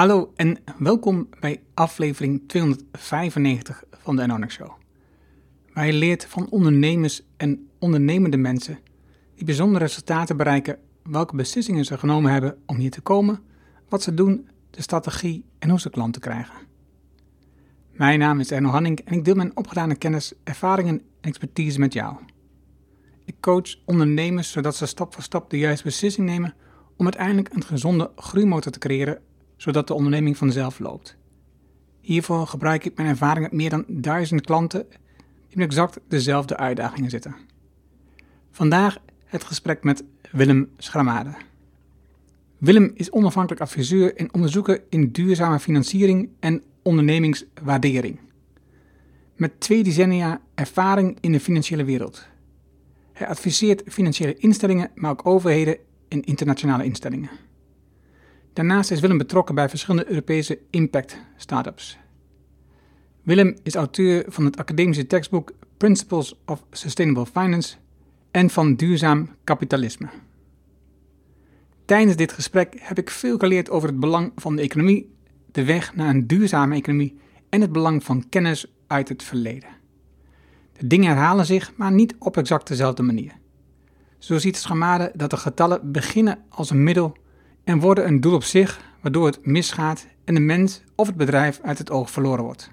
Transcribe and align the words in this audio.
Hallo 0.00 0.32
en 0.36 0.58
welkom 0.78 1.28
bij 1.40 1.62
aflevering 1.74 2.42
295 2.46 3.84
van 3.90 4.16
de 4.16 4.22
Anonic 4.22 4.50
Show. 4.50 4.70
Waar 5.74 5.86
je 5.86 5.92
leert 5.92 6.26
van 6.26 6.48
ondernemers 6.50 7.22
en 7.36 7.68
ondernemende 7.78 8.36
mensen 8.36 8.78
die 9.34 9.44
bijzondere 9.44 9.84
resultaten 9.84 10.36
bereiken, 10.36 10.78
welke 11.02 11.36
beslissingen 11.36 11.84
ze 11.84 11.98
genomen 11.98 12.32
hebben 12.32 12.58
om 12.66 12.76
hier 12.76 12.90
te 12.90 13.00
komen, 13.00 13.40
wat 13.88 14.02
ze 14.02 14.14
doen, 14.14 14.48
de 14.70 14.82
strategie 14.82 15.44
en 15.58 15.70
hoe 15.70 15.80
ze 15.80 15.90
klanten 15.90 16.20
krijgen. 16.20 16.54
Mijn 17.92 18.18
naam 18.18 18.40
is 18.40 18.50
Erno 18.50 18.68
Hanning 18.68 19.00
en 19.00 19.14
ik 19.14 19.24
deel 19.24 19.34
mijn 19.34 19.56
opgedane 19.56 19.96
kennis, 19.96 20.32
ervaringen 20.44 20.98
en 20.98 21.28
expertise 21.28 21.78
met 21.78 21.92
jou. 21.92 22.16
Ik 23.24 23.36
coach 23.40 23.76
ondernemers 23.84 24.50
zodat 24.50 24.76
ze 24.76 24.86
stap 24.86 25.14
voor 25.14 25.22
stap 25.22 25.50
de 25.50 25.58
juiste 25.58 25.84
beslissing 25.84 26.26
nemen 26.26 26.54
om 26.96 27.04
uiteindelijk 27.04 27.54
een 27.54 27.64
gezonde 27.64 28.10
groeimotor 28.16 28.72
te 28.72 28.78
creëren 28.78 29.22
zodat 29.60 29.86
de 29.86 29.94
onderneming 29.94 30.36
vanzelf 30.36 30.78
loopt. 30.78 31.16
Hiervoor 32.00 32.46
gebruik 32.46 32.84
ik 32.84 32.96
mijn 32.96 33.08
ervaring 33.08 33.42
met 33.42 33.52
meer 33.52 33.70
dan 33.70 33.84
duizend 33.88 34.40
klanten 34.40 34.86
die 35.48 35.58
met 35.58 35.66
exact 35.66 36.00
dezelfde 36.08 36.56
uitdagingen 36.56 37.10
zitten. 37.10 37.34
Vandaag 38.50 38.98
het 39.24 39.44
gesprek 39.44 39.84
met 39.84 40.04
Willem 40.32 40.70
Schramade. 40.76 41.34
Willem 42.58 42.90
is 42.94 43.10
onafhankelijk 43.10 43.62
adviseur 43.62 44.16
en 44.16 44.34
onderzoeker 44.34 44.82
in 44.88 45.10
duurzame 45.10 45.58
financiering 45.58 46.28
en 46.38 46.62
ondernemingswaardering. 46.82 48.18
Met 49.36 49.60
twee 49.60 49.82
decennia 49.82 50.40
ervaring 50.54 51.18
in 51.20 51.32
de 51.32 51.40
financiële 51.40 51.84
wereld. 51.84 52.26
Hij 53.12 53.26
adviseert 53.26 53.82
financiële 53.86 54.34
instellingen, 54.34 54.90
maar 54.94 55.10
ook 55.10 55.26
overheden 55.26 55.76
en 56.08 56.22
internationale 56.22 56.84
instellingen. 56.84 57.30
Daarnaast 58.60 58.90
is 58.90 59.00
Willem 59.00 59.18
betrokken 59.18 59.54
bij 59.54 59.68
verschillende 59.68 60.08
Europese 60.08 60.58
impact 60.70 61.20
startups. 61.36 61.98
Willem 63.22 63.56
is 63.62 63.74
auteur 63.74 64.24
van 64.28 64.44
het 64.44 64.56
academische 64.56 65.06
tekstboek 65.06 65.52
Principles 65.76 66.34
of 66.46 66.64
Sustainable 66.70 67.26
Finance 67.26 67.76
en 68.30 68.50
van 68.50 68.74
Duurzaam 68.74 69.28
Kapitalisme. 69.44 70.08
Tijdens 71.84 72.16
dit 72.16 72.32
gesprek 72.32 72.74
heb 72.78 72.98
ik 72.98 73.10
veel 73.10 73.38
geleerd 73.38 73.70
over 73.70 73.88
het 73.88 74.00
belang 74.00 74.32
van 74.36 74.56
de 74.56 74.62
economie, 74.62 75.14
de 75.52 75.64
weg 75.64 75.94
naar 75.94 76.08
een 76.08 76.26
duurzame 76.26 76.74
economie 76.74 77.18
en 77.48 77.60
het 77.60 77.72
belang 77.72 78.04
van 78.04 78.28
kennis 78.28 78.72
uit 78.86 79.08
het 79.08 79.22
verleden. 79.22 79.70
De 80.78 80.86
dingen 80.86 81.08
herhalen 81.08 81.46
zich, 81.46 81.72
maar 81.76 81.92
niet 81.92 82.14
op 82.18 82.36
exact 82.36 82.68
dezelfde 82.68 83.02
manier. 83.02 83.32
Zo 84.18 84.38
ziet 84.38 84.56
Schamade 84.56 85.12
dat 85.14 85.30
de 85.30 85.36
getallen 85.36 85.92
beginnen 85.92 86.38
als 86.48 86.70
een 86.70 86.82
middel 86.82 87.16
en 87.64 87.80
worden 87.80 88.06
een 88.06 88.20
doel 88.20 88.34
op 88.34 88.44
zich, 88.44 88.80
waardoor 89.02 89.26
het 89.26 89.46
misgaat 89.46 90.06
en 90.24 90.34
de 90.34 90.40
mens 90.40 90.82
of 90.94 91.06
het 91.06 91.16
bedrijf 91.16 91.60
uit 91.62 91.78
het 91.78 91.90
oog 91.90 92.10
verloren 92.10 92.44
wordt. 92.44 92.70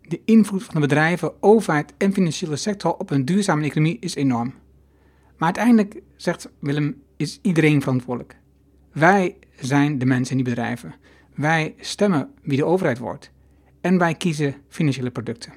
De 0.00 0.20
invloed 0.24 0.64
van 0.64 0.74
de 0.74 0.80
bedrijven, 0.80 1.42
overheid 1.42 1.94
en 1.96 2.12
financiële 2.12 2.56
sector 2.56 2.94
op 2.96 3.10
een 3.10 3.24
duurzame 3.24 3.64
economie 3.64 3.96
is 4.00 4.14
enorm. 4.14 4.54
Maar 5.36 5.54
uiteindelijk, 5.56 6.02
zegt 6.16 6.48
Willem, 6.58 7.02
is 7.16 7.38
iedereen 7.42 7.80
verantwoordelijk. 7.80 8.38
Wij 8.92 9.36
zijn 9.60 9.98
de 9.98 10.06
mensen 10.06 10.36
in 10.36 10.44
die 10.44 10.54
bedrijven. 10.54 10.94
Wij 11.34 11.74
stemmen 11.78 12.30
wie 12.42 12.56
de 12.56 12.64
overheid 12.64 12.98
wordt. 12.98 13.30
En 13.80 13.98
wij 13.98 14.14
kiezen 14.14 14.54
financiële 14.68 15.10
producten. 15.10 15.52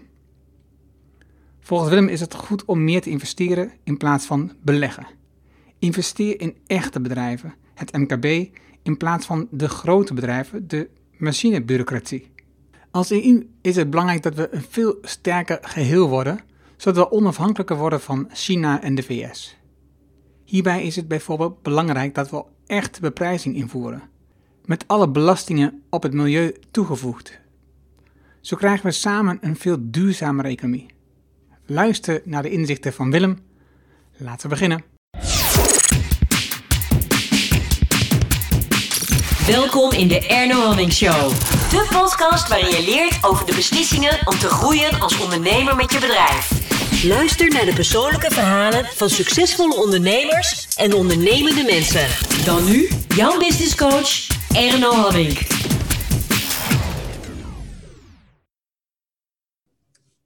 Volgens 1.60 1.90
Willem 1.90 2.08
is 2.08 2.20
het 2.20 2.34
goed 2.34 2.66
om 2.66 2.84
meer 2.84 3.02
te 3.02 3.10
investeren 3.10 3.72
in 3.84 3.98
plaats 3.98 4.26
van 4.26 4.52
beleggen. 4.62 5.06
Investeer 5.80 6.42
in 6.42 6.58
echte 6.68 7.02
bedrijven 7.02 7.54
het 7.74 7.98
MKB, 7.98 8.26
in 8.84 8.98
plaats 8.98 9.26
van 9.26 9.48
de 9.52 9.70
grote 9.70 10.14
bedrijven, 10.14 10.68
de 10.68 10.90
machinebureaucratie. 11.18 12.32
Als 12.92 13.12
EU 13.12 13.50
is 13.62 13.76
het 13.76 13.90
belangrijk 13.90 14.24
dat 14.24 14.36
we 14.36 14.48
een 14.52 14.66
veel 14.70 14.98
sterker 15.02 15.60
geheel 15.62 16.10
worden, 16.10 16.40
zodat 16.78 17.10
we 17.10 17.16
onafhankelijker 17.16 17.78
worden 17.78 18.02
van 18.02 18.30
China 18.32 18.82
en 18.82 18.96
de 18.96 19.04
VS. 19.04 19.58
Hierbij 20.46 20.84
is 20.84 20.96
het 20.96 21.08
bijvoorbeeld 21.08 21.62
belangrijk 21.62 22.16
dat 22.16 22.30
we 22.30 22.44
echt 22.66 23.02
beprijzing 23.02 23.56
invoeren, 23.56 24.02
met 24.66 24.88
alle 24.88 25.10
belastingen 25.10 25.84
op 25.90 26.04
het 26.04 26.14
milieu 26.14 26.56
toegevoegd. 26.72 27.40
Zo 28.42 28.58
krijgen 28.58 28.86
we 28.86 28.92
samen 28.92 29.38
een 29.42 29.56
veel 29.56 29.78
duurzamere 29.80 30.48
economie. 30.48 30.86
Luister 31.66 32.22
naar 32.26 32.42
de 32.42 32.50
inzichten 32.50 32.94
van 32.94 33.12
Willem. 33.12 33.38
Laten 34.18 34.42
we 34.42 34.48
beginnen. 34.48 34.93
Welkom 39.48 39.92
in 39.92 40.08
de 40.08 40.28
Erno 40.28 40.56
Hamming 40.56 40.92
Show. 40.92 41.30
De 41.70 41.88
podcast 41.92 42.48
waarin 42.48 42.70
je 42.70 42.84
leert 42.86 43.26
over 43.26 43.46
de 43.46 43.56
beslissingen 43.56 44.28
om 44.28 44.38
te 44.38 44.48
groeien 44.48 45.00
als 45.00 45.20
ondernemer 45.20 45.76
met 45.76 45.92
je 45.92 46.00
bedrijf. 46.00 46.52
Luister 47.04 47.50
naar 47.50 47.66
de 47.66 47.74
persoonlijke 47.74 48.32
verhalen 48.32 48.86
van 48.86 49.10
succesvolle 49.10 49.76
ondernemers 49.76 50.76
en 50.76 50.94
ondernemende 50.94 51.64
mensen. 51.64 52.08
Dan 52.46 52.66
nu 52.66 52.90
jouw 53.16 53.38
business 53.40 53.76
coach 53.76 54.28
Erno 54.56 54.92
Hamming. 54.92 55.38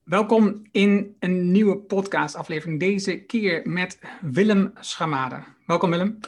Welkom 0.03 0.67
in 0.71 1.15
een 1.19 1.51
nieuwe 1.51 1.77
podcastaflevering. 1.77 2.79
Deze 2.79 3.15
keer 3.15 3.61
met 3.63 3.99
Willem 4.21 4.73
Schamade. 4.79 5.43
Welkom 5.65 5.89
Willem. 5.89 6.19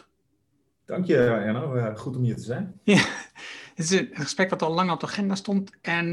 Dank 0.90 1.06
je, 1.06 1.18
Erno. 1.18 1.76
Uh, 1.76 1.96
goed 1.96 2.16
om 2.16 2.24
hier 2.24 2.36
te 2.36 2.42
zijn. 2.42 2.80
Ja, 2.84 3.04
het 3.76 3.92
is 3.92 3.92
een 3.92 4.10
gesprek 4.14 4.50
wat 4.50 4.62
al 4.62 4.74
lang 4.74 4.92
op 4.92 5.00
de 5.00 5.06
agenda 5.06 5.36
stond. 5.36 5.72
En 5.82 6.08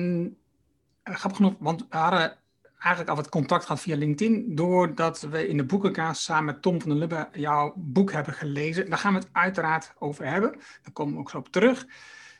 uh, 1.05 1.15
grappig 1.15 1.37
genoeg, 1.37 1.55
want 1.59 1.87
we 1.91 1.97
hadden 1.97 2.39
eigenlijk 2.79 3.09
al 3.09 3.17
wat 3.17 3.29
contact 3.29 3.65
gehad 3.65 3.81
via 3.81 3.97
LinkedIn. 3.97 4.55
Doordat 4.55 5.21
we 5.21 5.49
in 5.49 5.57
de 5.57 5.65
boekenkaas 5.65 6.25
samen 6.25 6.45
met 6.45 6.63
Tom 6.63 6.81
van 6.81 6.91
der 6.91 6.99
Lubbe 6.99 7.29
jouw 7.33 7.73
boek 7.77 8.13
hebben 8.13 8.35
gelezen. 8.35 8.91
Daar 8.91 8.99
gaan 8.99 9.13
we 9.13 9.19
het 9.19 9.29
uiteraard 9.33 9.95
over 9.99 10.27
hebben. 10.27 10.51
Daar 10.83 10.93
komen 10.93 11.15
we 11.15 11.21
ook 11.21 11.31
zo 11.31 11.39
op 11.39 11.49
terug. 11.49 11.87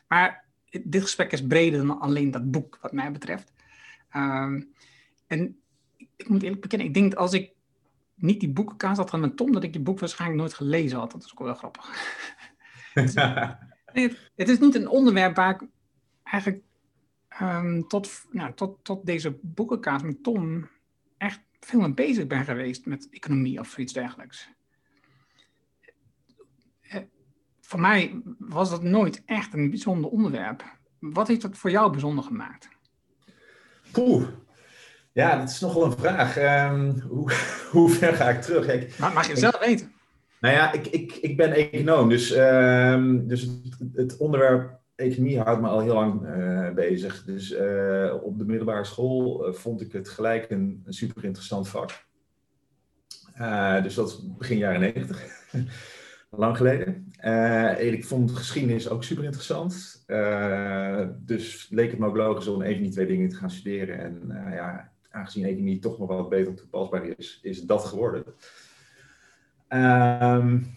Maar 0.07 0.45
dit 0.83 1.01
gesprek 1.01 1.31
is 1.31 1.47
breder 1.47 1.87
dan 1.87 1.99
alleen 1.99 2.31
dat 2.31 2.51
boek, 2.51 2.77
wat 2.81 2.91
mij 2.91 3.11
betreft. 3.11 3.51
Um, 4.15 4.73
en 5.27 5.59
ik 6.15 6.29
moet 6.29 6.43
eerlijk 6.43 6.61
bekennen, 6.61 6.87
ik 6.87 6.93
denk 6.93 7.11
dat 7.11 7.19
als 7.19 7.33
ik 7.33 7.51
niet 8.17 8.39
die 8.39 8.49
boekenkaas 8.49 8.97
had 8.97 9.09
van 9.09 9.19
met 9.19 9.37
Tom, 9.37 9.51
dat 9.51 9.63
ik 9.63 9.73
die 9.73 9.81
boek 9.81 9.99
waarschijnlijk 9.99 10.39
nooit 10.39 10.53
gelezen 10.53 10.99
had. 10.99 11.11
Dat 11.11 11.23
is 11.23 11.31
ook 11.31 11.39
wel 11.39 11.53
grappig. 11.53 12.15
het 14.35 14.49
is 14.49 14.59
niet 14.59 14.75
een 14.75 14.87
onderwerp 14.87 15.35
waar 15.35 15.49
ik 15.49 15.67
eigenlijk 16.23 16.63
um, 17.41 17.87
tot, 17.87 18.25
nou, 18.31 18.53
tot, 18.53 18.83
tot 18.83 19.05
deze 19.05 19.39
boekenkaas 19.41 20.01
met 20.01 20.23
Tom 20.23 20.69
echt 21.17 21.41
veel 21.59 21.79
mee 21.79 21.93
bezig 21.93 22.27
ben 22.27 22.43
geweest 22.43 22.85
met 22.85 23.09
economie 23.09 23.59
of 23.59 23.77
iets 23.77 23.93
dergelijks. 23.93 24.49
Eh, 26.81 27.01
voor 27.61 27.79
mij 27.79 28.21
was 28.37 28.69
dat 28.69 28.83
nooit 28.83 29.23
echt 29.25 29.53
een 29.53 29.69
bijzonder 29.69 30.09
onderwerp. 30.09 30.77
Wat 30.99 31.27
heeft 31.27 31.41
dat 31.41 31.57
voor 31.57 31.71
jou 31.71 31.91
bijzonder 31.91 32.23
gemaakt? 32.23 32.69
Poeh, 33.91 34.27
ja, 35.17 35.37
dat 35.37 35.49
is 35.49 35.59
nogal 35.59 35.85
een 35.85 35.97
vraag. 35.97 36.37
Um, 36.71 36.99
hoe, 36.99 37.31
hoe, 37.71 37.89
ver 37.89 38.13
ga 38.13 38.29
ik 38.29 38.41
terug? 38.41 38.67
Ik, 38.67 38.97
maar 38.97 39.13
mag 39.13 39.27
je 39.27 39.37
zelf 39.37 39.59
weten? 39.59 39.91
Nou 40.39 40.55
ja, 40.55 40.73
ik, 40.73 40.87
ik, 40.87 41.13
ik 41.13 41.37
ben 41.37 41.51
econoom, 41.51 42.09
dus, 42.09 42.37
um, 42.37 43.27
dus 43.27 43.41
het, 43.41 43.77
het, 43.93 44.17
onderwerp 44.17 44.79
economie 44.95 45.39
houdt 45.39 45.61
me 45.61 45.67
al 45.67 45.79
heel 45.79 45.93
lang 45.93 46.27
uh, 46.27 46.69
bezig. 46.69 47.23
Dus 47.23 47.51
uh, 47.51 48.13
op 48.21 48.37
de 48.37 48.45
middelbare 48.45 48.83
school 48.83 49.47
uh, 49.47 49.53
vond 49.53 49.81
ik 49.81 49.91
het 49.91 50.09
gelijk 50.09 50.49
een, 50.49 50.81
een 50.85 50.93
super 50.93 51.23
interessant 51.23 51.67
vak. 51.67 51.89
dus 53.83 53.93
dat 53.93 54.07
is 54.07 54.19
begin 54.37 54.57
jaren 54.57 54.79
negentig, 54.79 55.25
lang 56.29 56.57
geleden. 56.57 57.11
ik 57.79 58.05
vond 58.05 58.31
geschiedenis 58.31 58.89
ook 58.89 59.03
super 59.03 59.23
interessant. 59.23 60.03
dus 61.25 61.67
leek 61.69 61.89
het 61.89 61.99
me 61.99 62.07
ook 62.07 62.17
logisch 62.17 62.47
om 62.47 62.61
even 62.61 62.83
die 62.83 62.91
twee 62.91 63.07
dingen 63.07 63.29
te 63.29 63.35
gaan 63.35 63.51
studeren. 63.51 63.99
En 63.99 64.21
ja, 64.51 64.91
aangezien 65.17 65.45
economie 65.45 65.79
toch 65.79 65.99
nog 65.99 66.07
wat 66.07 66.29
beter 66.29 66.53
toepasbaar 66.53 67.05
is, 67.17 67.39
is 67.41 67.61
dat 67.61 67.85
geworden. 67.85 68.23
Um, 69.69 70.75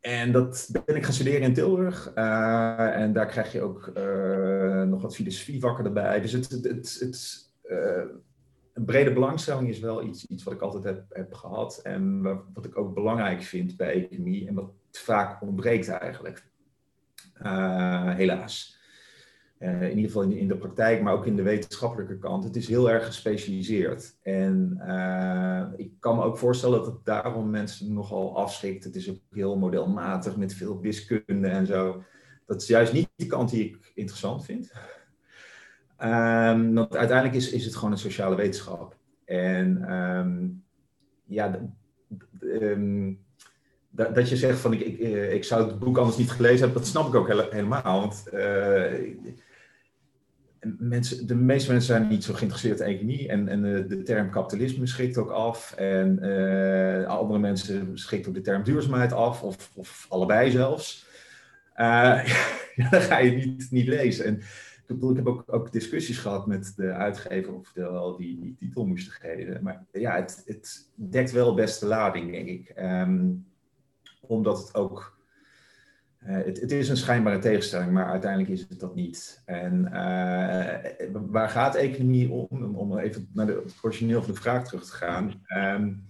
en 0.00 0.32
dat 0.32 0.68
ben 0.86 0.96
ik 0.96 1.04
gaan 1.04 1.12
studeren 1.12 1.40
in 1.40 1.54
Tilburg. 1.54 2.12
Uh, 2.14 2.96
en 2.96 3.12
daar 3.12 3.26
krijg 3.26 3.52
je 3.52 3.62
ook 3.62 3.92
uh, 3.96 4.82
nog 4.82 5.02
wat 5.02 5.14
filosofievakken 5.14 5.84
erbij. 5.84 6.20
Dus 6.20 6.32
het, 6.32 6.50
het, 6.50 6.96
het, 7.00 7.50
uh, 7.64 8.04
een 8.72 8.84
brede 8.84 9.12
belangstelling 9.12 9.68
is 9.68 9.78
wel 9.78 10.02
iets, 10.02 10.26
iets 10.26 10.42
wat 10.42 10.54
ik 10.54 10.60
altijd 10.60 10.84
heb, 10.84 11.04
heb 11.08 11.34
gehad. 11.34 11.80
En 11.82 12.22
wat 12.54 12.64
ik 12.64 12.78
ook 12.78 12.94
belangrijk 12.94 13.42
vind 13.42 13.76
bij 13.76 13.92
economie. 13.92 14.48
En 14.48 14.54
wat 14.54 14.70
vaak 14.90 15.42
ontbreekt 15.42 15.88
eigenlijk. 15.88 16.44
helaas. 18.16 18.80
Uh, 19.62 19.82
in 19.82 19.96
ieder 19.96 20.10
geval 20.10 20.22
in, 20.22 20.32
in, 20.32 20.48
de 20.48 20.56
praktijk, 20.56 21.02
maar 21.02 21.12
ook 21.12 21.26
in 21.26 21.36
de 21.36 21.42
wetenschappelijke 21.42 22.18
kant. 22.18 22.44
Het 22.44 22.56
is 22.56 22.68
heel 22.68 22.90
erg 22.90 23.06
gespecialiseerd. 23.06 24.16
En 24.22 24.80
uh, 24.86 25.64
ik 25.76 25.90
kan 25.98 26.16
me 26.16 26.22
ook 26.22 26.38
voorstellen 26.38 26.78
dat 26.78 26.86
het 26.86 27.04
daarom 27.04 27.50
mensen 27.50 27.92
nogal 27.92 28.36
afschrikt. 28.36 28.84
Het 28.84 28.96
is 28.96 29.10
ook 29.10 29.18
heel 29.30 29.56
modelmatig 29.56 30.36
met 30.36 30.54
veel 30.54 30.80
wiskunde 30.80 31.48
en 31.48 31.66
zo. 31.66 32.04
Dat 32.46 32.62
is 32.62 32.68
juist 32.68 32.92
niet 32.92 33.08
de 33.16 33.26
kant 33.26 33.50
die 33.50 33.64
ik 33.64 33.92
interessant 33.94 34.44
vind. 34.44 34.72
Um, 35.98 36.74
want 36.74 36.96
uiteindelijk 36.96 37.36
is, 37.36 37.50
is 37.50 37.64
het 37.64 37.74
gewoon 37.74 37.92
een 37.92 37.98
sociale 37.98 38.36
wetenschap. 38.36 38.96
En 39.24 39.92
um, 39.94 40.64
ja, 41.24 41.60
um, 42.40 43.18
dat 43.90 44.28
je 44.28 44.36
zegt 44.36 44.58
van 44.58 44.72
ik, 44.72 44.80
ik, 44.80 44.98
eh, 44.98 45.32
ik 45.32 45.44
zou 45.44 45.66
het 45.66 45.78
boek 45.78 45.98
anders 45.98 46.16
niet 46.16 46.30
gelezen 46.30 46.58
hebben, 46.58 46.78
dat 46.78 46.86
snap 46.86 47.08
ik 47.08 47.14
ook 47.14 47.28
helemaal. 47.50 48.00
Want 48.00 48.24
mensen, 50.78 51.26
de 51.26 51.34
meeste 51.34 51.72
mensen 51.72 51.94
zijn 51.94 52.08
niet 52.08 52.24
zo 52.24 52.34
geïnteresseerd 52.34 52.80
in 52.80 52.86
economie. 52.86 53.28
En, 53.28 53.48
en 53.48 53.62
de, 53.62 53.86
de 53.86 54.02
term 54.02 54.30
kapitalisme 54.30 54.86
schrikt 54.86 55.16
ook 55.16 55.30
af. 55.30 55.72
En 55.72 56.18
uh, 56.22 57.06
andere 57.06 57.38
mensen 57.38 57.98
schrikt 57.98 58.28
ook 58.28 58.34
de 58.34 58.40
term 58.40 58.62
duurzaamheid 58.62 59.12
af, 59.12 59.42
of, 59.42 59.70
of 59.74 60.06
allebei 60.08 60.50
zelfs. 60.50 61.00
Uh, 61.76 62.24
dan 62.90 63.00
ga 63.00 63.18
je 63.18 63.30
niet, 63.30 63.70
niet 63.70 63.86
lezen. 63.86 64.24
En 64.24 64.34
ik, 64.34 64.82
bedoel, 64.86 65.10
ik 65.10 65.16
heb 65.16 65.26
ook, 65.26 65.42
ook 65.46 65.72
discussies 65.72 66.18
gehad 66.18 66.46
met 66.46 66.72
de 66.76 66.92
uitgever 66.92 67.54
of 67.54 67.72
wel 67.74 68.16
die, 68.16 68.54
titel 68.58 68.86
moesten 68.86 69.12
geven. 69.12 69.62
Maar 69.62 69.84
ja, 69.92 70.14
het, 70.14 70.42
het 70.46 70.88
dekt 70.94 71.30
wel 71.30 71.54
best 71.54 71.80
de 71.80 71.86
lading, 71.86 72.32
denk 72.32 72.48
ik. 72.48 72.72
Um, 72.78 73.46
omdat 74.20 74.58
het 74.58 74.74
ook. 74.74 75.18
Uh, 76.26 76.34
het, 76.44 76.60
het, 76.60 76.72
is 76.72 76.88
een 76.88 76.96
schijnbare 76.96 77.38
tegenstelling, 77.38 77.90
maar 77.90 78.06
uiteindelijk 78.06 78.50
is 78.50 78.66
het 78.68 78.80
dat 78.80 78.94
niet. 78.94 79.42
En 79.44 79.84
uh, 79.84 81.10
waar 81.26 81.48
gaat 81.48 81.74
economie 81.74 82.30
om? 82.30 82.74
Om 82.76 82.98
even 82.98 83.28
naar 83.32 83.46
de, 83.46 83.62
het 83.64 83.74
origineel 83.82 84.22
van 84.22 84.34
de 84.34 84.40
vraag 84.40 84.64
terug 84.64 84.84
te 84.84 84.92
gaan. 84.92 85.44
Um, 85.56 86.06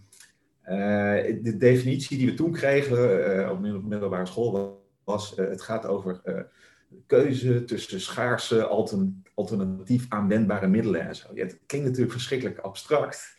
uh, 0.64 1.43
de 1.43 1.56
definitie 1.59 2.19
die 2.19 2.26
we 2.26 2.35
toen 2.35 2.53
kregen 2.53 3.50
op 3.50 3.61
middelbare 3.61 4.26
school 4.26 4.82
was: 5.05 5.32
het 5.37 5.62
gaat 5.62 5.87
over 5.87 6.20
keuze 7.06 7.65
tussen 7.65 8.00
schaarse, 8.00 8.65
altern, 8.67 9.23
alternatief 9.35 10.06
aanwendbare 10.08 10.67
middelen 10.67 11.08
en 11.08 11.17
zo. 11.17 11.29
Ja, 11.35 11.43
het 11.43 11.58
klinkt 11.67 11.87
natuurlijk 11.87 12.15
verschrikkelijk 12.15 12.58
abstract. 12.58 13.37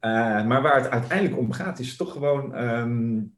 maar 0.00 0.62
waar 0.62 0.82
het 0.82 0.90
uiteindelijk 0.90 1.38
om 1.38 1.52
gaat, 1.52 1.78
is 1.78 1.96
toch 1.96 2.12
gewoon. 2.12 2.62
Um, 2.62 3.34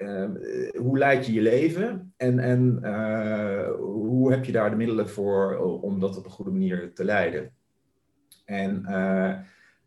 uh, 0.00 0.30
hoe 0.78 0.98
leid 0.98 1.26
je 1.26 1.32
je 1.32 1.40
leven 1.40 2.12
en, 2.16 2.38
en 2.38 2.78
uh, 2.82 3.70
hoe 3.78 4.30
heb 4.32 4.44
je 4.44 4.52
daar 4.52 4.70
de 4.70 4.76
middelen 4.76 5.08
voor 5.08 5.58
om 5.82 6.00
dat 6.00 6.16
op 6.16 6.24
een 6.24 6.30
goede 6.30 6.50
manier 6.50 6.94
te 6.94 7.04
leiden? 7.04 7.52
En 8.44 8.84
uh, 8.88 9.38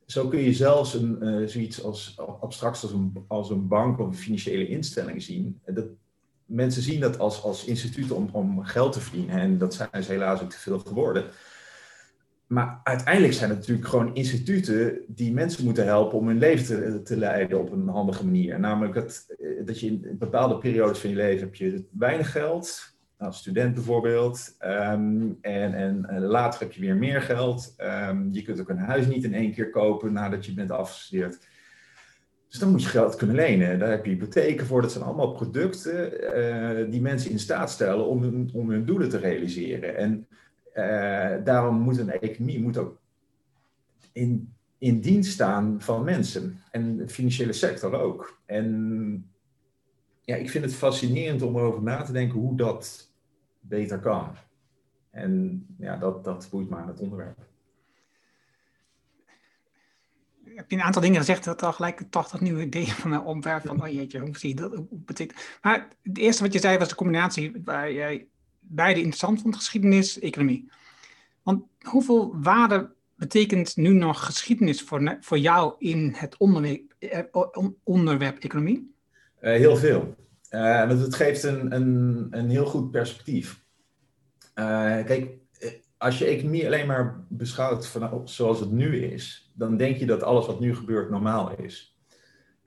zo 0.06 0.28
kun 0.28 0.40
je 0.40 0.54
zelfs 0.54 0.94
een, 0.94 1.50
zoiets 1.50 1.84
als 1.84 2.20
abstract 2.40 2.84
als 2.84 2.92
een, 2.92 3.26
als 3.28 3.50
een 3.50 3.68
bank 3.68 4.00
of 4.00 4.08
een 4.08 4.16
financiële 4.16 4.68
instelling 4.68 5.22
zien. 5.22 5.60
Dat, 5.66 5.86
mensen 6.46 6.82
zien 6.82 7.00
dat 7.00 7.20
als, 7.20 7.44
als 7.44 7.66
instituut 7.66 8.12
om, 8.12 8.30
om 8.32 8.64
geld 8.64 8.94
te 8.94 9.00
verdienen 9.00 9.36
en 9.36 9.58
dat 9.58 9.74
zijn 9.74 10.04
ze 10.04 10.12
helaas 10.12 10.42
ook 10.42 10.50
te 10.50 10.60
veel 10.60 10.80
geworden. 10.80 11.26
Maar 12.54 12.80
uiteindelijk 12.84 13.34
zijn 13.34 13.50
het 13.50 13.60
natuurlijk 13.60 13.88
gewoon 13.88 14.16
instituten 14.16 15.00
die 15.08 15.34
mensen 15.34 15.66
moeten 15.66 15.86
helpen 15.86 16.18
om 16.18 16.28
hun 16.28 16.38
leven 16.38 17.04
te, 17.04 17.18
leiden 17.18 17.60
op 17.60 17.72
een 17.72 17.88
handige 17.88 18.26
manier. 18.26 18.60
Namelijk 18.60 18.94
dat, 18.94 19.26
eh, 19.40 19.66
dat 19.66 19.80
je 19.80 19.88
in 19.88 20.16
bepaalde 20.20 20.58
periodes 20.58 21.00
van 21.00 21.10
je 21.10 21.16
leven 21.16 21.40
heb 21.40 21.56
je 21.56 21.86
weinig 21.92 22.32
geld, 22.32 22.96
als 23.18 23.38
student 23.38 23.74
bijvoorbeeld. 23.74 24.56
Um, 24.66 25.38
en, 25.42 25.74
en, 25.74 26.20
later 26.20 26.60
heb 26.60 26.72
je 26.72 26.82
weer 26.82 26.96
meer 26.96 27.22
geld. 27.22 27.76
Um, 28.10 28.30
je 28.32 28.42
kunt 28.42 28.60
ook 28.60 28.70
een 28.70 28.78
huis 28.78 29.08
niet 29.08 29.24
in 29.24 29.34
één 29.34 29.54
keer 29.54 29.70
kopen 29.70 30.14
nadat 30.14 30.46
je 30.46 30.54
bent 30.54 30.72
afgestudeerd. 30.72 31.48
Dus 32.50 32.60
dan 32.60 32.72
moet 32.72 32.84
je 32.84 32.90
geld 32.90 33.16
kunnen 33.16 33.36
lenen. 33.36 33.80
Daar 33.80 33.90
heb 33.90 34.06
je 34.06 34.12
hypotheken 34.12 34.66
voor. 34.66 34.82
Dat 34.82 34.92
zijn 34.92 35.04
allemaal 35.04 35.32
producten 35.32 36.14
uh, 36.38 36.92
die 36.92 37.02
mensen 37.02 37.32
in 37.32 37.40
staat 37.40 37.72
stellen 37.72 38.08
om 38.08 38.22
hun, 38.22 38.50
om 38.54 38.70
hun 38.70 38.86
doelen 38.86 39.10
te 39.10 39.18
realiseren. 39.18 39.98
En 39.98 40.28
daarom 41.44 41.80
moet 41.80 41.98
een 41.98 42.12
economie 42.12 42.62
moet 42.62 42.78
ook 42.78 42.98
in, 44.12 44.54
in 44.78 45.02
dienst 45.02 45.32
staan 45.32 45.82
van 45.82 46.04
mensen. 46.04 46.62
En 46.72 46.98
de 46.98 47.10
financiële 47.10 47.54
sector 47.54 47.94
ook. 47.94 48.42
En 48.46 49.32
ja, 50.22 50.36
ik 50.36 50.50
vind 50.50 50.64
het 50.64 50.74
fascinerend 50.74 51.42
om 51.42 51.56
erover 51.56 51.82
na 51.82 52.02
te 52.02 52.12
denken 52.12 52.40
hoe 52.40 52.58
dat 52.58 53.12
beter 53.60 54.00
kan. 54.00 54.36
En 55.10 55.66
ja, 55.78 55.98
dat, 55.98 56.24
dat 56.24 56.48
boeit 56.52 56.70
me 56.70 56.76
aan 56.76 56.88
het 56.88 57.00
onderwerp. 57.00 57.38
heb 60.56 60.70
je 60.70 60.76
een 60.76 60.84
aantal 60.84 61.02
dingen 61.02 61.20
gezegd 61.20 61.44
dat 61.44 61.64
al 61.64 61.74
gelijk 61.74 62.04
80 62.10 62.42
nieuwe 62.42 62.62
ideeën 62.62 62.88
van 62.88 63.10
mij 63.10 63.20
omwerpen. 63.20 63.70
Van, 63.70 63.82
oh 63.82 63.94
jeetje, 63.94 64.20
hoe 64.20 64.38
zie 64.38 64.50
je 64.50 64.56
dat? 64.56 64.76
Hoe. 64.76 65.30
Maar 65.62 65.88
het 66.02 66.18
eerste 66.18 66.44
wat 66.44 66.54
je 66.54 66.60
zei 66.60 66.78
was 66.78 66.90
de 66.90 66.96
combinatie 66.96 67.62
waar 67.64 67.92
jij 67.92 68.28
beide 68.74 69.00
interessant 69.00 69.42
vond, 69.42 69.56
geschiedenis, 69.56 70.20
economie. 70.20 70.72
Want 71.44 71.64
hoeveel 71.82 72.42
waarde 72.42 72.92
betekent 73.16 73.76
nu 73.76 73.90
nog 73.90 74.26
geschiedenis 74.26 74.82
voor, 74.82 75.18
voor 75.20 75.38
jou 75.38 75.76
in 75.78 76.14
het 76.16 76.38
onderwerp, 76.38 78.38
eh, 78.38 78.44
economie? 78.44 78.96
Uh, 79.42 79.52
heel 79.52 79.76
veel. 79.76 80.16
Uh, 80.50 80.88
want 80.88 81.00
het 81.00 81.16
geeft 81.16 81.44
een, 81.44 81.76
een, 81.76 82.28
een 82.32 82.50
heel 82.50 82.66
goed 82.66 82.92
perspectief. 82.92 83.62
Kijk, 84.54 85.30
als 85.98 86.18
je 86.18 86.26
economie 86.26 86.66
alleen 86.66 86.88
maar 86.88 87.26
beschouwt 87.30 88.00
zoals 88.24 88.60
het 88.60 88.72
nu 88.72 88.98
is, 88.98 89.52
dan 89.56 89.78
denk 89.78 89.98
je 89.98 90.06
dat 90.06 90.24
alles 90.24 90.46
wat 90.46 90.60
nu 90.60 90.76
gebeurt 90.76 91.10
normaal 91.10 91.58
is. 91.58 91.98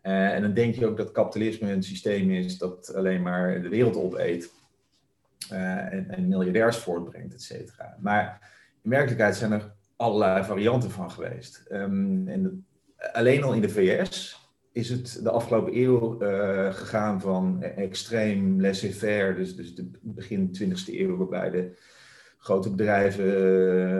en 0.00 0.42
dan 0.42 0.54
denk 0.54 0.74
je 0.74 0.86
ook 0.86 0.96
dat 0.96 1.12
kapitalisme 1.12 1.72
een 1.72 1.82
systeem 1.82 2.30
is 2.30 2.58
dat 2.58 2.94
alleen 2.94 3.22
maar 3.22 3.62
de 3.62 3.68
wereld 3.68 3.96
opeet. 3.96 4.52
Eh, 5.48 5.92
en, 5.92 6.10
en, 6.10 6.28
miljardairs 6.28 6.76
voortbrengt, 6.76 7.34
et 7.34 7.42
cetera. 7.42 7.96
Maar 8.00 8.50
in 8.82 8.90
werkelijkheid 8.90 9.36
zijn 9.36 9.52
er 9.52 9.74
allerlei 9.96 10.44
varianten 10.44 10.90
van 10.90 11.10
geweest. 11.10 11.66
Um, 11.72 12.28
en 12.28 12.66
alleen 13.12 13.42
al 13.42 13.52
in 13.52 13.60
de 13.60 13.68
VS 13.68 14.40
is 14.72 14.88
het 14.88 15.20
de 15.22 15.30
afgelopen 15.30 15.76
eeuw 15.76 16.22
uh, 16.22 16.74
gegaan 16.74 17.20
van 17.20 17.62
extreem 17.62 18.60
laissez-faire, 18.60 19.34
dus, 19.34 19.56
dus 19.56 19.74
de 19.74 19.90
begin 20.00 20.56
20e 20.62 20.94
eeuw, 20.94 21.16
waarbij 21.16 21.50
de 21.50 21.76
grote 22.38 22.70
bedrijven 22.70 23.24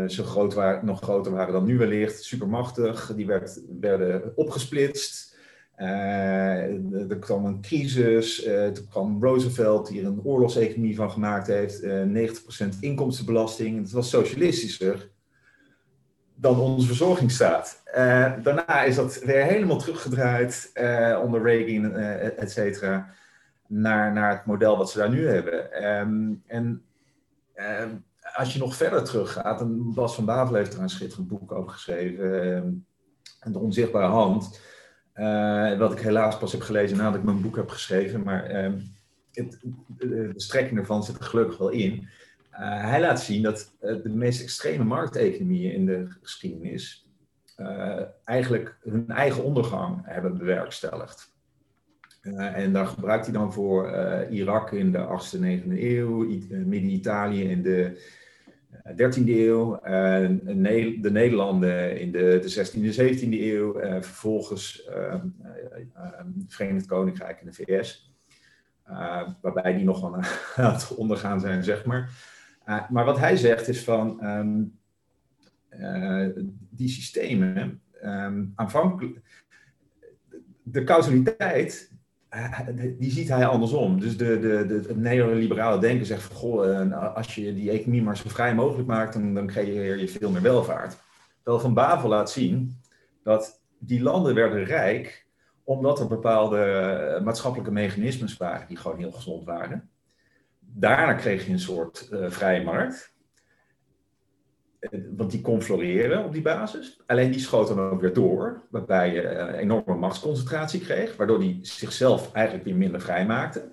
uh, 0.03 0.09
zo 0.09 0.25
groot 0.25 0.55
waren, 0.55 0.87
nog 0.87 1.01
groter 1.01 1.33
waren 1.33 1.53
dan 1.53 1.65
nu 1.65 1.79
wellicht, 1.79 2.23
supermachtig, 2.23 3.13
die 3.15 3.27
werd, 3.27 3.61
werden 3.81 4.33
opgesplitst. 4.37 5.36
Uh, 5.79 7.11
er 7.11 7.19
kwam 7.19 7.45
een 7.45 7.61
crisis, 7.61 8.47
uh, 8.47 8.69
kwam 8.91 9.25
Roosevelt, 9.25 9.89
die 9.89 10.01
er 10.01 10.07
een 10.07 10.25
oorlogseconomie 10.25 10.97
van 10.97 11.11
gemaakt 11.11 11.47
heeft, 11.47 11.83
uh, 11.83 12.03
90% 12.03 12.79
inkomstenbelasting. 12.81 13.79
Het 13.79 13.91
was 13.91 14.09
socialistischer 14.09 15.11
dan 16.35 16.61
onze 16.61 16.87
verzorgingsstaat. 16.87 17.83
daarna 18.43 18.83
is 18.83 18.97
dat 18.97 19.19
weer 19.19 19.45
helemaal 19.45 19.79
teruggedraaid 19.79 20.73
onder 21.23 21.43
Reagan, 21.43 21.95
et 21.95 22.51
cetera, 22.51 23.15
naar, 23.67 24.13
naar 24.13 24.31
het 24.31 24.47
model 24.47 24.77
wat 24.77 24.91
ze 24.91 24.99
daar 24.99 25.11
nu 25.11 25.29
hebben. 25.29 25.85
Um, 25.85 26.43
en 26.47 26.85
ehm, 27.55 27.91
als 28.35 28.53
je 28.53 28.59
nog 28.59 28.77
verder 28.77 29.05
teruggaat, 29.05 29.61
en 29.61 29.95
Bas 29.95 30.15
van 30.15 30.25
Bavel 30.25 30.55
heeft 30.55 30.75
er 30.75 30.81
een 30.81 30.89
schitterend 30.89 31.29
boek 31.29 31.53
over 31.53 31.71
geschreven, 31.71 32.55
ehm, 32.55 32.73
De 33.53 33.59
Onzichtbare 33.59 34.13
Hand 34.13 34.61
uh, 35.17 35.79
wat 35.79 35.93
ik 35.93 35.99
helaas 35.99 36.39
pas 36.39 36.53
heb 36.53 36.61
gelezen 36.61 36.97
nadat 36.97 37.15
ik 37.15 37.25
mijn 37.25 37.41
boek 37.41 37.57
heb 37.57 37.69
geschreven. 37.69 38.23
Maar 38.23 38.65
uh, 38.65 38.73
het, 39.33 39.61
de, 39.87 40.33
strekking 40.37 40.79
ervan 40.79 41.05
zit 41.05 41.19
er 41.19 41.25
gelukkig 41.25 41.59
wel 41.59 41.69
in. 41.69 42.09
Uh, 42.53 42.59
hij 42.81 43.01
laat 43.01 43.21
zien 43.21 43.43
dat 43.43 43.73
uh, 43.81 44.03
de 44.03 44.09
meest 44.09 44.43
extreme 44.43 44.85
markteconomieën 44.85 45.73
in 45.73 45.87
de 45.87 46.07
geschiedenis 46.23 47.05
eigenlijk 48.25 48.77
hun 48.83 49.09
eigen 49.09 49.45
ondergang 49.45 50.01
hebben 50.05 50.39
bewerkstelligd. 50.39 51.35
en 52.37 52.73
daar 52.73 52.87
gebruikt 52.87 53.25
hij 53.25 53.35
dan 53.35 53.53
voor 53.53 53.91
Irak 54.31 54.73
in 54.73 54.93
de 54.93 54.99
8e, 54.99 55.39
9e 55.39 55.83
eeuw, 55.83 56.25
Midden-Italië 56.49 57.43
in 57.43 57.63
de 57.63 58.03
13e 58.93 59.29
eeuw, 59.29 59.81
de 61.01 61.11
Nederlanden 61.11 62.01
in 62.01 62.13
de, 62.13 62.39
de 62.43 62.67
16e 62.67 62.97
en 62.99 63.17
17e 63.17 63.41
eeuw, 63.41 63.73
vervolgens 64.03 64.85
ehm, 64.85 65.27
eh, 65.77 65.87
ehm, 65.95 66.27
het 66.39 66.55
Verenigd 66.55 66.87
Koninkrijk 66.87 67.41
en 67.41 67.47
de 67.47 67.53
VS, 67.53 68.15
eh, 68.83 69.29
waarbij 69.41 69.75
die 69.75 69.85
nog 69.85 70.05
aan 70.57 70.73
het 70.73 70.95
ondergaan 70.95 71.41
zijn, 71.41 71.65
zeg 71.65 71.85
maar. 71.85 72.11
Eh, 72.65 72.91
maar 72.91 73.05
wat 73.05 73.19
hij 73.19 73.37
zegt 73.37 73.69
is 73.69 73.85
van 73.85 74.21
ehm, 74.21 74.63
die 76.71 76.89
systemen, 76.89 77.81
aanvankelijk, 78.55 79.21
de 80.63 80.85
causaliteit 80.85 81.93
die 82.99 83.11
ziet 83.11 83.29
hij 83.29 83.47
andersom. 83.47 84.01
Dus 84.01 84.17
de, 84.17 84.39
de, 84.39 84.67
de, 84.67 84.75
het 84.75 84.97
neoliberale 84.97 85.81
denken 85.81 86.07
zegt 86.07 86.23
van, 86.23 86.37
goh, 86.37 86.81
eh, 86.81 87.15
als 87.15 87.35
je 87.35 87.55
die 87.55 87.71
economie 87.71 88.03
maar 88.03 88.17
zo 88.17 88.29
vrij 88.29 88.55
mogelijk 88.55 88.89
maakt, 88.89 89.13
dan, 89.13 89.35
dan 89.35 89.47
creëer 89.47 89.99
je 89.99 90.09
veel 90.09 90.31
meer 90.31 90.43
welvaart. 90.43 90.97
Terwijl 91.43 91.65
Van 91.65 91.75
Bavel 91.75 92.09
laat 92.09 92.31
zien 92.31 92.81
dat 93.23 93.61
die 93.79 94.03
landen 94.03 94.35
werden 94.35 94.65
rijk 94.65 95.27
omdat 95.65 96.01
er 96.01 96.07
bepaalde 96.07 96.59
eh, 96.59 97.25
maatschappelijke 97.25 97.73
mechanismes 97.73 98.37
waren 98.37 98.67
die 98.67 98.77
gewoon 98.77 98.99
heel 98.99 99.13
gezond 99.13 99.45
waren. 99.45 99.91
daarna 100.61 101.13
kreeg 101.13 101.47
je 101.47 101.53
een 101.53 101.59
soort 101.59 102.09
uh, 102.13 102.31
vrije 102.31 102.65
markt. 102.65 103.15
Want 105.17 105.31
die 105.31 105.41
kon 105.41 105.63
floreren 105.63 106.25
op 106.25 106.33
die 106.33 106.43
basis. 106.43 107.01
Alleen 107.07 107.31
die 107.31 107.41
schoot 107.41 107.69
dan 107.69 107.79
ook 107.79 108.01
weer 108.01 108.13
door, 108.13 108.63
waarbij 108.71 109.15
je 109.15 109.29
een 109.29 109.55
enorme 109.55 109.95
machtsconcentratie 109.95 110.81
kreeg, 110.81 111.17
waardoor 111.17 111.41
die 111.41 111.59
zichzelf 111.63 112.33
eigenlijk 112.33 112.67
weer 112.67 112.77
minder 112.77 113.01
vrij 113.01 113.27
maakte. 113.27 113.73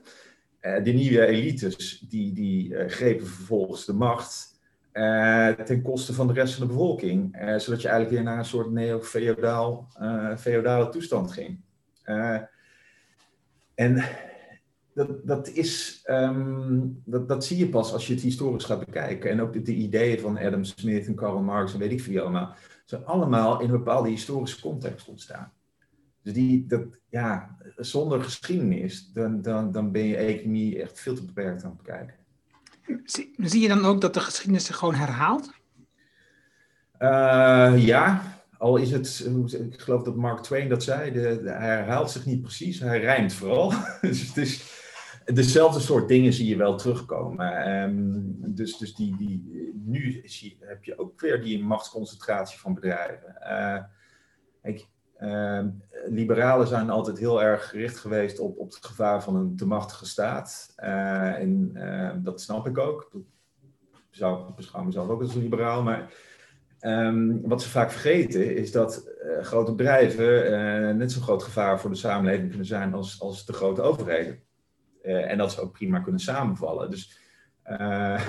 de 0.62 0.92
nieuwe 0.92 1.26
elites, 1.26 2.00
die, 2.00 2.34
die 2.34 2.90
grepen 2.90 3.28
vervolgens 3.28 3.86
de 3.86 3.94
macht 3.94 4.52
ten 5.66 5.82
koste 5.82 6.14
van 6.14 6.28
de 6.28 6.34
rest 6.34 6.54
van 6.54 6.68
de 6.68 6.74
bevolking. 6.74 7.38
Zodat 7.58 7.82
je 7.82 7.88
eigenlijk 7.88 8.10
weer 8.10 8.24
naar 8.24 8.38
een 8.38 8.46
soort 8.46 8.72
neo-feodale 8.72 10.90
toestand 10.90 11.32
ging. 11.32 11.60
en 13.76 14.04
dat, 14.94 15.28
dat, 15.28 15.50
is, 15.50 16.04
um, 16.10 17.02
dat, 17.06 17.28
dat 17.28 17.46
zie 17.46 17.58
je 17.58 17.70
pas 17.70 17.94
als 17.94 18.08
je 18.08 18.14
het 18.14 18.24
historisch 18.24 18.64
gaat 18.64 18.86
bekijken. 18.86 19.30
En 19.30 19.42
ook 19.42 19.54
de, 19.54 19.62
de 19.62 19.74
ideeën 19.74 20.20
van 20.20 20.38
Adam 20.38 20.64
Smith 20.64 21.08
en 21.08 21.16
Karl 21.16 21.42
Marx 21.42 21.74
en 21.74 21.80
weet 21.80 21.92
ik 21.92 22.02
veel 22.02 22.22
allemaal. 22.22 22.56
zijn 22.86 23.06
allemaal 23.06 23.60
in 23.60 23.66
een 23.66 23.78
bepaalde 23.78 24.10
historische 24.10 24.62
context 24.62 25.08
ontstaan. 25.08 25.52
Dus 26.22 26.34
die, 26.34 26.66
dat, 26.66 26.82
ja, 27.10 27.58
zonder 27.76 28.24
geschiedenis, 28.24 29.12
dan, 29.12 29.42
dan, 29.42 29.72
dan 29.72 29.92
ben 29.92 30.06
je 30.06 30.16
economie 30.16 30.82
echt 30.82 31.00
veel 31.00 31.16
te 31.16 31.26
beperkt 31.26 31.64
aan 31.64 31.70
het 31.70 31.84
bekijken. 31.84 32.16
Zie, 33.04 33.34
zie 33.38 33.62
je 33.62 33.68
dan 33.68 33.86
ook 33.86 34.02
dat 34.02 34.14
de 34.14 34.20
geschiedenis 34.20 34.66
zich 34.66 34.78
gewoon 34.78 34.96
herhaalt? 34.96 35.52
Uh, 37.00 37.86
ja, 37.86 38.22
al 38.58 38.78
is 38.78 38.92
het, 38.92 39.30
ik 39.72 39.80
geloof 39.80 40.04
dat 40.04 40.16
Mark 40.16 40.40
Twain 40.40 40.70
dat 40.70 40.84
zei, 40.84 41.12
de, 41.12 41.42
hij 41.44 41.76
herhaalt 41.76 42.12
zich 42.12 42.26
niet 42.26 42.42
precies, 42.42 42.80
hij 42.80 43.00
rijmt 43.00 43.34
vooral. 43.34 43.74
dus 44.02 44.28
het 44.28 44.38
is 44.38 44.73
dezelfde 45.26 45.80
soort 45.80 46.08
dingen 46.08 46.34
zie 46.34 46.48
je 46.48 46.56
wel 46.56 46.78
terugkomen. 46.78 47.72
Um, 47.84 48.36
dus 48.56 48.78
dus 48.78 48.96
die, 48.96 49.18
die, 49.18 49.72
nu 49.86 50.22
zie, 50.26 50.58
heb 50.60 50.84
je 50.84 51.00
ook 51.00 51.22
weer 51.22 51.42
die 51.42 51.64
machtsconcentratie 51.64 52.60
van 52.60 52.74
bedrijven. 52.74 53.36
Uh, 53.42 53.84
ik, 54.64 54.88
uh, 55.20 55.64
liberalen 56.06 56.68
zijn 56.68 56.90
altijd 56.90 57.18
heel 57.18 57.44
erg 57.44 57.70
gericht 57.70 57.98
geweest 57.98 58.40
op, 58.40 58.58
op 58.58 58.74
het 58.74 58.86
gevaar 58.86 59.24
van 59.24 59.36
een 59.36 59.56
te 59.56 59.66
machtige 59.66 60.06
staat. 60.06 60.74
Uh, 60.84 61.40
en 61.40 61.72
uh, 61.74 62.12
dat 62.16 62.42
snap 62.42 62.68
ik 62.68 62.78
ook. 62.78 63.10
Ik 63.14 63.22
beschouw 64.56 64.84
mezelf 64.84 65.10
ook 65.10 65.22
als 65.22 65.36
een 65.36 65.42
liberaal. 65.42 65.84
Maar 65.84 66.14
wat 67.42 67.62
ze 67.62 67.70
vaak 67.70 67.92
vergeten 67.92 68.56
is 68.56 68.72
dat 68.72 69.12
uh, 69.24 69.44
grote 69.44 69.76
bedrijven 69.76 70.98
net 70.98 71.12
zo'n 71.12 71.24
groot 71.24 71.44
gevaar 71.44 71.80
voor 71.80 71.90
de 71.90 71.96
samenleving 71.96 72.50
kunnen 72.50 72.68
zijn 72.68 72.94
als, 72.94 73.22
als 73.22 73.46
de 73.46 73.54
grote 73.54 73.82
overheden. 73.82 74.40
En 75.04 75.38
dat 75.38 75.52
ze 75.52 75.62
ook 75.62 75.72
prima 75.72 76.00
kunnen 76.00 76.22
samenvallen. 76.22 76.90
Dus 76.90 77.20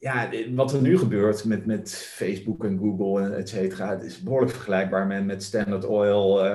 ja, 0.00 0.28
wat 0.54 0.72
er 0.72 0.82
nu 0.82 0.98
gebeurt 0.98 1.44
met, 1.44 1.66
met 1.66 1.94
Facebook 1.94 2.64
en 2.64 2.78
Google 2.78 3.24
en 3.24 3.36
et 3.36 3.48
cetera, 3.48 3.88
het 3.90 4.02
is 4.02 4.22
behoorlijk 4.22 4.52
vergelijkbaar 4.52 5.06
met, 5.06 5.24
met 5.24 5.42
Standard 5.42 5.84
Oil 5.84 6.44
uh, 6.44 6.50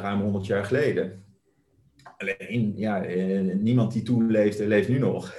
ruim 0.00 0.20
100 0.20 0.46
jaar 0.46 0.64
geleden. 0.64 1.24
Alleen, 2.16 2.72
ja, 2.76 3.02
eh, 3.02 3.54
niemand 3.54 3.92
die 3.92 4.02
toen 4.02 4.30
leefde, 4.30 4.66
leeft 4.66 4.88
nu 4.88 4.98
nog. 4.98 5.34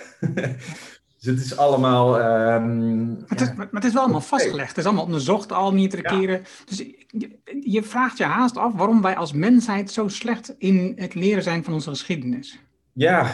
dus 1.20 1.26
het 1.26 1.40
is 1.40 1.58
allemaal. 1.58 2.20
Um, 2.54 3.08
maar, 3.08 3.28
het 3.28 3.42
is, 3.42 3.54
maar, 3.54 3.68
het 3.72 3.84
is 3.84 3.94
wel 3.94 4.02
allemaal 4.02 4.22
vastgelegd. 4.22 4.70
Het 4.70 4.78
is 4.78 4.86
allemaal 4.86 5.04
onderzocht 5.04 5.52
al 5.52 5.74
meerdere 5.74 6.02
ja. 6.02 6.18
keren. 6.18 6.44
Dus 6.66 6.78
je, 6.78 7.40
je 7.62 7.84
vraagt 7.84 8.18
je 8.18 8.24
haast 8.24 8.58
af 8.58 8.74
waarom 8.74 9.02
wij 9.02 9.16
als 9.16 9.34
mensheid 9.34 9.92
zo 9.92 10.08
slecht 10.08 10.56
in 10.58 10.94
het 10.96 11.14
leren 11.14 11.44
zijn 11.44 11.64
van 11.64 11.74
onze 11.74 11.90
geschiedenis. 11.90 12.60
Ja, 13.00 13.34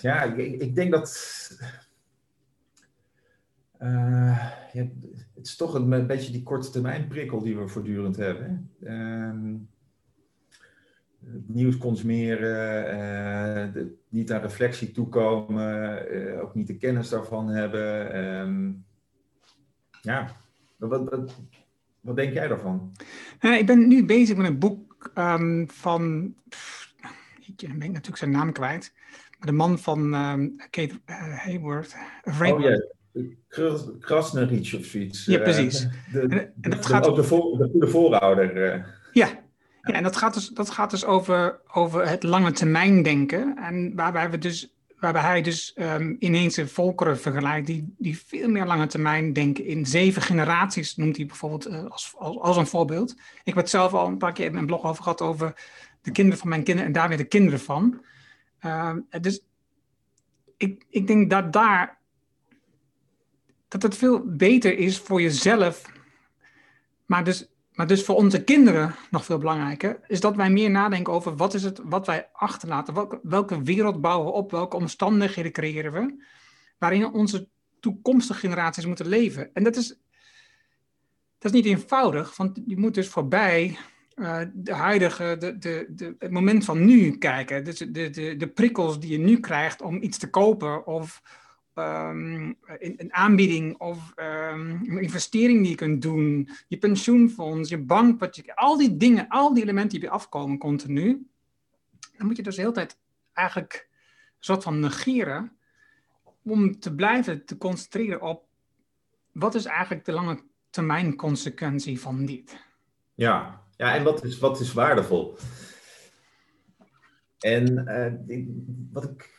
ja 0.00 0.22
ik, 0.22 0.74
denk 0.74 0.90
dat 0.90 1.10
ja, 4.72 4.86
het 5.34 5.46
is 5.46 5.56
toch 5.56 5.74
een, 5.74 6.06
beetje 6.06 6.32
die 6.32 6.42
korte 6.42 6.70
termijn 6.70 7.08
prikkel 7.08 7.42
die 7.42 7.56
we 7.56 7.68
voortdurend 7.68 8.16
hebben. 8.16 8.70
Uh, 8.80 9.54
nieuws 11.46 11.76
consumeren, 11.76 13.72
de, 13.72 13.94
niet 14.08 14.32
aan 14.32 14.40
reflectie 14.40 14.90
toekomen, 14.90 16.04
uh, 16.14 16.42
ook 16.42 16.54
niet 16.54 16.66
de 16.66 16.76
kennis 16.76 17.08
daarvan 17.08 17.48
hebben. 17.48 18.16
Um, 18.24 18.84
ja, 20.02 20.30
wat, 20.76 21.08
wat, 21.10 21.40
wat, 22.00 22.16
denk 22.16 22.32
jij 22.32 22.48
daarvan? 22.48 22.92
ik 23.40 23.66
ben 23.66 23.88
nu 23.88 24.04
bezig 24.04 24.36
met 24.36 24.46
een 24.46 24.58
boek 24.58 25.10
um, 25.14 25.70
van, 25.70 26.34
pff, 27.56 27.72
ik 27.72 27.78
ben 27.78 27.88
natuurlijk 27.88 28.16
zijn 28.16 28.30
naam 28.30 28.52
kwijt, 28.52 28.92
de 29.40 29.52
man 29.52 29.78
van 29.78 30.14
um, 30.14 30.56
Kate 30.70 31.00
Hayward. 31.36 31.96
Oh, 32.24 32.60
ja. 32.60 32.82
Krasneric 34.00 34.74
of 34.78 34.84
zoiets. 34.84 35.24
Ja, 35.24 35.38
precies. 35.38 35.82
Eh, 35.84 36.12
de, 36.12 36.20
en, 36.20 36.52
en 36.60 36.70
dat 36.70 36.86
gaat... 36.86 37.06
Ook 37.06 37.16
de, 37.16 37.24
voor, 37.24 37.58
de 37.58 37.68
goede 37.72 37.88
voorouder. 37.88 38.72
Eh. 38.72 38.84
Ja, 39.12 39.28
ja, 39.82 39.94
en 39.94 40.02
dat 40.02 40.16
gaat 40.16 40.34
dus, 40.34 40.48
dat 40.48 40.70
gaat 40.70 40.90
dus 40.90 41.04
over, 41.04 41.60
over 41.72 42.08
het 42.08 42.22
lange 42.22 42.52
termijn 42.52 43.02
denken. 43.02 43.56
En 43.56 43.92
waarbij, 43.94 44.30
we 44.30 44.38
dus, 44.38 44.74
waarbij 44.98 45.22
hij 45.22 45.42
dus 45.42 45.76
um, 45.78 46.16
ineens 46.18 46.60
volkeren 46.64 47.18
vergelijkt 47.18 47.66
die, 47.66 47.94
die 47.98 48.18
veel 48.18 48.48
meer 48.48 48.66
lange 48.66 48.86
termijn 48.86 49.32
denken. 49.32 49.64
In 49.64 49.86
zeven 49.86 50.22
generaties 50.22 50.96
noemt 50.96 51.16
hij 51.16 51.26
bijvoorbeeld 51.26 51.68
uh, 51.68 51.84
als, 51.84 52.14
als, 52.18 52.38
als 52.38 52.56
een 52.56 52.66
voorbeeld. 52.66 53.10
Ik 53.12 53.18
heb 53.44 53.56
het 53.56 53.70
zelf 53.70 53.92
al 53.92 54.06
een 54.06 54.18
paar 54.18 54.32
keer 54.32 54.46
in 54.46 54.52
mijn 54.52 54.66
blog 54.66 54.84
over 54.84 55.02
gehad 55.02 55.20
over 55.20 55.54
de 56.06 56.12
kinderen 56.12 56.38
van 56.38 56.48
mijn 56.48 56.62
kinderen 56.62 56.86
en 56.86 56.92
daar 56.92 57.08
weer 57.08 57.16
de 57.16 57.24
kinderen 57.24 57.60
van. 57.60 58.00
Uh, 58.64 58.92
dus 59.20 59.44
ik, 60.56 60.84
ik 60.88 61.06
denk 61.06 61.30
dat 61.30 61.52
daar 61.52 61.98
dat 63.68 63.82
het 63.82 63.96
veel 63.96 64.22
beter 64.24 64.78
is 64.78 64.98
voor 64.98 65.20
jezelf, 65.20 65.82
maar 67.06 67.24
dus, 67.24 67.48
maar 67.72 67.86
dus 67.86 68.04
voor 68.04 68.16
onze 68.16 68.44
kinderen 68.44 68.94
nog 69.10 69.24
veel 69.24 69.38
belangrijker, 69.38 70.00
is 70.06 70.20
dat 70.20 70.36
wij 70.36 70.50
meer 70.50 70.70
nadenken 70.70 71.12
over 71.12 71.36
wat 71.36 71.54
is 71.54 71.62
het 71.62 71.80
wat 71.84 72.06
wij 72.06 72.28
achterlaten, 72.32 72.94
welke, 72.94 73.20
welke 73.22 73.62
wereld 73.62 74.00
bouwen 74.00 74.26
we 74.26 74.32
op, 74.32 74.50
welke 74.50 74.76
omstandigheden 74.76 75.52
creëren 75.52 75.92
we, 75.92 76.24
waarin 76.78 77.12
onze 77.12 77.48
toekomstige 77.80 78.40
generaties 78.40 78.86
moeten 78.86 79.06
leven. 79.06 79.54
En 79.54 79.64
dat 79.64 79.76
is, 79.76 79.88
dat 81.38 81.54
is 81.54 81.62
niet 81.62 81.64
eenvoudig, 81.64 82.36
want 82.36 82.60
je 82.66 82.78
moet 82.78 82.94
dus 82.94 83.08
voorbij 83.08 83.78
uh, 84.16 84.40
de 84.54 84.74
huidige, 84.74 85.36
de, 85.38 85.58
de, 85.58 85.86
de, 85.88 86.14
het 86.18 86.30
moment 86.30 86.64
van 86.64 86.84
nu 86.84 87.18
kijken. 87.18 87.64
Dus 87.64 87.78
de, 87.78 88.10
de, 88.10 88.36
de 88.36 88.48
prikkels 88.48 89.00
die 89.00 89.10
je 89.10 89.18
nu 89.18 89.40
krijgt 89.40 89.82
om 89.82 90.02
iets 90.02 90.18
te 90.18 90.30
kopen 90.30 90.86
of 90.86 91.22
um, 91.74 92.56
een 92.78 93.14
aanbieding 93.14 93.78
of 93.78 94.12
um, 94.16 94.70
een 94.70 95.02
investering 95.02 95.60
die 95.60 95.70
je 95.70 95.76
kunt 95.76 96.02
doen, 96.02 96.48
je 96.68 96.78
pensioenfonds, 96.78 97.68
je 97.68 97.78
bank, 97.78 98.34
je, 98.34 98.56
al 98.56 98.76
die 98.76 98.96
dingen, 98.96 99.28
al 99.28 99.54
die 99.54 99.62
elementen 99.62 99.90
die 99.90 100.08
bij 100.08 100.18
afkomen 100.18 100.58
continu, 100.58 101.26
dan 102.16 102.26
moet 102.26 102.36
je 102.36 102.42
dus 102.42 102.54
de 102.54 102.60
hele 102.60 102.72
tijd 102.72 102.98
eigenlijk 103.32 103.88
een 103.90 104.44
soort 104.44 104.62
van 104.62 104.80
negeren 104.80 105.52
om 106.42 106.78
te 106.78 106.94
blijven 106.94 107.44
te 107.44 107.58
concentreren 107.58 108.20
op 108.20 108.44
wat 109.32 109.54
is 109.54 109.64
eigenlijk 109.64 110.04
de 110.04 110.12
lange 110.12 110.42
termijn 110.70 111.16
consequentie 111.16 112.00
van 112.00 112.26
dit. 112.26 112.64
Ja, 113.14 113.65
ja 113.76 113.94
en 113.94 114.04
wat 114.04 114.24
is, 114.24 114.38
wat 114.38 114.60
is 114.60 114.72
waardevol? 114.72 115.36
En 117.38 117.88
uh, 118.28 118.44
wat 118.92 119.04
ik 119.04 119.36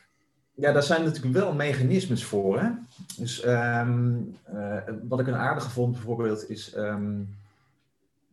ja, 0.58 0.72
daar 0.72 0.82
zijn 0.82 1.04
natuurlijk 1.04 1.34
wel 1.34 1.54
mechanismes 1.54 2.24
voor. 2.24 2.60
Hè? 2.60 2.70
Dus 3.16 3.46
um, 3.46 4.34
uh, 4.54 4.82
wat 5.02 5.20
ik 5.20 5.26
een 5.26 5.34
aardige 5.34 5.70
vond 5.70 5.92
bijvoorbeeld 5.92 6.50
is, 6.50 6.76
um, 6.76 7.36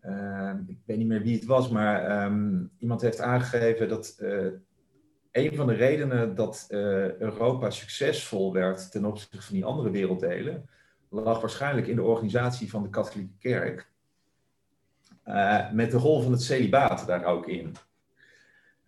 uh, 0.06 0.52
ik 0.68 0.78
weet 0.86 0.98
niet 0.98 1.08
meer 1.08 1.22
wie 1.22 1.36
het 1.36 1.46
was, 1.46 1.70
maar 1.70 2.32
iemand 2.80 3.02
heeft 3.02 3.20
aangegeven 3.20 3.90
dat 3.90 4.18
uh, 4.22 4.46
een 5.32 5.56
van 5.56 5.68
de 5.68 5.74
redenen 5.74 6.36
dat 6.36 6.68
Europa 7.20 7.70
succesvol 7.70 8.54
werd 8.54 8.92
ten 8.92 9.06
opzichte 9.06 9.42
van 9.42 9.56
die 9.56 9.66
andere 9.66 9.90
werelddelen, 9.90 10.70
lag 11.10 11.42
waarschijnlijk 11.42 11.88
in 11.88 11.96
de 11.96 12.04
organisatie 12.04 12.70
van 12.70 12.84
de 12.84 12.90
katholieke 12.90 13.38
kerk. 13.40 13.94
Met 15.72 15.92
de 15.92 15.98
rol 15.98 16.22
van 16.22 16.32
het 16.32 16.42
celibaat 16.42 17.08
daar 17.08 17.26
ook 17.26 17.48
in. 17.48 17.72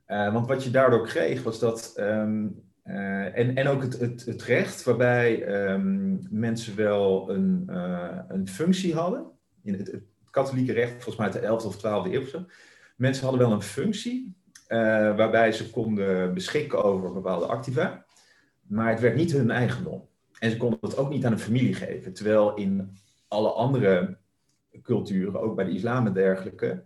want 0.08 0.48
wat 0.48 0.63
je 0.63 0.70
daardoor 0.70 1.08
kreeg 1.08 1.44
was 1.44 1.60
dat 1.60 1.94
uh, 2.88 3.38
en, 3.38 3.56
en 3.56 3.67
ook 3.67 3.82
het, 3.82 4.25
het, 4.25 4.44
recht 4.44 4.84
waarbij 4.84 5.48
um, 5.72 6.27
mensen 6.29 6.75
wel 6.75 7.29
een, 7.29 7.63
een 8.27 8.48
functie 8.48 8.94
hadden. 8.94 9.25
In 9.63 9.74
het, 9.74 9.91
het, 9.91 10.03
katholieke 10.29 10.74
recht, 10.74 11.03
volgens 11.03 11.15
mij 11.15 11.25
uit 11.25 11.34
de 11.34 11.48
11e 11.50 11.67
of 11.67 11.77
12e 11.77 12.12
eeuw. 12.12 12.46
Mensen 12.96 13.24
hadden 13.24 13.41
wel 13.41 13.51
een 13.51 13.62
functie 13.62 14.36
waarbij 14.67 15.51
ze 15.51 15.70
konden 15.70 16.34
beschikken 16.34 16.84
over 16.84 17.13
bepaalde 17.13 17.46
activa. 17.46 18.06
Maar 18.67 18.89
het 18.89 19.00
werd 19.00 19.15
niet 19.15 19.32
hun 19.32 19.51
eigendom. 19.51 20.08
En 20.39 20.51
ze 20.51 20.58
konden 20.58 20.79
het 20.82 20.98
ook 20.98 21.10
niet 21.10 21.25
aan 21.25 21.32
een 21.32 21.39
familie 21.39 21.74
geven. 21.74 22.13
Terwijl 22.13 22.56
in 22.56 22.98
alle 23.27 23.50
andere 23.50 24.17
culturen, 24.82 25.42
ook 25.42 25.56
bij 25.56 25.66
de 25.66 25.72
islam 25.72 26.08
en 26.08 26.14
dergelijke, 26.14 26.84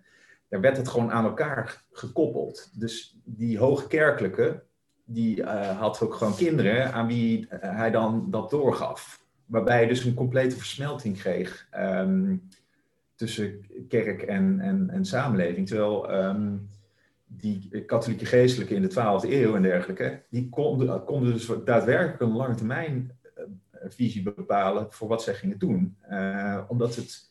daar 0.50 0.62
werd 0.62 0.78
het 0.78 0.88
gewoon 0.88 1.12
aan 1.12 1.26
elkaar 1.26 1.84
gekoppeld. 1.92 2.80
Dus 2.80 3.18
die 3.24 3.58
hoge 3.58 3.88
kerkelijke 3.88 4.64
die 5.06 5.44
had 5.44 6.02
ook 6.02 6.14
gewoon 6.14 6.36
kinderen 6.36 6.94
aan 6.94 7.08
wie 7.08 7.48
hij 7.50 7.92
dan 7.92 8.28
dat 8.32 8.50
doorgaf. 8.50 9.26
Waarbij 9.46 9.82
je 9.82 9.88
dus 9.88 10.04
een 10.04 10.14
complete 10.14 10.56
versmelting 10.56 11.18
kreeg 11.18 11.68
ehm, 11.72 12.36
tussen 13.16 13.66
kerk 13.88 14.22
en, 14.22 14.60
en, 14.60 14.90
en 14.90 15.06
samenleving. 15.06 15.68
Terwijl 15.68 16.12
ehm, 16.12 16.58
die 17.28 17.86
katholieke 17.86 18.26
geestelijke 18.26 18.76
in 18.76 18.82
de 18.82 18.92
12e 18.92 19.30
eeuw 19.30 19.56
en 19.56 19.62
dergelijke, 19.62 20.22
die 20.30 20.50
konden, 20.50 21.04
konden 21.04 21.34
dus 21.34 21.52
daadwerkelijk 21.66 22.22
een 22.22 22.36
lange 22.36 22.56
termijn 22.56 23.12
visie 23.88 24.24
bepalen 24.24 24.88
voor 24.90 25.08
wat 25.08 25.24
zij 25.24 25.34
gingen 25.34 25.60
doen. 25.60 25.98
omdat 26.68 26.96
het 26.96 27.31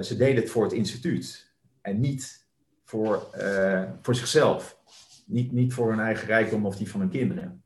ze 0.00 0.14
deden 0.16 0.42
het 0.42 0.50
voor 0.50 0.62
het 0.62 0.72
instituut 0.72 1.54
en 1.80 2.00
niet 2.00 2.46
voor, 2.86 3.26
uh, 3.38 3.82
voor 4.02 4.14
zichzelf. 4.14 4.78
Niet, 5.26 5.52
niet 5.52 5.74
voor 5.74 5.90
hun 5.90 6.00
eigen 6.00 6.26
rijkdom 6.26 6.66
of 6.66 6.76
die 6.76 6.90
van 6.90 7.00
hun 7.00 7.08
kinderen. 7.08 7.62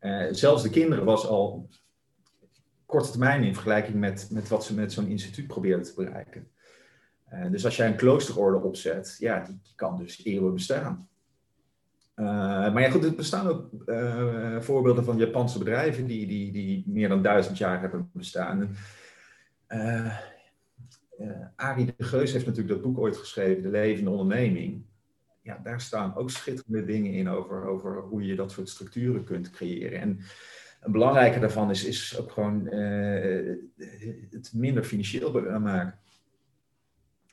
Uh, 0.00 0.26
zelfs 0.30 0.62
de 0.62 0.70
kinderen 0.70 1.04
was 1.04 1.26
al 1.26 1.68
korte 2.86 3.10
termijn 3.10 3.42
in 3.42 3.54
vergelijking 3.54 3.96
met, 3.96 4.28
met 4.30 4.48
wat 4.48 4.64
ze 4.64 4.74
met 4.74 4.92
zo'n 4.92 5.06
instituut 5.06 5.46
probeerden 5.46 5.84
te 5.84 5.94
bereiken. 5.96 6.50
dus 7.50 7.64
als 7.64 7.76
jij 7.76 7.86
een 7.86 7.96
kloosterorde 7.96 8.58
opzet, 8.58 9.16
ja, 9.18 9.40
die, 9.40 9.58
die 9.62 9.72
kan 9.74 9.96
dus 9.96 10.24
eeuwen 10.24 10.52
bestaan. 10.52 11.08
maar 12.14 12.80
ja, 12.80 12.90
goed, 12.90 13.04
er 13.04 13.14
bestaan 13.14 13.46
ook 13.46 13.70
voorbeelden 14.64 15.04
van 15.04 15.16
Japanse 15.16 15.58
bedrijven 15.58 16.06
die, 16.06 16.26
die, 16.26 16.52
die 16.52 16.84
meer 16.86 17.08
dan 17.08 17.22
duizend 17.22 17.58
jaar 17.58 17.80
hebben 17.80 18.10
bestaan. 18.12 18.76
Uh, 21.18 21.30
Arie 21.56 21.94
de 21.96 22.04
Geus 22.04 22.32
heeft 22.32 22.46
natuurlijk 22.46 22.74
dat 22.74 22.82
boek 22.82 22.98
ooit 22.98 23.16
geschreven, 23.16 23.62
De 23.62 23.68
Levende 23.68 24.10
Onderneming. 24.10 24.84
Ja, 25.42 25.60
daar 25.62 25.80
staan 25.80 26.16
ook 26.16 26.30
schitterende 26.30 26.84
dingen 26.84 27.12
in 27.12 27.28
over, 27.28 27.64
over 27.64 28.00
hoe 28.00 28.26
je 28.26 28.34
dat 28.34 28.52
soort 28.52 28.68
structuren 28.68 29.24
kunt 29.24 29.50
creëren. 29.50 30.00
En 30.00 30.20
een 30.80 30.92
belangrijke 30.92 31.38
daarvan 31.38 31.70
is, 31.70 31.84
is 31.84 32.18
ook 32.18 32.32
gewoon 32.32 32.66
uh, 32.66 33.56
het 34.30 34.50
minder 34.54 34.84
financieel 34.84 35.58
maken. 35.60 35.98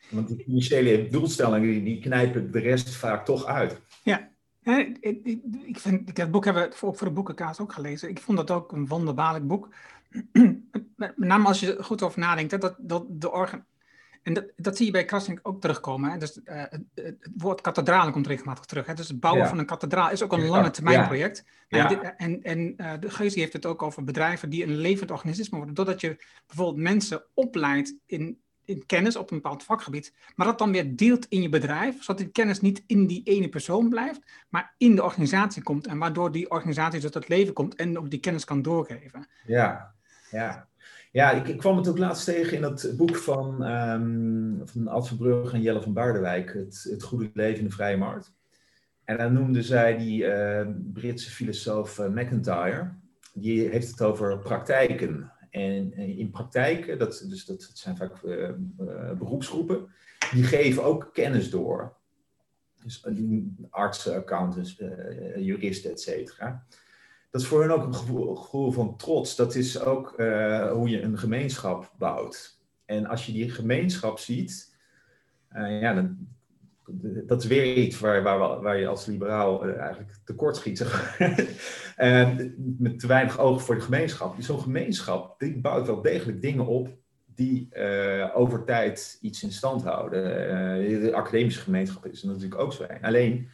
Want 0.09 0.27
die 0.27 0.43
financiële 0.43 1.07
doelstellingen 1.07 1.83
die, 1.83 1.99
knijpen 1.99 2.51
de 2.51 2.59
rest 2.59 2.89
vaak 2.89 3.25
toch 3.25 3.45
uit. 3.45 3.81
Ja, 4.03 4.29
ik, 4.99 5.79
vind, 5.79 6.15
dat 6.15 6.31
boek 6.31 6.45
hebben 6.45 6.63
we 6.63 6.85
ook 6.85 6.97
voor 6.97 7.07
de 7.07 7.13
boekenkaas 7.13 7.59
ook 7.59 7.73
gelezen. 7.73 8.09
Ik 8.09 8.19
vond 8.19 8.37
dat 8.37 8.51
ook 8.51 8.71
een 8.71 8.87
wonderbaarlijk 8.87 9.47
boek. 9.47 9.69
Met 10.95 11.17
name 11.17 11.47
als 11.47 11.59
je 11.59 11.75
er 11.75 11.83
goed 11.83 12.01
over 12.01 12.19
nadenkt, 12.19 12.51
hè, 12.51 12.57
dat, 12.57 12.75
dat 12.79 13.05
de 13.09 13.31
organ, 13.31 13.65
en 14.23 14.33
dat, 14.33 14.45
dat 14.55 14.77
zie 14.77 14.85
je 14.85 14.91
bij 14.91 15.05
Krasnik 15.05 15.39
ook 15.41 15.61
terugkomen. 15.61 16.11
Hè? 16.11 16.17
Dus, 16.17 16.39
uh, 16.43 16.63
het, 16.93 17.29
woord 17.37 17.61
kathedraal 17.61 18.11
komt 18.11 18.27
regelmatig 18.27 18.65
terug. 18.65 18.85
Hè? 18.85 18.93
Dus 18.93 19.07
het 19.07 19.19
bouwen 19.19 19.47
van 19.47 19.59
een 19.59 19.65
kathedraal 19.65 20.11
is 20.11 20.23
ook 20.23 20.33
een 20.33 20.47
lange 20.47 20.71
termijn 20.71 21.07
project. 21.07 21.45
En 21.67 22.43
en 22.43 22.73
uh, 22.77 22.93
de 22.99 23.09
Geus 23.09 23.35
heeft 23.35 23.53
het 23.53 23.65
ook 23.65 23.81
over 23.81 24.03
bedrijven 24.03 24.49
die 24.49 24.63
een 24.63 24.75
levend 24.75 25.11
organisme 25.11 25.57
worden. 25.57 25.75
Doordat 25.75 26.01
je 26.01 26.23
bijvoorbeeld 26.47 26.83
mensen 26.83 27.23
opleidt 27.33 27.95
in, 28.05 28.39
in 28.65 28.85
kennis 28.85 29.15
op 29.15 29.31
een 29.31 29.41
bepaald 29.41 29.63
vakgebied. 29.63 30.13
Maar 30.35 30.47
dat 30.47 30.57
dan 30.57 30.71
weer 30.71 30.95
deelt 30.95 31.25
in 31.29 31.41
je 31.41 31.49
bedrijf. 31.49 32.03
Zodat 32.03 32.17
die 32.17 32.31
kennis 32.31 32.61
niet 32.61 32.83
in 32.87 33.07
die 33.07 33.23
ene 33.23 33.49
persoon 33.49 33.89
blijft. 33.89 34.19
Maar 34.49 34.73
in 34.77 34.95
de 34.95 35.03
organisatie 35.03 35.63
komt. 35.63 35.87
En 35.87 35.97
waardoor 35.97 36.31
die 36.31 36.49
organisatie 36.49 36.99
tot 36.99 37.13
het 37.13 37.27
leven 37.27 37.53
komt. 37.53 37.75
En 37.75 37.97
ook 37.97 38.09
die 38.09 38.19
kennis 38.19 38.45
kan 38.45 38.61
doorgeven. 38.61 39.27
Ja, 39.45 39.93
ja. 40.31 40.67
Ja, 41.13 41.31
ik, 41.31 41.57
kwam 41.57 41.77
het 41.77 41.87
ook 41.87 41.97
laatst 41.97 42.25
tegen 42.25 42.55
in 42.55 42.61
dat 42.61 42.93
boek 42.97 43.15
van, 43.15 43.71
um, 43.71 44.61
van 44.65 44.87
Ad 44.87 45.07
Verbrugge 45.07 45.55
en 45.55 45.61
Jelle 45.61 45.81
van 45.81 45.93
Baardewijk, 45.93 46.53
het, 46.53 46.87
het 46.89 47.03
Goede 47.03 47.29
Leven 47.33 47.59
in 47.59 47.65
de 47.65 47.71
Vrije 47.71 47.97
Markt. 47.97 48.33
En 49.03 49.17
dan 49.17 49.33
noemde 49.33 49.61
zij 49.61 49.97
die 49.97 50.23
uh, 50.23 50.67
Britse 50.93 51.31
filosoof 51.31 51.99
uh, 51.99 52.07
McIntyre, 52.07 52.89
die 53.33 53.69
heeft 53.69 53.89
het 53.89 54.01
over 54.01 54.39
praktijken. 54.39 55.31
En, 55.49 55.93
in 55.93 56.29
praktijken, 56.29 56.99
dat, 56.99 57.25
dus 57.29 57.45
dat, 57.45 57.71
zijn 57.73 57.97
vaak 57.97 58.21
uh, 58.23 58.49
beroepsgroepen, 59.17 59.87
die 60.31 60.43
geven 60.43 60.83
ook 60.83 61.09
kennis 61.13 61.49
door. 61.49 61.95
Dus 62.83 63.05
artsen, 63.69 64.15
accountants, 64.15 64.81
juristen, 65.35 65.91
et 65.91 66.01
cetera 66.01 66.65
dat 67.33 67.41
is 67.41 67.47
voor 67.47 67.61
hen 67.61 67.71
ook 67.71 67.85
een 67.85 67.95
gevoel, 67.95 68.71
van 68.71 68.97
trots. 68.97 69.35
Dat 69.35 69.55
is 69.55 69.79
ook 69.79 70.13
uh, 70.17 70.71
hoe 70.71 70.89
je 70.89 71.01
een 71.01 71.17
gemeenschap 71.17 71.93
bouwt. 71.97 72.61
En 72.85 73.05
als 73.05 73.25
je 73.25 73.31
die 73.31 73.49
gemeenschap 73.49 74.19
ziet, 74.19 74.75
uh, 75.55 75.81
ja, 75.81 75.93
dan, 75.93 76.27
dat 77.25 77.43
is 77.43 77.47
weer 77.47 77.75
iets 77.75 77.99
waar, 77.99 78.23
waar, 78.23 78.61
waar 78.61 78.77
je 78.77 78.87
als 78.87 79.05
liberaal 79.05 79.67
uh, 79.67 79.77
eigenlijk 79.77 80.13
tekort 80.25 80.55
schiet. 80.55 80.79
met 82.77 82.99
te 82.99 83.07
weinig 83.07 83.39
oog 83.39 83.63
voor 83.63 83.75
de 83.75 83.81
gemeenschap. 83.81 84.35
Zo'n 84.39 84.59
gemeenschap 84.59 85.39
die 85.39 85.59
bouwt 85.59 85.85
wel 85.85 86.01
degelijk 86.01 86.41
dingen 86.41 86.65
op 86.65 86.89
die 87.25 87.69
over 88.33 88.63
tijd 88.63 89.17
iets 89.21 89.43
in 89.43 89.51
stand 89.51 89.83
houden. 89.83 90.21
de 91.01 91.13
academische 91.13 91.61
gemeenschap 91.61 92.05
is 92.05 92.23
natuurlijk 92.23 92.61
ook 92.61 92.73
zo 92.73 92.85
een. 92.87 93.03
Alleen 93.03 93.49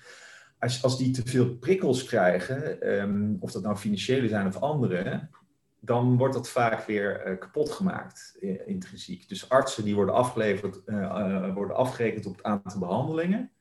als, 0.60 0.84
als 0.84 0.98
die 0.98 1.12
te 1.12 1.22
veel 1.26 1.56
prikkels 1.56 2.04
krijgen, 2.04 2.82
ehm, 2.82 3.36
of 3.40 3.52
dat 3.52 3.64
nou 3.64 3.76
financiële 3.76 4.28
zijn 4.28 4.48
of 4.48 4.58
andere, 4.58 5.28
dan 5.80 6.18
wordt 6.18 6.34
dat 6.34 6.50
vaak 6.50 6.86
weer 6.86 7.28
uh, 7.28 7.40
kapot 7.40 7.72
gemaakt, 7.72 8.38
uh, 8.40 8.68
intrinsiek. 8.68 9.30
Dus 9.30 9.50
artsen 9.50 9.84
die 9.84 9.96
worden 9.96 10.16
afgeleverd, 10.16 10.82
uh, 10.86 11.54
worden 11.54 11.76
afgerekend 11.76 12.26
op 12.26 12.36
het 12.36 12.46
aantal 12.46 12.80
behandelingen. 12.80 13.52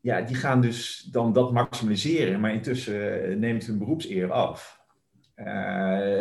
Ja, 0.00 0.20
die 0.20 0.36
gaan 0.36 0.60
dus 0.60 1.08
dan 1.12 1.32
dat 1.32 1.52
maximaliseren, 1.52 2.40
maar 2.40 2.52
intussen 2.52 3.38
neemt 3.38 3.66
hun 3.66 3.78
beroepseer 3.78 4.32
af. 4.32 4.78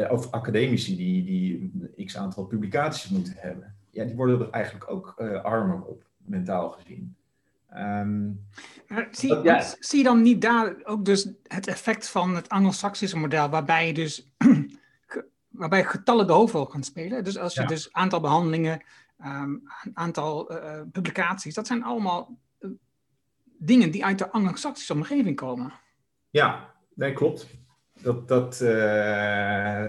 of 0.09 0.31
academici 0.31 0.95
die, 0.95 1.23
die 1.23 2.05
x 2.05 2.17
aantal 2.17 2.45
publicaties 2.45 3.09
moeten 3.09 3.33
hebben. 3.37 3.75
Ja, 3.89 4.05
die 4.05 4.15
worden 4.15 4.39
er 4.39 4.49
eigenlijk 4.49 4.91
ook 4.91 5.13
armer 5.43 5.83
op, 5.83 6.03
mentaal 6.17 6.69
gezien. 6.69 7.15
Um, 7.75 8.47
zie, 9.11 9.35
zie, 9.79 9.97
je 9.97 10.03
dan 10.03 10.21
niet 10.21 10.41
daar 10.41 10.75
ook 10.83 11.05
dus 11.05 11.31
het 11.43 11.67
effect 11.67 12.09
van 12.09 12.35
het 12.35 12.49
Anglo-Saxische 12.49 13.17
model, 13.17 13.49
waarbij 13.49 13.87
je 13.87 13.93
dus 13.93 14.31
waarbij 15.49 15.83
getallen 15.83 16.27
de 16.27 16.33
hoofdrol 16.33 16.65
gaan 16.65 16.83
spelen? 16.83 17.23
Dus 17.23 17.37
als 17.37 17.53
je 17.53 17.65
dus 17.65 17.93
aantal 17.93 18.19
behandelingen, 18.19 18.83
um, 19.25 19.63
aantal 19.93 20.51
uh, 20.51 20.81
publicaties, 20.91 21.53
dat 21.53 21.67
zijn 21.67 21.83
allemaal 21.83 22.37
uh, 22.59 22.71
dingen 23.57 23.91
die 23.91 24.05
uit 24.05 24.17
de 24.17 24.31
Anglo-Saxische 24.31 24.93
omgeving 24.93 25.35
komen. 25.35 25.73
Ja, 26.29 26.73
nee, 26.95 27.13
klopt. 27.13 27.47
Dat, 28.01 28.27
dat, 28.27 28.61
uh, 28.61 29.85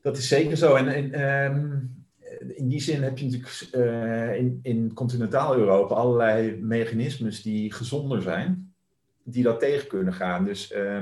dat 0.00 0.16
is 0.16 0.28
zeker 0.28 0.56
zo. 0.56 0.74
En, 0.74 0.88
en 0.88 1.20
um, 1.54 2.03
in 2.48 2.68
die 2.68 2.80
zin 2.80 3.02
heb 3.02 3.18
je 3.18 3.24
natuurlijk 3.24 3.68
uh, 3.74 4.36
in, 4.36 4.58
in 4.62 4.92
continentaal 4.92 5.56
Europa 5.56 5.94
allerlei 5.94 6.56
mechanismes 6.60 7.42
die 7.42 7.72
gezonder 7.72 8.22
zijn, 8.22 8.74
die 9.22 9.42
dat 9.42 9.60
tegen 9.60 9.88
kunnen 9.88 10.14
gaan. 10.14 10.44
Dus 10.44 10.72
uh, 10.72 11.00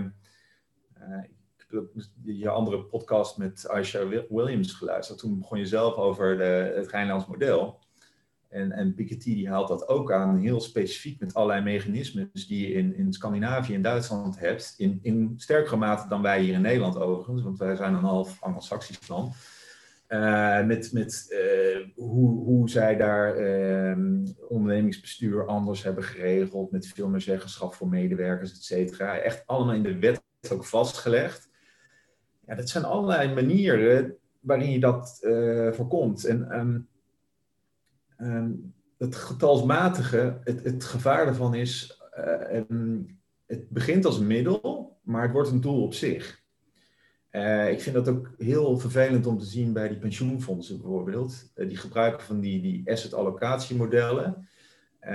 je 2.22 2.48
andere 2.48 2.84
podcast 2.84 3.38
met 3.38 3.68
Aisha 3.68 4.08
Williams 4.28 4.72
geluisterd. 4.72 5.18
Toen 5.18 5.38
begon 5.38 5.58
je 5.58 5.66
zelf 5.66 5.94
over 5.94 6.36
de, 6.36 6.72
het 6.76 6.90
Rijnlands 6.90 7.26
model. 7.26 7.80
En, 8.48 8.72
en 8.72 8.94
Piketty 8.94 9.34
die 9.34 9.48
haalt 9.48 9.68
dat 9.68 9.88
ook 9.88 10.12
aan, 10.12 10.38
heel 10.38 10.60
specifiek 10.60 11.20
met 11.20 11.34
allerlei 11.34 11.62
mechanismes 11.62 12.46
die 12.46 12.68
je 12.68 12.74
in, 12.74 12.96
in 12.96 13.12
Scandinavië 13.12 13.74
en 13.74 13.82
Duitsland 13.82 14.38
hebt. 14.38 14.74
In, 14.76 14.98
in 15.02 15.34
sterkere 15.36 15.76
mate 15.76 16.08
dan 16.08 16.22
wij 16.22 16.42
hier 16.42 16.54
in 16.54 16.60
Nederland 16.60 16.96
overigens, 16.96 17.42
want 17.42 17.58
wij 17.58 17.76
zijn 17.76 17.94
een 17.94 18.00
half 18.00 18.42
Anglo-Saxisch 18.42 19.08
land. 19.08 19.34
Uh, 20.12 20.66
met 20.66 20.92
met 20.92 21.26
uh, 21.28 21.88
hoe, 21.94 22.44
hoe 22.44 22.70
zij 22.70 22.96
daar 22.96 23.40
uh, 23.40 24.24
ondernemingsbestuur 24.48 25.46
anders 25.46 25.82
hebben 25.82 26.04
geregeld, 26.04 26.70
met 26.70 26.86
veel 26.86 27.08
meer 27.08 27.20
zeggenschap 27.20 27.74
voor 27.74 27.88
medewerkers, 27.88 28.52
et 28.52 28.62
cetera. 28.62 29.18
Echt 29.18 29.42
allemaal 29.46 29.74
in 29.74 29.82
de 29.82 29.98
wet 29.98 30.22
ook 30.52 30.64
vastgelegd. 30.64 31.50
Ja, 32.46 32.54
dat 32.54 32.68
zijn 32.68 32.84
allerlei 32.84 33.34
manieren 33.34 34.16
waarin 34.40 34.70
je 34.70 34.80
dat 34.80 35.18
uh, 35.20 35.72
voorkomt. 35.72 36.24
En 36.24 36.58
um, 36.58 36.88
um, 38.18 38.74
het 38.98 39.16
getalsmatige, 39.16 40.40
het, 40.44 40.64
het 40.64 40.84
gevaar 40.84 41.24
daarvan 41.24 41.54
is, 41.54 42.02
het 43.46 43.68
begint 43.68 44.04
als 44.04 44.18
middel, 44.18 44.98
maar 45.02 45.22
het 45.22 45.32
wordt 45.32 45.50
een 45.50 45.60
doel 45.60 45.82
op 45.82 45.94
zich. 45.94 46.41
Uh, 47.32 47.70
ik 47.70 47.80
vind 47.80 47.94
dat 47.94 48.08
ook 48.08 48.30
heel 48.38 48.78
vervelend 48.78 49.26
om 49.26 49.38
te 49.38 49.44
zien 49.44 49.72
bij 49.72 49.88
die 49.88 49.98
pensioenfondsen 49.98 50.80
bijvoorbeeld. 50.80 51.52
Uh, 51.54 51.68
die 51.68 51.76
gebruiken 51.76 52.26
van 52.26 52.40
die, 52.40 52.60
die 52.60 52.90
asset 52.90 53.14
allocatiemodellen. 53.14 54.48
Uh, 55.00 55.10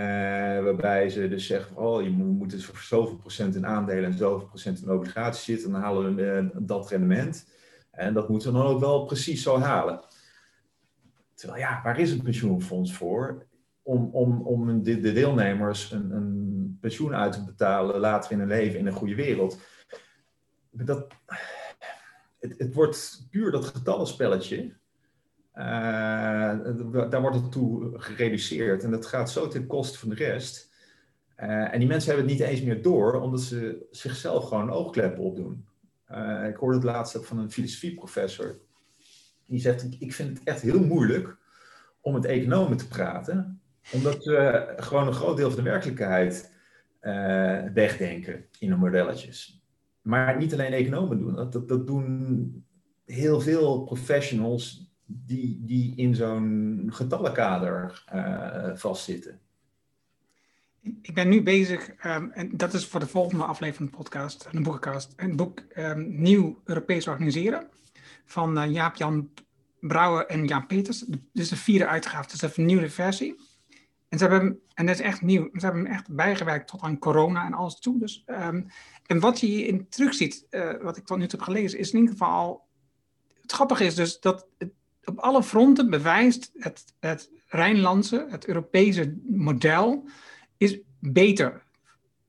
waarbij 0.63 1.09
ze 1.09 1.27
dus 1.27 1.47
zeggen, 1.47 1.77
oh, 1.77 2.03
je 2.03 2.09
moet 2.09 2.49
dus 2.49 2.65
voor 2.65 2.77
zoveel 2.77 3.17
procent 3.17 3.55
in 3.55 3.65
aandelen 3.65 4.05
en 4.05 4.17
zoveel 4.17 4.47
procent 4.47 4.81
in 4.81 4.91
obligaties 4.91 5.43
zitten. 5.43 5.71
Dan 5.71 5.81
halen 5.81 6.15
we 6.15 6.49
dat 6.55 6.89
rendement. 6.89 7.49
En 7.91 8.13
dat 8.13 8.29
moeten 8.29 8.51
we 8.51 8.57
dan 8.57 8.67
ook 8.67 8.79
wel 8.79 9.05
precies 9.05 9.43
zo 9.43 9.59
halen. 9.59 9.99
Terwijl 11.33 11.59
ja, 11.59 11.81
waar 11.83 11.99
is 11.99 12.11
een 12.11 12.21
pensioenfonds 12.21 12.93
voor? 12.93 13.47
om, 13.87 14.09
om, 14.11 14.41
om 14.41 14.83
de, 14.83 14.99
de 14.99 15.13
deelnemers 15.13 15.91
een, 15.91 16.11
een 16.11 16.77
pensioen 16.81 17.15
uit 17.15 17.33
te 17.33 17.43
betalen 17.43 17.99
later 17.99 18.31
in 18.31 18.39
hun 18.39 18.47
leven 18.47 18.79
in 18.79 18.87
een 18.87 18.93
goede 18.93 19.15
wereld. 19.15 19.59
Dat, 20.71 21.07
het, 22.57 22.73
wordt 22.73 23.27
puur 23.29 23.51
dat 23.51 23.65
getallenspelletje. 23.65 24.75
Uh, 25.53 25.63
daar 27.09 27.21
wordt 27.21 27.35
het 27.35 27.51
toe 27.51 27.99
gereduceerd 27.99 28.83
en 28.83 28.91
dat 28.91 29.05
gaat 29.05 29.31
zo 29.31 29.47
ten 29.47 29.67
koste 29.67 29.97
van 29.97 30.09
de 30.09 30.15
rest. 30.15 30.71
Uh, 31.39 31.73
en 31.73 31.79
die 31.79 31.87
mensen 31.87 32.09
hebben 32.09 32.29
het 32.29 32.39
niet 32.39 32.49
eens 32.49 32.61
meer 32.61 32.81
door, 32.81 33.21
omdat 33.21 33.41
ze 33.41 33.87
zichzelf 33.91 34.47
gewoon 34.47 34.71
oogkleppen 34.71 35.23
opdoen. 35.23 35.65
Uh, 36.11 36.47
ik 36.47 36.55
hoorde 36.55 36.75
het 36.75 36.85
laatst 36.85 37.17
ook 37.17 37.25
van 37.25 37.37
een 37.37 37.51
filosofieprofessor. 37.51 38.59
Die 39.45 39.59
zegt, 39.59 39.87
ik 39.99 40.13
vind 40.13 40.37
het 40.37 40.47
echt 40.47 40.61
heel 40.61 40.83
moeilijk 40.83 41.37
om 42.01 42.13
met 42.13 42.25
economen 42.25 42.77
te 42.77 42.87
praten, 42.87 43.61
omdat 43.93 44.23
we 44.23 44.73
gewoon 44.77 45.07
een 45.07 45.13
groot 45.13 45.37
deel 45.37 45.51
van 45.51 45.63
de 45.63 45.69
werkelijkheid 45.69 46.55
wegdenken 47.73 48.45
in 48.59 48.69
de 48.69 48.75
modelletjes. 48.75 49.61
Maar 50.07 50.37
niet 50.37 50.53
alleen 50.53 50.73
economen 50.73 51.19
doen 51.19 51.35
dat, 51.35 51.67
dat, 51.67 51.87
doen 51.87 52.65
heel 53.05 53.41
veel 53.41 53.83
professionals 53.83 54.91
die, 55.05 55.61
die 55.65 55.95
in 55.95 56.15
zo'n 56.15 56.85
getallenkader 56.87 58.03
uh, 58.13 58.75
vastzitten. 58.75 59.39
Ik 61.01 61.13
ben 61.13 61.29
nu 61.29 61.43
bezig, 61.43 62.05
um, 62.05 62.31
en 62.31 62.57
dat 62.57 62.73
is 62.73 62.85
voor 62.85 62.99
de 62.99 63.07
volgende 63.07 63.43
aflevering 63.43 63.75
van 63.75 63.85
de 63.85 63.91
podcast, 64.03 64.47
een 64.51 64.63
boekenkast, 64.63 65.13
een 65.15 65.35
boek 65.35 65.63
um, 65.77 66.21
Nieuw 66.21 66.61
Europees 66.63 67.07
Organiseren 67.07 67.67
van 68.25 68.57
uh, 68.57 68.71
Jaap-Jan 68.71 69.29
Brouwer 69.79 70.25
en 70.25 70.45
Jan 70.45 70.67
Peters. 70.67 70.99
Dit 70.99 71.21
is 71.33 71.49
de 71.49 71.55
vierde 71.55 71.87
uitgave, 71.87 72.29
dus 72.29 72.41
een 72.41 72.49
vernieuwde 72.49 72.89
versie. 72.89 73.35
En 74.09 74.17
ze 74.17 74.27
hebben, 74.27 74.59
en 74.73 74.85
dat 74.85 74.95
is 74.95 75.01
echt 75.01 75.21
nieuw, 75.21 75.49
ze 75.53 75.65
hebben 75.65 75.83
hem 75.83 75.93
echt 75.93 76.15
bijgewerkt 76.15 76.67
tot 76.67 76.81
aan 76.81 76.99
corona 76.99 77.45
en 77.45 77.53
alles 77.53 77.79
toe. 77.79 77.99
Dus, 77.99 78.23
um, 78.25 78.67
en 79.07 79.19
wat 79.19 79.39
je 79.39 79.45
hierin 79.45 79.89
terugziet, 79.89 80.45
uh, 80.51 80.69
wat 80.81 80.97
ik 80.97 81.05
tot 81.05 81.17
nu 81.17 81.27
toe 81.27 81.39
heb 81.39 81.47
gelezen, 81.47 81.79
is 81.79 81.91
in 81.91 81.99
ieder 81.99 82.11
geval. 82.11 82.65
Het 83.41 83.51
grappige 83.51 83.85
is 83.85 83.95
dus 83.95 84.19
dat 84.19 84.47
het 84.57 84.71
op 85.03 85.19
alle 85.19 85.43
fronten 85.43 85.89
bewijst 85.89 86.51
het, 86.53 86.83
het 86.99 87.29
Rijnlandse, 87.47 88.27
het 88.29 88.47
Europese 88.47 89.17
model, 89.27 90.03
is 90.57 90.79
beter, 90.99 91.63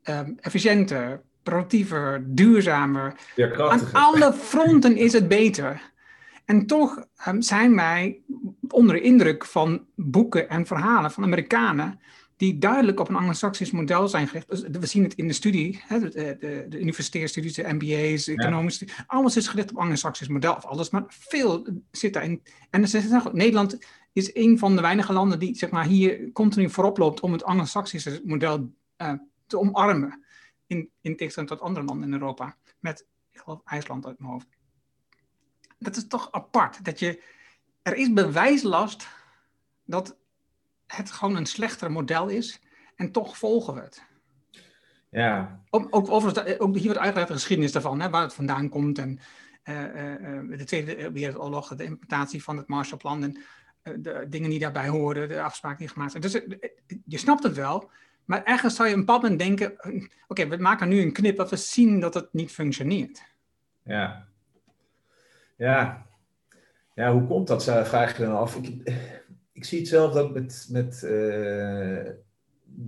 um, 0.04 0.36
efficiënter, 0.40 1.22
productiever, 1.42 2.24
duurzamer. 2.26 3.14
Aan 3.56 3.92
alle 3.92 4.32
fronten 4.32 4.96
is 4.96 5.12
het 5.12 5.28
beter. 5.28 5.92
En 6.44 6.66
toch 6.66 7.04
um, 7.28 7.42
zijn 7.42 7.74
wij 7.74 8.20
onder 8.68 8.94
de 8.94 9.02
indruk 9.02 9.44
van 9.44 9.86
boeken 9.94 10.48
en 10.48 10.66
verhalen 10.66 11.10
van 11.10 11.24
Amerikanen 11.24 12.00
die 12.38 12.58
duidelijk 12.58 13.00
op 13.00 13.08
een 13.08 13.16
anglo-saxisch 13.16 13.70
model 13.70 14.08
zijn 14.08 14.28
gericht. 14.28 14.48
Dus 14.48 14.62
we 14.62 14.86
zien 14.86 15.02
het 15.02 15.14
in 15.14 15.26
de 15.26 15.32
studie, 15.32 15.80
hè, 15.86 15.98
de, 15.98 16.08
de, 16.08 16.36
de 16.68 16.78
de 17.52 17.72
MBA's, 17.72 18.24
de 18.24 18.32
economische 18.32 18.86
ja. 18.86 19.04
Alles 19.06 19.36
is 19.36 19.48
gericht 19.48 19.70
op 19.70 19.76
een 19.76 19.82
anglo-saxisch 19.82 20.28
model, 20.28 20.54
of 20.54 20.64
alles, 20.64 20.90
maar 20.90 21.04
veel 21.08 21.66
zit 21.90 22.12
daarin. 22.12 22.42
En 22.70 22.86
Nederland 23.32 23.78
is 24.12 24.34
een 24.34 24.58
van 24.58 24.76
de 24.76 24.82
weinige 24.82 25.12
landen 25.12 25.38
die 25.38 25.56
zeg 25.56 25.70
maar, 25.70 25.84
hier 25.84 26.32
continu 26.32 26.70
voorop 26.70 26.98
loopt 26.98 27.20
om 27.20 27.32
het 27.32 27.44
anglo-saxische 27.44 28.20
model 28.24 28.72
uh, 28.98 29.12
te 29.46 29.58
omarmen. 29.58 30.24
In, 30.66 30.90
in 31.00 31.16
tegenstelling 31.16 31.52
tot 31.52 31.60
andere 31.60 31.86
landen 31.86 32.06
in 32.06 32.12
Europa. 32.12 32.56
Met, 32.80 33.06
ik 33.30 33.38
geloof, 33.38 33.60
IJsland 33.64 34.06
uit 34.06 34.18
mijn 34.18 34.32
hoofd 34.32 34.58
dat 35.78 35.96
is 35.96 36.06
toch 36.06 36.32
apart. 36.32 36.84
Dat 36.84 36.98
je, 36.98 37.22
er 37.82 37.94
is 37.94 38.12
bewijslast 38.12 39.08
dat 39.84 40.16
het 40.96 41.10
gewoon 41.10 41.36
een 41.36 41.46
slechter 41.46 41.92
model 41.92 42.28
is. 42.28 42.60
En 42.96 43.12
toch 43.12 43.38
volgen 43.38 43.74
we 43.74 43.80
het. 43.80 44.06
Ja. 45.10 45.60
Ook, 45.70 45.86
ook, 45.90 46.10
overigens, 46.10 46.58
ook 46.58 46.74
hier 46.74 46.84
wordt 46.84 46.98
uitgelegd 46.98 47.28
de 47.28 47.34
geschiedenis 47.34 47.72
daarvan, 47.72 48.00
hè, 48.00 48.10
waar 48.10 48.22
het 48.22 48.34
vandaan 48.34 48.68
komt. 48.68 48.98
En 48.98 49.18
uh, 49.64 49.82
uh, 49.82 50.58
de 50.58 50.64
Tweede 50.64 51.12
Wereldoorlog, 51.12 51.68
de 51.68 51.84
implementatie 51.84 52.42
van 52.42 52.56
het 52.56 52.68
Marshallplan 52.68 53.22
en 53.22 53.38
de 54.02 54.26
dingen 54.28 54.50
die 54.50 54.58
daarbij 54.58 54.88
horen, 54.88 55.28
de 55.28 55.42
afspraken 55.42 55.78
die 55.78 55.88
gemaakt 55.88 56.10
zijn. 56.10 56.22
Dus 56.22 56.32
je 57.04 57.18
snapt 57.18 57.42
het 57.42 57.56
wel. 57.56 57.90
Maar 58.24 58.44
ergens 58.44 58.76
zou 58.76 58.88
je 58.88 58.94
een 58.94 59.04
pad 59.04 59.22
moment 59.22 59.40
denken, 59.40 59.72
oké, 59.72 60.06
okay, 60.28 60.48
we 60.48 60.56
maken 60.56 60.88
nu 60.88 61.00
een 61.00 61.12
knip 61.12 61.36
dat 61.36 61.50
we 61.50 61.56
zien 61.56 62.00
dat 62.00 62.14
het 62.14 62.28
niet 62.32 62.50
functioneert. 62.50 63.22
Ja, 63.82 64.26
ja. 65.56 66.06
ja, 66.94 67.12
hoe 67.12 67.26
komt 67.26 67.46
dat, 67.46 67.64
vraag 67.64 68.16
je 68.16 68.24
dan 68.24 68.36
af. 68.36 68.56
Ik, 68.56 68.92
ik 69.58 69.64
zie 69.64 69.78
het 69.78 69.88
zelf 69.88 70.14
ook 70.14 70.34
met, 70.34 70.66
met 70.70 71.02
uh, 71.04 72.10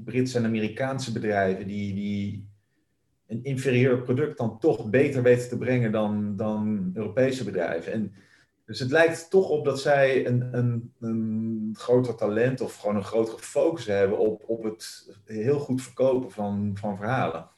Britse 0.05 0.39
en 0.39 0.45
Amerikaanse 0.45 1.13
bedrijven 1.13 1.67
die, 1.67 1.95
die 1.95 2.49
een 3.27 3.45
inferieur 3.45 4.03
product 4.03 4.39
dan 4.39 4.59
toch 4.59 4.91
beter 4.91 5.23
weten 5.23 5.49
te 5.49 5.59
brengen 5.59 5.93
dan, 5.93 6.37
dan 6.37 6.91
Europese 6.95 7.45
bedrijven. 7.45 7.93
En 7.93 8.15
dus 8.67 8.79
het 8.79 8.91
lijkt 8.91 9.31
toch 9.31 9.49
op 9.49 9.65
dat 9.65 9.81
zij 9.81 10.27
een, 10.27 10.49
een, 10.53 10.93
een 11.01 11.75
groter 11.79 12.15
talent 12.15 12.61
of 12.61 12.77
gewoon 12.77 12.97
een 12.97 13.05
grotere 13.05 13.43
focus 13.43 13.87
hebben 13.87 14.19
op, 14.19 14.43
op 14.47 14.63
het 14.63 15.11
heel 15.25 15.59
goed 15.59 15.83
verkopen 15.83 16.31
van, 16.31 16.71
van 16.75 16.97
verhalen. 16.97 17.49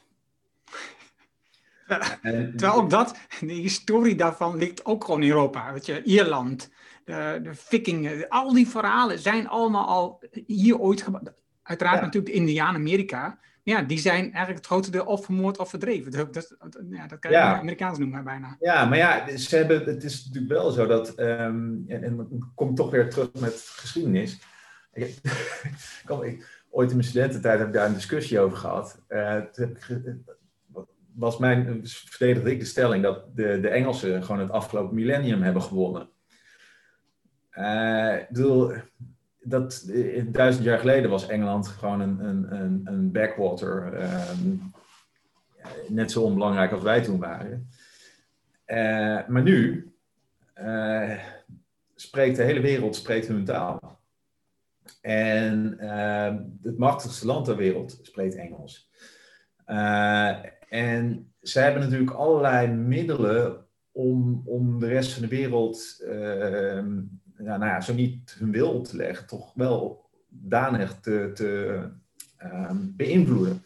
En, 2.22 2.57
Terwijl 2.57 2.81
ook 2.83 2.90
dat, 2.90 3.16
de 3.40 3.53
historie 3.53 4.14
daarvan 4.14 4.57
ligt 4.57 4.85
ook 4.85 5.05
gewoon 5.05 5.22
in 5.22 5.29
Europa. 5.29 5.72
Weet 5.72 5.87
je, 5.87 6.03
Ierland, 6.03 6.70
de, 7.04 7.40
de 7.42 7.54
vikingen, 7.54 8.28
al 8.28 8.52
die 8.52 8.68
verhalen 8.68 9.18
zijn 9.18 9.48
allemaal 9.48 9.86
al 9.86 10.22
hier 10.46 10.78
ooit 10.78 11.02
gebouwd. 11.02 11.32
Uiteraard 11.62 11.98
ja. 11.98 12.04
natuurlijk 12.04 12.32
de 12.32 12.38
Indianen, 12.40 12.80
Amerika. 12.80 13.38
Ja, 13.62 13.82
die 13.82 13.98
zijn 13.98 14.22
eigenlijk 14.22 14.56
het 14.56 14.66
grote 14.66 14.90
deel 14.90 15.04
of 15.04 15.24
vermoord 15.24 15.58
of 15.58 15.70
verdreven. 15.70 16.10
Dat, 16.12 16.34
dat, 16.34 16.56
ja, 16.90 17.06
dat 17.06 17.18
kan 17.18 17.30
je 17.30 17.36
ja. 17.36 17.58
Amerikaans 17.58 17.98
noemen 17.98 18.24
bijna. 18.24 18.56
Ja, 18.60 18.84
maar 18.84 18.98
ja, 18.98 19.36
ze 19.36 19.56
hebben, 19.56 19.84
het 19.84 20.04
is 20.04 20.24
natuurlijk 20.24 20.52
wel 20.52 20.70
zo 20.70 20.86
dat, 20.86 21.18
um, 21.18 21.84
en, 21.88 22.02
en 22.02 22.52
kom 22.54 22.70
ik 22.70 22.76
toch 22.76 22.90
weer 22.90 23.10
terug 23.10 23.30
met 23.40 23.54
geschiedenis. 23.54 24.40
Ik, 24.92 25.20
ik, 26.22 26.62
ooit 26.70 26.90
in 26.90 26.96
mijn 26.96 27.08
studententijd 27.08 27.58
heb 27.58 27.68
ik 27.68 27.74
daar 27.74 27.86
een 27.86 27.94
discussie 27.94 28.40
over 28.40 28.56
gehad. 28.56 29.02
Uh, 29.08 29.40
was 31.14 31.38
mijn, 31.38 31.80
verdedigde 31.84 32.50
ik 32.50 32.58
de 32.58 32.64
stelling 32.64 33.02
dat 33.02 33.36
de, 33.36 33.60
de 33.60 33.68
Engelsen 33.68 34.24
gewoon 34.24 34.40
het 34.40 34.50
afgelopen 34.50 34.94
millennium 34.94 35.42
hebben 35.42 35.62
gewonnen. 35.62 36.08
Ik 38.20 38.26
bedoel, 38.28 38.72
dat, 39.40 39.90
duizend 40.26 40.64
jaar 40.64 40.78
geleden 40.78 41.10
was 41.10 41.28
Engeland 41.28 41.68
gewoon 41.68 42.00
een, 42.00 42.24
een, 42.24 42.80
een, 42.84 43.12
backwater. 43.12 44.02
Um, 44.30 44.72
net 45.88 46.10
zo 46.10 46.22
onbelangrijk 46.22 46.72
als 46.72 46.82
wij 46.82 47.02
toen 47.02 47.18
waren. 47.18 47.68
Uh, 48.66 49.28
maar 49.28 49.42
nu 49.42 49.86
spreekt 51.94 52.36
de 52.36 52.42
hele 52.42 52.60
wereld 52.60 52.96
spreekt 52.96 53.26
hun 53.26 53.44
taal. 53.44 54.00
En 55.00 55.76
het 56.62 56.78
machtigste 56.78 57.26
land 57.26 57.44
ter 57.44 57.56
wereld 57.56 57.98
spreekt 58.02 58.34
Engels. 58.34 58.90
En 60.68 61.32
zij 61.40 61.62
hebben 61.62 61.82
natuurlijk 61.82 62.10
allerlei 62.10 62.66
middelen 62.66 63.66
om, 63.92 64.42
om 64.44 64.78
de 64.78 64.86
rest 64.86 65.12
van 65.12 65.22
de 65.22 65.28
wereld, 65.28 66.02
uh, 66.04 66.84
ja, 67.44 67.57
nou 67.57 67.70
ja, 67.70 67.81
zo 67.81 67.94
niet 67.94 68.37
hun 68.38 68.50
wil 68.50 68.72
op 68.72 68.85
te 68.85 68.96
leggen, 68.96 69.26
toch 69.26 69.55
wel 69.55 70.11
danig 70.28 71.00
te, 71.00 71.31
te 71.35 71.83
uh, 72.42 72.70
beïnvloeden. 72.74 73.62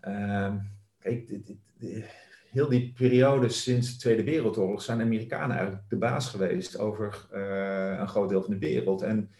Ehm, 0.00 0.56
kijk, 0.98 1.28
dit, 1.28 1.56
dit, 1.78 2.04
heel 2.50 2.68
die 2.68 2.92
periode 2.96 3.48
sinds 3.48 3.92
de 3.92 3.98
Tweede 3.98 4.24
Wereldoorlog 4.24 4.82
zijn 4.82 5.00
Amerikanen 5.00 5.56
eigenlijk 5.56 5.88
de 5.88 5.96
baas 5.96 6.28
geweest 6.28 6.78
over 6.78 7.26
uh, 7.32 7.98
een 7.98 8.08
groot 8.08 8.28
deel 8.28 8.42
van 8.42 8.52
de 8.52 8.58
wereld. 8.58 9.02
En 9.02 9.30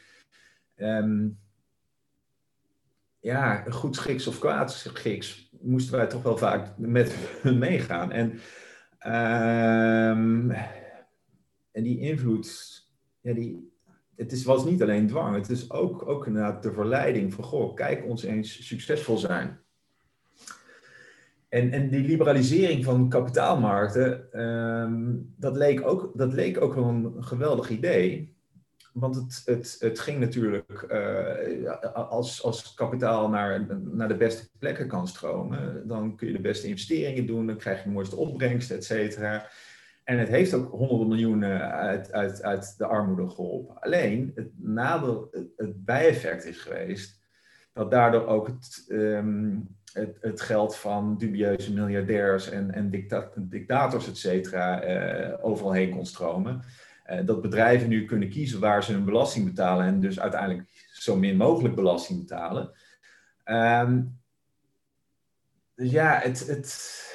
um, 0.76 1.38
ja, 3.20 3.64
goed 3.70 3.96
schiks 3.96 4.26
of 4.26 4.38
kwaad 4.38 4.72
schiks 4.72 5.50
moesten 5.60 5.96
wij 5.96 6.06
toch 6.06 6.22
wel 6.22 6.36
vaak 6.36 6.78
met 6.78 7.16
hun 7.42 7.58
meegaan. 7.58 8.12
En, 8.12 8.40
en 11.72 11.82
die 11.82 11.98
invloed, 11.98 12.81
ja, 13.22 13.32
die, 13.32 13.72
het 14.16 14.32
is, 14.32 14.44
was 14.44 14.64
niet 14.64 14.82
alleen 14.82 15.06
dwang, 15.06 15.34
het 15.34 15.50
is 15.50 15.70
ook, 15.70 16.08
ook 16.08 16.26
inderdaad 16.26 16.62
de 16.62 16.72
verleiding 16.72 17.34
van, 17.34 17.44
goh, 17.44 17.74
kijk 17.74 18.04
ons 18.04 18.22
eens 18.22 18.66
succesvol 18.66 19.18
zijn. 19.18 19.60
En, 21.48 21.70
en 21.70 21.90
die 21.90 22.04
liberalisering 22.04 22.84
van 22.84 23.08
kapitaalmarkten, 23.08 24.40
um, 24.42 25.34
dat, 25.36 25.56
leek 25.56 25.86
ook, 25.86 26.12
dat 26.14 26.32
leek 26.32 26.60
ook 26.60 26.74
wel 26.74 26.84
een 26.84 27.24
geweldig 27.24 27.70
idee. 27.70 28.34
Want 28.92 29.14
het, 29.16 29.42
het, 29.44 29.76
het 29.78 30.00
ging 30.00 30.18
natuurlijk, 30.18 30.86
uh, 30.90 31.92
als, 31.92 32.42
als 32.42 32.74
kapitaal 32.74 33.28
naar, 33.28 33.66
naar 33.80 34.08
de 34.08 34.16
beste 34.16 34.48
plekken 34.58 34.88
kan 34.88 35.08
stromen, 35.08 35.88
dan 35.88 36.16
kun 36.16 36.26
je 36.26 36.32
de 36.32 36.40
beste 36.40 36.68
investeringen 36.68 37.26
doen, 37.26 37.46
dan 37.46 37.56
krijg 37.56 37.78
je 37.78 37.84
de 37.84 37.90
mooiste 37.90 38.16
opbrengst, 38.16 38.70
et 38.70 38.84
cetera. 38.84 39.46
En 40.12 40.18
het 40.18 40.28
heeft 40.28 40.54
ook 40.54 40.70
honderden 40.70 41.08
miljoenen 41.08 41.72
uit, 41.72 42.12
uit, 42.12 42.42
uit 42.42 42.74
de 42.78 42.86
armoede 42.86 43.28
geholpen. 43.28 43.80
Alleen, 43.80 44.32
het 44.34 44.50
nadeel, 44.56 45.30
het, 45.56 45.84
bijeffect 45.84 46.44
is 46.44 46.58
geweest 46.60 47.20
dat 47.72 47.90
daardoor 47.90 48.26
ook 48.26 48.46
het, 48.46 48.84
ehm, 48.88 49.58
het, 49.92 50.16
het, 50.20 50.40
geld 50.40 50.76
van 50.76 51.18
dubieuze 51.18 51.72
miljardairs 51.72 52.50
en, 52.50 52.74
en 52.74 52.90
dictators, 53.34 54.08
et 54.08 54.16
cetera, 54.16 54.84
uh, 54.84 55.44
overal 55.44 55.72
heen 55.72 55.90
kon 55.90 56.06
stromen. 56.06 56.62
dat 57.24 57.42
bedrijven 57.42 57.88
nu 57.88 58.04
kunnen 58.04 58.28
kiezen 58.28 58.60
waar 58.60 58.84
ze 58.84 58.92
hun 58.92 59.04
belasting 59.04 59.44
betalen 59.44 59.86
en 59.86 60.00
dus 60.00 60.20
uiteindelijk 60.20 60.88
zo 60.92 61.16
min 61.16 61.36
mogelijk 61.36 61.74
belasting 61.74 62.18
betalen. 62.18 62.70
Ehm, 63.44 64.02
dus 65.74 65.90
ja, 65.90 66.18
het, 66.22 66.46
het, 66.46 67.11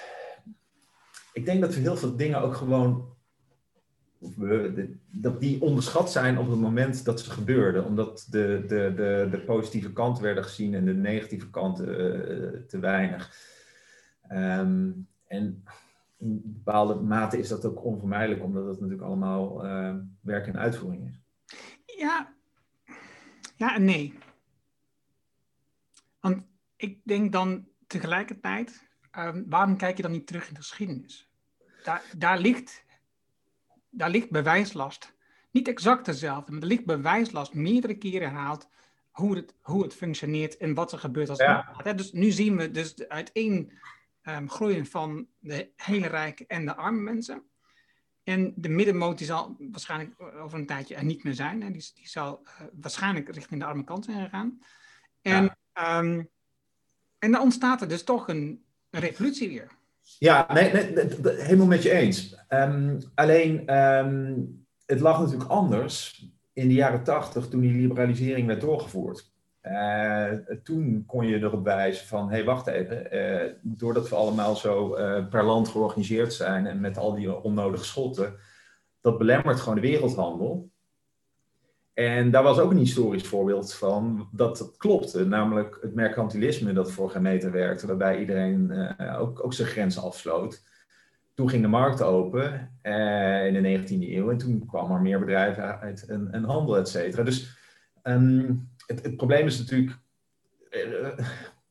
ik 1.37 1.45
denk 1.45 1.61
dat 1.61 1.75
we 1.75 1.81
heel 1.81 1.97
veel 1.97 2.15
dingen 2.15 2.41
ook 2.41 2.55
gewoon 2.55 3.15
dat 5.11 5.39
die 5.39 5.61
onderschat 5.61 6.11
zijn 6.11 6.37
op 6.37 6.49
het 6.49 6.59
moment 6.59 7.05
dat 7.05 7.19
ze 7.19 7.31
gebeurden. 7.31 7.85
Omdat 7.85 8.27
de, 8.29 8.63
de, 8.67 8.93
de, 8.95 9.27
de 9.31 9.39
positieve 9.39 9.93
kanten 9.93 10.23
werden 10.23 10.43
gezien 10.43 10.73
en 10.73 10.85
de 10.85 10.93
negatieve 10.93 11.49
kanten 11.49 11.87
uh, 11.87 12.59
te 12.67 12.79
weinig. 12.79 13.31
Um, 14.31 15.07
en 15.27 15.63
in 16.17 16.41
bepaalde 16.45 16.95
mate 16.95 17.39
is 17.39 17.47
dat 17.47 17.65
ook 17.65 17.83
onvermijdelijk, 17.83 18.43
omdat 18.43 18.65
het 18.65 18.79
natuurlijk 18.79 19.07
allemaal 19.07 19.65
uh, 19.65 19.95
werk 20.21 20.47
en 20.47 20.57
uitvoering 20.57 21.07
is. 21.07 21.21
Ja, 21.97 22.33
ja 23.55 23.75
en 23.75 23.85
nee. 23.85 24.13
Want 26.19 26.43
ik 26.75 26.99
denk 27.03 27.31
dan 27.31 27.67
tegelijkertijd, 27.87 28.87
um, 29.17 29.45
waarom 29.49 29.77
kijk 29.77 29.95
je 29.97 30.03
dan 30.03 30.11
niet 30.11 30.27
terug 30.27 30.47
in 30.47 30.53
de 30.53 30.59
geschiedenis? 30.59 31.26
Daar, 31.87 32.03
daar 32.17 32.39
ligt 32.39 32.83
daar 33.89 34.09
ligt 34.09 34.29
bewijslast. 34.29 35.13
Niet 35.51 35.67
exact 35.67 36.05
dezelfde, 36.05 36.51
maar 36.51 36.61
er 36.61 36.67
ligt 36.67 36.85
bewijslast 36.85 37.53
meerdere 37.53 37.97
keren 37.97 38.29
herhaald 38.29 38.69
hoe 39.11 39.35
het, 39.35 39.55
hoe 39.61 39.83
het 39.83 39.93
functioneert 39.93 40.57
en 40.57 40.73
wat 40.73 40.91
er 40.91 40.99
gebeurt 40.99 41.29
als 41.29 41.39
ja. 41.39 41.93
Dus 41.95 42.11
nu 42.11 42.31
zien 42.31 42.57
we 42.57 42.71
dus 42.71 43.07
uiteen 43.07 43.71
um, 44.23 44.49
groeien 44.49 44.85
van 44.85 45.27
de 45.39 45.71
hele 45.75 46.07
rijke 46.07 46.45
en 46.47 46.65
de 46.65 46.75
arme 46.75 47.01
mensen. 47.01 47.43
En 48.23 48.53
de 48.55 48.69
middenmoot 48.69 49.17
die 49.17 49.27
zal 49.27 49.55
waarschijnlijk 49.59 50.21
over 50.21 50.59
een 50.59 50.65
tijdje 50.65 50.95
er 50.95 51.05
niet 51.05 51.23
meer 51.23 51.33
zijn. 51.33 51.61
Hè. 51.61 51.71
Die, 51.71 51.91
die 51.93 52.07
zal 52.07 52.41
uh, 52.43 52.67
waarschijnlijk 52.81 53.29
richting 53.29 53.59
de 53.59 53.65
arme 53.65 53.83
kant 53.83 54.05
zijn 54.05 54.23
gegaan. 54.23 54.61
En, 55.21 55.57
ja. 55.73 55.99
um, 55.99 56.29
en 57.19 57.31
dan 57.31 57.41
ontstaat 57.41 57.81
er 57.81 57.87
dus 57.87 58.03
toch 58.03 58.27
een, 58.27 58.65
een 58.89 58.99
revolutie 58.99 59.47
weer. 59.47 59.71
Ja, 60.19 60.53
nee, 60.53 60.71
nee, 60.71 61.07
helemaal 61.23 61.67
met 61.67 61.83
je 61.83 61.91
eens. 61.91 62.45
Um, 62.49 62.99
alleen, 63.15 63.77
um, 63.77 64.65
het 64.85 64.99
lag 64.99 65.19
natuurlijk 65.19 65.49
anders 65.49 66.25
in 66.53 66.67
de 66.67 66.73
jaren 66.73 67.03
tachtig 67.03 67.47
toen 67.47 67.61
die 67.61 67.73
liberalisering 67.73 68.47
werd 68.47 68.61
doorgevoerd. 68.61 69.35
Uh, 69.63 70.31
toen 70.63 71.03
kon 71.05 71.27
je 71.27 71.37
erop 71.37 71.63
wijzen 71.63 72.07
van, 72.07 72.29
hé, 72.29 72.35
hey, 72.35 72.43
wacht 72.43 72.67
even, 72.67 73.15
uh, 73.15 73.51
doordat 73.61 74.09
we 74.09 74.15
allemaal 74.15 74.55
zo 74.55 74.97
uh, 74.97 75.27
per 75.27 75.43
land 75.43 75.67
georganiseerd 75.67 76.33
zijn 76.33 76.65
en 76.65 76.79
met 76.79 76.97
al 76.97 77.15
die 77.15 77.41
onnodige 77.43 77.83
schotten, 77.83 78.35
dat 79.01 79.17
belemmert 79.17 79.59
gewoon 79.59 79.75
de 79.75 79.81
wereldhandel. 79.81 80.69
En 81.97 82.31
daar 82.31 82.43
was 82.43 82.59
ook 82.59 82.71
een 82.71 82.77
historisch 82.77 83.27
voorbeeld 83.27 83.73
van 83.73 84.29
dat 84.31 84.59
het 84.59 84.77
klopte, 84.77 85.25
namelijk 85.25 85.77
het 85.81 85.95
mercantilisme 85.95 86.73
dat 86.73 86.91
voor 86.91 87.09
geen 87.09 87.21
meter 87.21 87.51
werkte, 87.51 87.87
waarbij 87.87 88.19
iedereen 88.19 88.71
uh, 88.71 89.21
ook, 89.21 89.43
ook 89.43 89.53
zijn 89.53 89.67
grenzen 89.67 90.01
afsloot. 90.01 90.63
Toen 91.33 91.49
ging 91.49 91.61
de 91.61 91.67
markt 91.67 92.01
open 92.01 92.71
uh, 92.83 93.45
in 93.45 93.63
de 93.63 93.79
19e 93.79 94.09
eeuw 94.09 94.29
en 94.29 94.37
toen 94.37 94.65
kwam 94.65 94.91
er 94.91 95.01
meer 95.01 95.19
bedrijven 95.19 95.79
uit 95.79 96.05
en, 96.05 96.43
handel, 96.43 96.77
et 96.77 96.89
cetera. 96.89 97.23
Dus 97.23 97.57
um, 98.03 98.69
het, 98.85 99.03
het, 99.03 99.15
probleem 99.15 99.45
is 99.45 99.59
natuurlijk, 99.59 99.97
uh, 100.71 101.25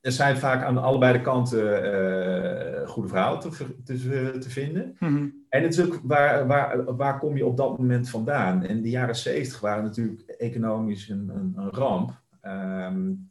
er 0.06 0.12
zijn 0.12 0.36
vaak 0.36 0.62
aan 0.62 0.78
allebei 0.78 1.12
de 1.12 1.20
kanten 1.20 1.64
uh, 1.64 2.88
goede 2.88 3.08
verhalen 3.08 3.40
te, 3.40 3.82
te, 3.84 4.38
te 4.38 4.50
vinden. 4.50 4.96
Mm-hmm. 4.98 5.44
En 5.48 5.62
natuurlijk, 5.62 6.00
waar, 6.02 6.46
waar, 6.46 6.94
waar 6.96 7.18
kom 7.18 7.36
je 7.36 7.46
op 7.46 7.56
dat 7.56 7.78
moment 7.78 8.10
vandaan? 8.10 8.64
En 8.64 8.82
de 8.82 8.90
jaren 8.90 9.16
70 9.16 9.60
waren 9.60 9.84
natuurlijk 9.84 10.20
economisch 10.20 11.08
een, 11.08 11.28
een, 11.34 11.52
een 11.56 11.70
ramp. 11.70 12.20
Um, 12.42 13.30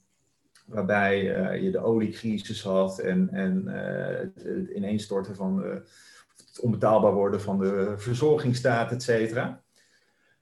waarbij 0.66 1.38
uh, 1.38 1.64
je 1.64 1.72
de 1.72 1.80
oliecrisis 1.80 2.64
had 2.64 3.00
en, 3.00 3.30
en 3.30 3.64
uh, 3.68 4.18
het, 4.18 4.70
ineenstorten 4.76 5.36
van 5.36 5.58
de, 5.58 5.82
het 6.48 6.60
onbetaalbaar 6.60 7.14
worden 7.14 7.42
van 7.42 7.60
de 7.60 7.94
verzorgingsstaat, 7.98 8.92
et 8.92 9.04
cetera. 9.04 9.62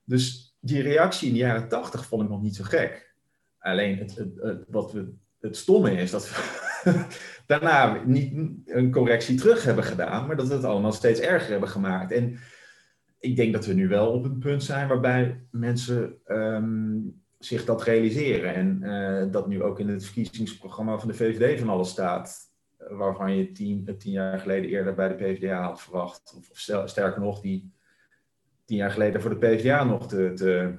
Dus 0.04 0.56
die 0.60 0.82
reactie 0.82 1.28
in 1.28 1.34
de 1.34 1.40
jaren 1.40 1.68
80 1.68 2.06
vond 2.06 2.24
ik 2.24 2.30
nog 2.30 2.42
niet 2.42 2.56
zo 2.56 2.64
gek. 2.64 3.16
Alleen 3.60 3.98
het, 3.98 4.16
het, 4.16 4.36
het 4.42 4.66
wat 4.68 4.92
we 4.92 5.22
het 5.44 5.58
stomme 5.58 5.92
is 5.92 6.12
dat 6.12 6.30
we 6.30 7.06
daarna 7.48 8.04
niet 8.06 8.34
een 8.66 8.92
correctie 8.92 9.38
terug 9.38 9.64
hebben 9.64 9.84
gedaan, 9.84 10.28
maar 10.28 10.36
dat 10.36 10.48
we 10.48 10.54
het 10.54 10.64
allemaal 10.64 10.92
steeds 10.92 11.20
erger 11.20 11.52
hebben 11.52 11.70
gemaakt. 11.70 12.12
En 12.12 12.40
ik 13.20 13.36
denk 13.36 13.54
dat 13.54 13.66
we 13.66 13.74
nu 13.74 13.88
wel 13.88 14.12
op 14.12 14.24
een 14.24 14.40
punt 14.40 14.64
zijn 14.64 14.88
waarbij 14.88 15.46
mensen 15.52 16.18
um, 16.28 17.22
zich 17.40 17.66
dat 17.66 17.84
realiseren. 17.84 18.54
En 18.54 18.80
uh, 18.84 19.32
dat 19.32 19.48
nu 19.48 19.64
ook 19.64 19.80
in 19.80 19.88
het 19.88 20.06
verkiezingsprogramma 20.06 20.98
van 20.98 21.08
de 21.08 21.14
VVD 21.14 21.60
van 21.60 21.70
alles 21.70 21.90
staat, 21.90 22.38
waarvan 22.78 23.38
je 23.38 23.52
tien, 23.52 23.96
tien 23.98 24.12
jaar 24.12 24.40
geleden 24.40 24.70
eerder 24.70 24.94
bij 24.94 25.08
de 25.08 25.14
PvdA 25.14 25.62
had 25.62 25.82
verwacht. 25.82 26.34
Of, 26.38 26.50
of 26.50 26.90
sterker 26.90 27.22
nog, 27.22 27.42
die 27.42 27.72
tien 28.66 28.78
jaar 28.78 28.92
geleden 28.92 29.22
voor 29.22 29.40
de 29.40 29.48
PvdA 29.48 29.84
nog 29.84 30.08
te, 30.08 30.32
te, 30.34 30.74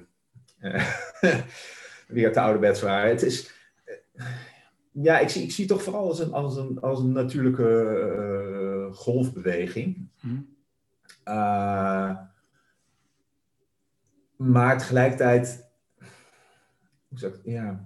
uh, 0.61 0.85
weer 2.07 2.33
te 2.33 2.39
ouderwets 2.39 2.81
waren. 2.81 3.09
Het 3.09 3.21
is 3.21 3.53
ja, 5.01 5.19
ik 5.19 5.29
zie, 5.29 5.43
ik 5.43 5.51
zie 5.51 5.65
het 5.65 5.73
toch 5.73 5.83
vooral 5.83 6.07
als 6.07 6.19
een, 6.19 6.33
als 6.33 6.57
een, 6.57 6.79
als 6.79 6.99
een 6.99 7.11
natuurlijke 7.11 8.89
uh, 8.89 8.95
golfbeweging. 8.95 10.09
Mm. 10.21 10.55
Uh, 11.27 12.17
maar 14.35 14.77
tegelijkertijd, 14.77 15.69
hoe 17.07 17.19
zeg 17.19 17.33
ik, 17.33 17.39
ja. 17.43 17.85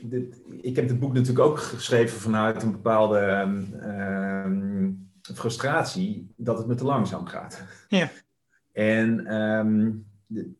Dit, 0.00 0.40
ik 0.60 0.76
heb 0.76 0.88
het 0.88 0.98
boek 0.98 1.12
natuurlijk 1.12 1.46
ook 1.46 1.58
geschreven 1.58 2.20
vanuit 2.20 2.62
een 2.62 2.72
bepaalde 2.72 3.20
um, 4.44 5.10
frustratie 5.34 6.32
dat 6.36 6.58
het 6.58 6.66
me 6.66 6.74
te 6.74 6.84
langzaam 6.84 7.26
gaat. 7.26 7.62
Ja. 7.88 8.10
En 8.72 9.34
um, 9.34 10.06
de, 10.26 10.54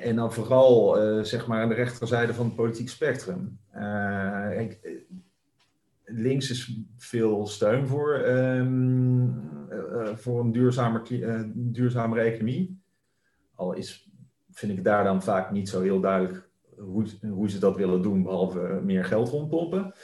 en 0.00 0.16
dan 0.16 0.32
vooral 0.32 1.02
uh, 1.02 1.24
zeg 1.24 1.46
maar 1.46 1.62
aan 1.62 1.68
de 1.68 1.74
rechterzijde 1.74 2.34
van 2.34 2.44
het 2.46 2.54
politiek 2.54 2.88
spectrum. 2.88 3.58
Ik, 4.58 5.02
links 6.04 6.50
is 6.50 6.78
veel 6.96 7.46
steun 7.46 7.86
voor, 7.86 8.24
uh, 8.26 8.66
voor 10.14 10.40
een 10.40 10.52
duurzamer, 10.52 11.02
duurzamere 11.54 12.20
economie. 12.20 12.82
Al 13.54 13.72
is, 13.72 14.10
vind 14.50 14.78
ik 14.78 14.84
daar 14.84 15.04
dan 15.04 15.22
vaak 15.22 15.50
niet 15.50 15.68
zo 15.68 15.82
heel 15.82 16.00
duidelijk 16.00 16.48
hoe, 16.78 17.06
hoe 17.28 17.50
ze 17.50 17.58
dat 17.58 17.76
willen 17.76 18.02
doen, 18.02 18.22
behalve 18.22 18.80
meer 18.84 19.04
geld 19.04 19.28
rondpompen. 19.28 19.94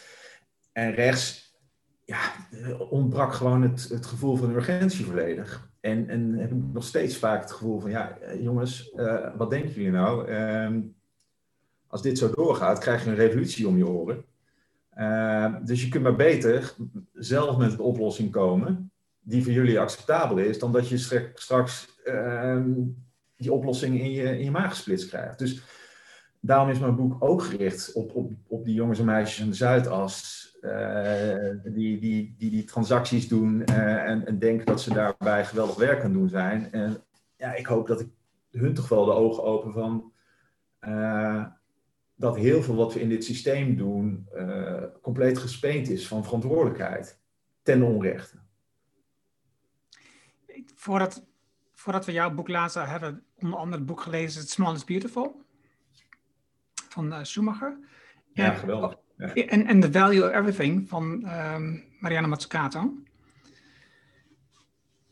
En 0.73 0.95
rechts 0.95 1.55
ja, 2.05 2.21
ontbrak 2.91 3.33
gewoon 3.33 3.63
het, 3.63 3.89
het 3.89 4.07
gevoel 4.07 4.37
van 4.37 4.55
urgentie 4.55 5.05
volledig. 5.05 5.70
En, 5.81 6.09
en 6.09 6.35
heb 6.35 6.51
ik 6.51 6.59
nog 6.73 6.85
steeds 6.85 7.17
vaak 7.17 7.41
het 7.41 7.53
gevoel 7.53 7.81
van, 7.81 7.91
ja, 7.91 8.19
jongens, 8.39 8.93
uh, 8.97 9.37
wat 9.37 9.51
denken 9.51 9.73
jullie 9.73 9.91
nou? 9.91 10.31
Uh, 10.31 10.77
als 11.87 12.03
dit 12.03 12.19
zo 12.19 12.31
doorgaat, 12.35 12.79
krijg 12.79 13.05
je 13.05 13.11
een 13.11 13.17
revolutie 13.17 13.69
om 13.69 13.77
je 13.77 13.87
oren. 13.87 14.25
Uh, 14.99 15.55
dus 15.65 15.83
je 15.83 15.89
kunt 15.89 16.03
maar 16.03 16.17
beter 16.17 16.75
zelf 17.15 17.57
met 17.57 17.73
een 17.73 17.79
oplossing 17.79 18.31
komen 18.31 18.91
die 19.21 19.43
voor 19.43 19.53
jullie 19.53 19.81
acceptabel 19.81 20.39
is, 20.39 20.59
dan 20.59 20.73
dat 20.73 20.89
je 20.89 21.31
straks 21.35 22.01
ehm, 22.05 22.73
die 23.37 23.53
oplossing 23.53 24.01
in 24.01 24.11
je, 24.11 24.39
in 24.39 24.45
je 24.45 24.51
maag 24.51 24.71
gesplitst 24.71 25.09
krijgt. 25.09 25.39
Dus 25.39 25.63
daarom 26.41 26.69
is 26.69 26.79
mijn 26.79 26.97
boek 26.97 27.17
ook 27.19 27.43
gericht 27.43 27.93
op, 27.93 28.15
op, 28.15 28.33
op 28.47 28.65
die 28.65 28.75
jongens 28.75 28.99
en 28.99 29.05
meisjes 29.05 29.43
aan 29.43 29.51
de 29.51 29.57
Zuidas, 29.57 30.40
die, 30.61 32.01
die, 32.01 32.35
die 32.39 32.51
die 32.51 32.65
transacties 32.65 33.29
doen 33.29 33.63
uh, 33.71 34.09
en, 34.09 34.27
en 34.27 34.39
denken 34.39 34.67
dat 34.67 34.81
ze 34.81 34.95
daarbij 34.95 35.45
geweldig 35.45 35.77
werk 35.77 36.05
aan 36.05 36.13
doen 36.13 36.29
zijn. 36.29 36.73
En 36.73 37.05
ja, 37.37 37.55
ik 37.55 37.67
hoop 37.67 37.87
dat 37.87 38.01
ik 38.01 38.09
hun 38.51 38.75
toch 38.75 38.89
wel 38.89 39.05
de 39.05 39.13
ogen 39.13 39.43
open 39.43 39.73
van 39.73 40.13
uh, 40.81 41.47
dat 42.15 42.37
heel 42.37 42.63
veel 42.63 42.75
wat 42.75 42.95
we 42.95 43.01
in 43.01 43.09
dit 43.09 43.25
systeem 43.25 43.77
doen 43.77 44.29
compleet 45.03 45.39
gespeend 45.39 45.89
is 45.89 46.09
van 46.09 46.25
verantwoordelijkheid 46.25 47.21
ten 47.63 47.83
onrechte. 47.83 48.39
Voordat, 50.75 51.27
voordat 51.73 52.05
we 52.05 52.13
jouw 52.13 52.35
boek 52.35 52.49
lazen, 52.49 52.89
hebben 52.89 53.15
we 53.15 53.45
onder 53.45 53.59
andere 53.59 53.77
het 53.77 53.87
boek 53.87 54.01
gelezen, 54.01 54.43
Small 54.43 54.75
is 54.75 54.85
Beautiful, 54.85 55.43
van 56.89 57.27
Schumacher. 57.27 57.79
Ja, 58.33 58.55
geweldig. 58.55 58.99
Ja. 59.21 59.35
En, 59.35 59.67
en 59.67 59.81
The 59.81 59.93
Value 59.93 60.25
of 60.25 60.35
Everything 60.35 60.89
van 60.89 61.05
um, 61.29 61.85
Mariana 61.99 62.27
Mazzucato. 62.27 62.95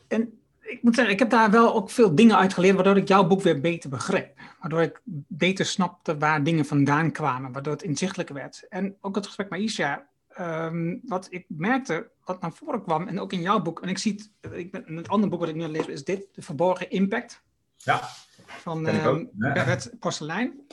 En 0.09 0.39
ik 0.61 0.83
moet 0.83 0.95
zeggen, 0.95 1.13
ik 1.13 1.19
heb 1.19 1.31
daar 1.31 1.51
wel 1.51 1.75
ook 1.75 1.91
veel 1.91 2.15
dingen 2.15 2.37
uit 2.37 2.55
geleerd, 2.55 2.75
waardoor 2.75 2.97
ik 2.97 3.09
jouw 3.09 3.27
boek 3.27 3.43
weer 3.43 3.61
beter 3.61 3.91
begreep. 3.91 4.41
Waardoor 4.61 4.83
ik 4.83 5.01
beter 5.27 5.65
snapte 5.65 6.19
waar 6.19 6.45
dingen 6.45 6.65
vandaan 6.65 7.13
kwamen, 7.13 7.53
waardoor 7.53 7.73
het 7.73 7.83
inzichtelijker 7.83 8.35
werd. 8.35 8.67
En 8.69 8.97
ook 9.01 9.15
het 9.15 9.27
gesprek 9.27 9.49
met 9.49 9.61
Isha, 9.61 10.07
ehm, 10.29 10.97
wat 11.03 11.27
ik 11.31 11.45
merkte, 11.49 12.11
wat 12.25 12.41
naar 12.41 12.53
voren 12.53 12.83
kwam, 12.83 13.09
en 13.09 13.21
ook 13.21 13.33
in 13.33 13.41
jouw 13.41 13.61
boek, 13.61 13.83
en 13.83 13.89
ik 13.89 13.99
zie 13.99 14.13
het, 14.13 14.53
ik 14.53 14.71
ben, 14.71 14.97
het 14.97 15.09
andere 15.09 15.31
boek 15.31 15.41
wat 15.41 15.49
ik 15.49 15.55
nu 15.55 15.67
lees, 15.67 15.87
is 15.87 16.05
dit, 16.05 16.29
De 16.33 16.43
Verborgen 16.43 16.91
Impact. 16.91 17.43
Ja. 17.77 18.01
Van 18.47 18.89
uh, 18.89 19.19
Bert 19.37 19.91
Porselein. 19.99 20.67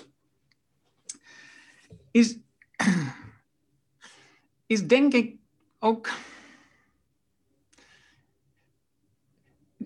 Is, 2.12 2.38
is 4.66 4.88
denk 4.88 5.14
ik 5.14 5.36
ook 5.80 6.10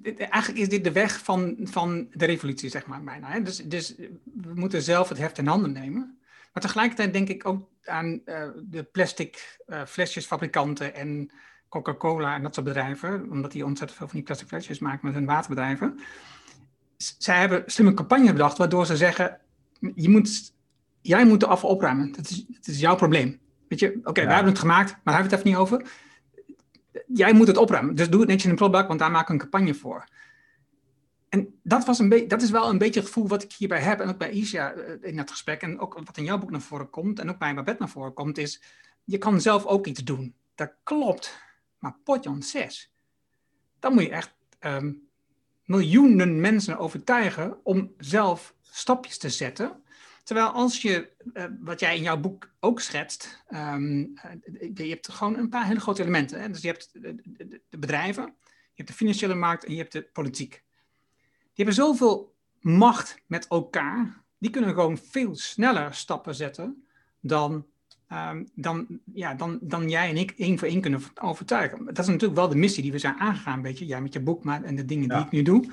eigenlijk 0.03 0.57
is 0.61 0.69
dit 0.69 0.83
de 0.83 0.91
weg 0.91 1.23
van, 1.23 1.57
van 1.63 2.07
de 2.11 2.25
revolutie, 2.25 2.69
zeg 2.69 2.85
maar, 2.85 3.03
bijna. 3.03 3.39
Dus, 3.39 3.57
dus 3.57 3.95
we 4.23 4.53
moeten 4.53 4.81
zelf 4.81 5.09
het 5.09 5.17
heft 5.17 5.37
in 5.37 5.47
handen 5.47 5.71
nemen. 5.71 6.19
Maar 6.53 6.63
tegelijkertijd 6.63 7.13
denk 7.13 7.29
ik 7.29 7.47
ook 7.47 7.69
aan 7.83 8.21
uh, 8.25 8.47
de 8.63 8.83
plastic 8.83 9.59
uh, 9.67 9.85
flesjesfabrikanten 9.85 10.95
en 10.95 11.31
Coca-Cola 11.69 12.35
en 12.35 12.43
dat 12.43 12.53
soort 12.53 12.65
bedrijven, 12.65 13.29
omdat 13.29 13.51
die 13.51 13.65
ontzettend 13.65 13.97
veel 13.97 14.07
van 14.07 14.15
die 14.15 14.25
plastic 14.25 14.47
flesjes 14.47 14.79
maken 14.79 15.05
met 15.05 15.15
hun 15.15 15.25
waterbedrijven. 15.25 15.99
zij 16.97 17.39
hebben 17.39 17.63
slimme 17.65 17.93
campagne 17.93 18.31
bedacht, 18.31 18.57
waardoor 18.57 18.85
ze 18.85 18.97
zeggen, 18.97 19.39
je 19.95 20.09
moet, 20.09 20.53
jij 21.01 21.25
moet 21.25 21.39
de 21.39 21.47
afval 21.47 21.69
opruimen. 21.69 22.11
Dat 22.11 22.29
is, 22.29 22.45
dat 22.45 22.67
is 22.67 22.79
jouw 22.79 22.95
probleem. 22.95 23.39
Weet 23.69 23.79
je, 23.79 23.95
oké, 23.95 24.09
okay, 24.09 24.25
wij 24.25 24.33
hebben 24.33 24.51
het 24.51 24.61
gemaakt, 24.61 24.89
maar 25.03 25.13
hebben 25.13 25.31
we 25.31 25.35
het 25.35 25.45
even 25.45 25.49
niet 25.49 25.69
over 25.69 25.87
jij 27.13 27.33
moet 27.33 27.47
het 27.47 27.57
opruimen. 27.57 27.95
Dus 27.95 28.09
doe 28.09 28.19
het 28.19 28.29
netjes 28.29 28.45
in 28.45 28.49
een 28.49 28.55
prullenbak, 28.55 28.87
want 28.87 28.99
daar 28.99 29.11
maken 29.11 29.27
we 29.27 29.33
een 29.33 29.49
campagne 29.49 29.73
voor. 29.73 30.05
En 31.29 31.59
dat, 31.63 31.85
was 31.85 31.99
een 31.99 32.27
dat 32.27 32.41
is 32.41 32.49
wel 32.49 32.69
een 32.69 32.77
beetje 32.77 32.99
het 32.99 33.09
gevoel 33.09 33.27
wat 33.27 33.43
ik 33.43 33.53
hierbij 33.53 33.79
heb. 33.79 33.99
En 33.99 34.09
ook 34.09 34.17
bij 34.17 34.31
Isha 34.31 34.71
eh, 34.71 35.09
in 35.09 35.15
dat 35.15 35.31
gesprek. 35.31 35.61
En 35.61 35.79
ook 35.79 36.01
wat 36.05 36.17
in 36.17 36.23
jouw 36.23 36.37
boek 36.37 36.51
naar 36.51 36.61
voren 36.61 36.89
komt. 36.89 37.19
En 37.19 37.29
ook 37.29 37.37
bij 37.37 37.55
Babette 37.55 37.79
naar 37.79 37.89
voren 37.89 38.13
komt. 38.13 38.37
Is, 38.37 38.61
je 39.03 39.17
kan 39.17 39.41
zelf 39.41 39.65
ook 39.65 39.87
iets 39.87 40.03
doen. 40.03 40.35
Dat 40.55 40.73
klopt. 40.83 41.41
Maar 41.79 41.95
potjon 42.03 42.43
6. 42.43 42.91
Dan 43.79 43.93
moet 43.93 44.03
je 44.03 44.09
echt 44.09 44.35
ehm, 44.59 44.91
miljoenen 45.65 46.41
mensen 46.41 46.77
overtuigen 46.77 47.57
om 47.63 47.93
zelf 47.97 48.55
stapjes 48.61 49.17
te 49.17 49.29
zetten. 49.29 49.83
Terwijl 50.29 50.49
als 50.49 50.81
je, 50.81 51.09
uh, 51.33 51.43
wat 51.59 51.79
jij 51.79 51.95
in 51.95 52.01
jouw 52.01 52.19
boek 52.19 52.51
ook 52.59 52.81
schetst, 52.81 53.43
um, 53.49 54.13
je 54.73 54.89
hebt 54.89 55.11
gewoon 55.11 55.37
een 55.37 55.49
paar 55.49 55.65
hele 55.65 55.79
grote 55.79 56.01
elementen. 56.01 56.41
Hè? 56.41 56.49
Dus 56.49 56.61
je 56.61 56.67
hebt 56.67 56.89
de, 56.93 57.15
de, 57.23 57.61
de, 57.69 57.77
bedrijven, 57.77 58.23
je 58.43 58.73
hebt 58.73 58.87
de 58.87 58.95
financiële 58.95 59.33
markt 59.33 59.65
en 59.65 59.71
je 59.71 59.77
hebt 59.77 59.91
de 59.91 60.01
politiek. 60.01 60.63
Die 61.41 61.65
hebben 61.65 61.73
zoveel 61.73 62.35
macht 62.59 63.21
met 63.25 63.47
elkaar, 63.47 64.23
die 64.37 64.49
kunnen 64.49 64.73
gewoon 64.73 64.97
veel 64.97 65.35
sneller 65.35 65.93
stappen 65.93 66.35
zetten 66.35 66.83
dan, 67.19 67.65
um, 68.11 68.49
dan, 68.55 68.99
ja, 69.13 69.33
dan, 69.33 69.59
dan 69.61 69.89
jij 69.89 70.09
en 70.09 70.17
ik 70.17 70.31
één 70.31 70.59
voor 70.59 70.67
één 70.67 70.81
kunnen 70.81 71.01
overtuigen. 71.21 71.85
Dat 71.85 71.99
is 71.99 72.07
natuurlijk 72.07 72.39
wel 72.39 72.49
de 72.49 72.55
missie 72.55 72.83
die 72.83 72.91
we 72.91 72.99
zijn 72.99 73.19
aangegaan, 73.19 73.61
weet 73.61 73.79
je. 73.79 73.85
Jij 73.85 74.01
met 74.01 74.13
je 74.13 74.21
boek 74.21 74.43
maar, 74.43 74.63
en 74.63 74.75
de 74.75 74.85
dingen 74.85 75.09
die 75.09 75.17
ik 75.17 75.31
nu 75.31 75.41
doe. 75.41 75.71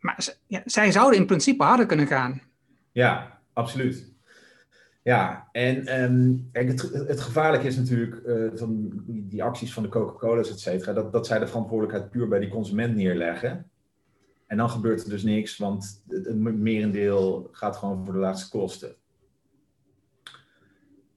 Maar 0.00 0.34
ja, 0.46 0.62
zij 0.64 0.92
zouden 0.92 1.20
in 1.20 1.26
principe 1.26 1.64
harder 1.64 1.86
kunnen 1.86 2.06
gaan. 2.06 2.52
Ja, 2.94 3.40
absoluut. 3.52 4.12
Ja, 5.02 5.48
en 5.52 6.02
um, 6.02 6.48
het, 6.52 6.82
het 6.92 7.20
gevaarlijke 7.20 7.66
is 7.66 7.76
natuurlijk 7.76 8.26
uh, 8.26 8.50
van 8.54 9.02
die, 9.06 9.42
acties 9.42 9.72
van 9.72 9.82
de 9.82 9.88
Coca-Cola's, 9.88 10.50
et 10.50 10.60
cetera, 10.60 10.92
dat, 10.92 11.12
dat 11.12 11.26
zij 11.26 11.38
de 11.38 11.46
verantwoordelijkheid 11.46 12.10
puur 12.10 12.28
bij 12.28 12.38
die 12.38 12.48
consument 12.48 12.96
neerleggen. 12.96 13.70
En 14.46 14.56
dan 14.56 14.70
gebeurt 14.70 15.02
er 15.04 15.10
dus 15.10 15.22
niks, 15.22 15.56
want 15.56 16.02
het, 16.08 16.36
merendeel 16.36 17.48
gaat 17.52 17.76
gewoon 17.76 18.04
voor 18.04 18.14
de 18.14 18.20
laatste 18.20 18.58
kosten. 18.58 18.94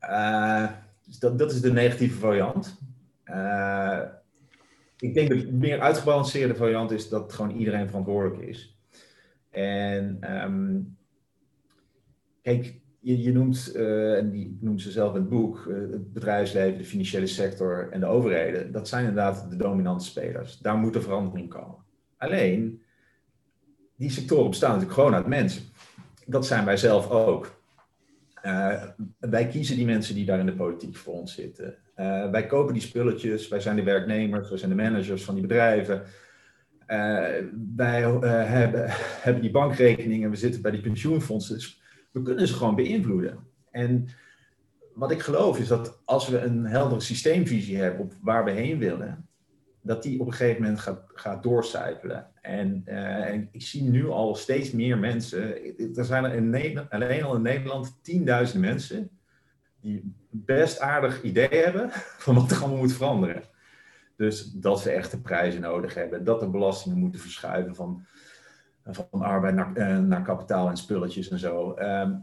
Uh, 0.02 0.72
dus 1.06 1.20
dat, 1.20 1.40
dat 1.40 1.52
is 1.52 1.62
de 1.62 1.72
negatieve 1.72 2.20
variant. 2.20 2.80
Uh, 3.26 4.02
ik 5.00 5.14
denk 5.14 5.30
dat 5.30 5.40
de 5.40 5.52
meer 5.52 5.80
uitgebalanceerde 5.80 6.56
variant 6.56 6.92
is 6.92 7.10
dat 7.10 7.34
gewoon 7.34 7.52
iedereen 7.52 7.88
verantwoordelijk 7.88 8.42
is. 8.42 8.78
En 9.50 10.20
um, 10.44 10.97
Kijk, 12.48 12.74
je, 13.00 13.32
noemt, 13.32 13.72
uh, 13.76 14.18
en 14.18 14.30
die 14.30 14.58
noemt 14.62 14.82
ze 14.82 14.92
zelf 14.92 15.14
in 15.14 15.20
het 15.20 15.30
boek, 15.30 15.66
uh, 15.70 15.92
het 15.92 16.14
bedrijfsleven, 16.14 16.78
de 16.78 16.84
financiële 16.84 17.28
sector 17.28 17.90
en 17.92 18.00
de 18.00 18.06
overheden. 18.06 18.72
Dat 18.72 18.88
zijn 18.88 19.06
inderdaad 19.06 19.50
de 19.50 19.56
dominante 19.56 20.06
spelers. 20.06 20.58
Daar 20.58 20.78
moet 20.78 20.96
er 20.96 21.02
verandering 21.02 21.50
komen. 21.50 21.76
Alleen, 22.18 22.82
die 23.96 24.10
sectoren 24.10 24.50
bestaan 24.50 24.70
natuurlijk 24.70 25.00
gewoon 25.00 25.16
uit 25.16 25.28
mensen. 25.28 25.64
Dat 26.26 26.46
zijn 26.46 26.66
wij 26.66 26.78
zelf 26.78 27.10
ook. 27.10 27.62
Uh, 28.44 28.84
wij 29.20 29.48
kiezen 29.48 29.76
die 29.76 29.86
mensen 29.86 30.16
die 30.16 30.26
daar 30.26 30.40
in 30.40 30.46
de 30.46 30.56
politiek 30.56 30.96
voor 30.96 31.14
ons 31.14 31.36
zitten. 31.36 31.76
wij 32.32 32.46
kopen 32.46 32.74
die 32.74 32.82
spulletjes, 32.82 33.48
wij 33.48 33.60
zijn 33.60 33.76
de 33.76 33.84
werknemers, 33.84 34.50
wij 34.50 34.58
zijn 34.58 34.72
de 34.72 34.84
managers 34.84 35.24
van 35.24 35.34
die 35.34 35.44
bedrijven. 35.44 36.04
wij 37.76 38.02
hebben, 38.46 38.86
hebben 39.26 39.42
die 39.42 39.52
bankrekeningen, 39.52 40.30
we 40.30 40.36
zitten 40.36 40.62
bij 40.62 40.72
die 40.72 40.82
pensioenfondsen. 40.82 41.56
Dus 41.56 41.86
we 42.18 42.24
kunnen 42.24 42.48
ze 42.48 42.54
gewoon 42.54 42.76
beïnvloeden. 42.76 43.40
En 43.72 44.08
wat 44.94 45.12
ik 45.12 45.22
geloof 45.22 45.60
is 45.60 45.68
dat 45.68 46.02
als 46.06 46.28
we 46.28 46.40
een 46.40 46.66
heldere 46.66 47.02
systeemvisie 47.02 47.78
hebben 47.78 48.02
op 48.02 48.14
waar 48.22 48.44
we 48.46 48.52
heen 48.52 48.78
willen, 48.78 49.28
dat 49.82 50.04
die 50.04 50.20
op 50.20 50.28
een 50.28 50.34
gegeven 50.34 50.62
moment 50.62 50.80
gaat, 50.80 51.02
gaat 51.14 51.44
doorcijpelen. 51.44 52.28
En, 52.42 52.82
en 52.86 53.50
ik 53.52 53.62
zie 53.62 53.84
nu 53.84 54.08
al 54.10 54.36
steeds 54.36 54.72
meer 54.72 54.98
mensen, 54.98 55.56
er 55.96 56.06
zijn 56.06 56.24
er 56.24 56.34
in 56.34 56.50
Nederland, 56.50 56.90
alleen 56.90 57.24
al 57.24 57.36
in 57.36 57.42
Nederland 57.42 58.00
tienduizenden 58.02 58.70
mensen 58.70 59.10
die 59.82 60.16
best 60.30 60.80
aardig 60.80 61.24
idee 61.24 61.48
hebben 61.64 61.90
van 62.26 62.36
wat 62.36 62.52
er 62.52 62.58
allemaal 62.58 62.78
moet 62.78 62.94
veranderen. 62.94 63.44
Dus 64.16 64.52
dat 64.52 64.84
we 64.84 64.90
echte 64.90 65.22
prijzen 65.22 65.62
nodig 65.62 65.94
hebben, 65.94 66.24
dat 66.24 66.40
de 66.40 66.50
belastingen 66.50 66.98
moeten 66.98 67.20
verschuiven 67.20 67.76
van 67.76 68.06
van 68.90 69.22
arbeid 69.22 69.56
naar, 69.56 69.76
eh, 69.76 69.98
naar 69.98 70.22
kapitaal 70.22 70.70
en 70.70 70.78
spulletjes 70.78 71.30
en 71.30 71.40
zo. 71.40 71.74
Ehm, 71.74 72.14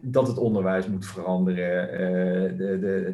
dat 0.00 0.28
het 0.28 0.38
onderwijs 0.38 0.86
moet 0.86 1.06
veranderen, 1.06 1.92
uh, 1.92 2.58
de, 2.58 2.78
de, 2.78 3.12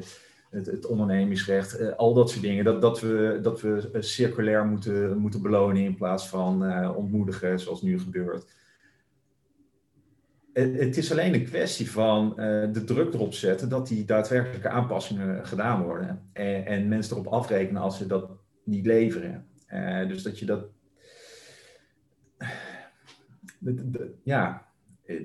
het, 0.51 0.67
het, 0.67 0.87
ondernemingsrecht, 0.87 1.81
uh, 1.81 1.93
al 1.97 2.15
dat 2.15 2.31
soort 2.31 2.43
dingen. 2.43 2.65
Dat, 2.65 2.81
dat, 2.81 3.01
we, 3.01 3.39
dat 3.43 3.61
we 3.61 3.89
circulair 3.99 4.67
moeten, 4.67 5.19
moeten 5.19 5.43
belonen 5.43 5.83
in 5.83 5.97
plaats 5.97 6.29
van 6.29 6.87
ontmoedigen, 6.97 7.61
zoals 7.61 7.83
nu 7.83 7.99
gebeurt. 7.99 8.45
Het, 10.53 10.79
het 10.79 10.97
is 10.97 11.11
alleen 11.11 11.35
een 11.35 11.45
kwestie 11.45 11.91
van 11.91 12.33
de 12.73 12.83
druk 12.85 13.15
erop 13.15 13.35
zetten 13.35 13.69
dat 13.69 13.89
die 13.89 14.05
daadwerkelijke 14.05 14.69
aanpassingen 14.69 15.47
gedaan 15.47 15.83
worden. 15.83 16.29
En, 16.33 16.67
en 16.67 16.89
mensen 16.89 17.17
erop 17.17 17.33
afrekenen 17.33 17.83
als 17.83 17.97
ze 17.97 18.07
dat 18.07 18.31
niet 18.65 18.87
leveren. 18.87 19.47
dus 20.09 20.23
dat 20.23 20.39
je 20.39 20.47
dat 20.47 20.65
ja, 24.23 24.73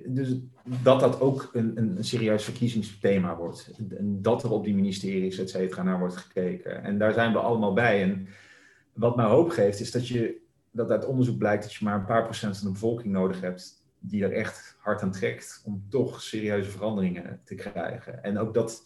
dus 0.05 0.35
dat 0.83 0.99
dat 0.99 1.19
ook 1.19 1.49
een, 1.53 1.77
een, 1.77 2.03
serieus 2.03 2.43
verkiezingsthema 2.43 3.35
wordt. 3.35 3.71
En 3.97 4.21
dat 4.21 4.43
er 4.43 4.51
op 4.51 4.63
die 4.63 4.75
ministeries, 4.75 5.39
et 5.39 5.49
cetera, 5.49 5.83
naar 5.83 5.99
wordt 5.99 6.15
gekeken. 6.17 6.83
En 6.83 6.97
daar 6.97 7.13
zijn 7.13 7.31
we 7.31 7.39
allemaal 7.39 7.73
bij. 7.73 8.01
En 8.01 8.27
wat 8.93 9.15
mij 9.15 9.25
hoop 9.25 9.49
geeft, 9.49 9.79
is 9.79 9.91
dat, 9.91 10.07
je, 10.07 10.41
dat 10.71 10.91
uit 10.91 11.05
onderzoek 11.05 11.37
blijkt 11.37 11.63
dat 11.63 11.73
je 11.73 11.85
maar 11.85 11.99
een 11.99 12.05
paar 12.05 12.23
procent 12.23 12.57
van 12.57 12.67
de 12.67 12.73
bevolking 12.73 13.13
nodig 13.13 13.41
hebt 13.41 13.85
die 13.99 14.23
er 14.23 14.31
echt 14.31 14.77
hard 14.79 15.01
aan 15.01 15.11
trekt 15.11 15.61
om 15.65 15.85
toch 15.89 16.21
serieuze 16.21 16.69
veranderingen 16.69 17.39
te 17.43 17.55
krijgen. 17.55 18.23
En 18.23 18.37
ook 18.37 18.53
dat, 18.53 18.83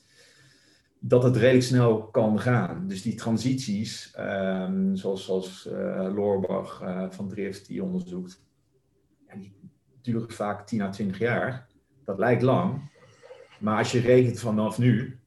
dat 0.99 1.23
het 1.23 1.35
redelijk 1.35 1.63
snel 1.63 2.03
kan 2.03 2.39
gaan. 2.39 2.87
Dus 2.87 3.01
die 3.01 3.15
transities, 3.15 4.15
um, 4.19 4.95
zoals, 4.95 5.25
zoals 5.25 5.67
uh, 5.71 6.11
Loorbach 6.15 6.81
uh, 6.83 7.05
van 7.09 7.29
Drift 7.29 7.67
die 7.67 7.83
onderzoekt, 7.83 8.41
die 9.39 9.53
duren 10.01 10.31
vaak 10.31 10.67
10 10.67 10.81
à 10.81 10.89
20 10.89 11.19
jaar. 11.19 11.67
Dat 12.05 12.17
lijkt 12.17 12.41
lang. 12.41 12.89
Maar 13.59 13.77
als 13.77 13.91
je 13.91 13.99
rekent 13.99 14.39
vanaf 14.39 14.77
nu, 14.77 15.19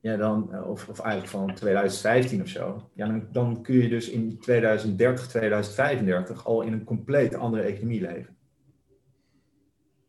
ja, 0.00 0.16
dan, 0.16 0.52
eh, 0.52 0.68
of, 0.68 0.88
of 0.88 1.00
eigenlijk 1.00 1.30
van 1.32 1.54
2015 1.54 2.42
of 2.42 2.48
zo, 2.48 2.90
ja, 2.94 3.06
dan, 3.06 3.26
dan 3.32 3.62
kun 3.62 3.74
je 3.74 3.88
dus 3.88 4.08
in 4.08 4.38
2030, 4.38 5.26
2035 5.26 6.46
al 6.46 6.62
in 6.62 6.72
een 6.72 6.84
compleet 6.84 7.34
andere 7.34 7.62
economie 7.62 8.00
leven. 8.00 8.36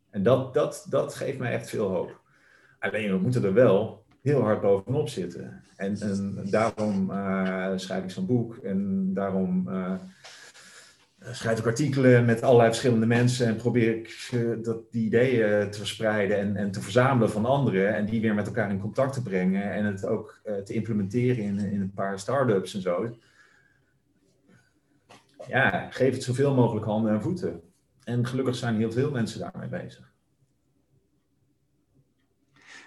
En 0.09 0.23
dat, 0.23 0.53
dat, 0.53 0.85
dat 0.89 1.15
geeft 1.15 1.37
mij 1.37 1.51
echt 1.51 1.69
veel 1.69 1.87
hoop. 1.87 2.21
Alleen 2.79 3.11
we 3.11 3.17
moeten 3.17 3.43
er 3.43 3.53
wel 3.53 4.05
heel 4.21 4.41
hard 4.41 4.61
bovenop 4.61 5.09
zitten. 5.09 5.63
En, 5.75 5.97
en 5.97 6.47
daarom 6.49 7.11
uh, 7.11 7.71
schrijf 7.75 8.03
ik 8.03 8.09
zo'n 8.09 8.25
boek 8.25 8.57
en 8.57 9.09
daarom 9.13 9.67
uh, 9.67 9.93
schrijf 11.31 11.59
ik 11.59 11.65
artikelen 11.65 12.25
met 12.25 12.41
allerlei 12.41 12.69
verschillende 12.69 13.05
mensen 13.05 13.47
en 13.47 13.55
probeer 13.55 13.95
ik 13.95 14.29
dat, 14.63 14.91
die 14.91 15.05
ideeën 15.05 15.71
te 15.71 15.77
verspreiden 15.77 16.37
en, 16.37 16.55
en 16.55 16.71
te 16.71 16.81
verzamelen 16.81 17.31
van 17.31 17.45
anderen 17.45 17.95
en 17.95 18.05
die 18.05 18.21
weer 18.21 18.33
met 18.33 18.47
elkaar 18.47 18.69
in 18.69 18.79
contact 18.79 19.13
te 19.13 19.21
brengen 19.21 19.73
en 19.73 19.85
het 19.85 20.05
ook 20.05 20.41
te 20.63 20.73
implementeren 20.73 21.43
in, 21.43 21.59
in 21.59 21.81
een 21.81 21.93
paar 21.93 22.19
start-ups 22.19 22.73
en 22.73 22.81
zo. 22.81 23.17
ja, 25.47 25.87
geef 25.89 26.13
het 26.13 26.23
zoveel 26.23 26.53
mogelijk 26.53 26.85
handen 26.85 27.13
en 27.13 27.21
voeten. 27.21 27.61
En 28.03 28.27
gelukkig 28.27 28.55
zijn 28.55 28.77
heel 28.77 28.91
veel 28.91 29.11
mensen 29.11 29.39
daarmee 29.39 29.69
bezig. 29.69 30.13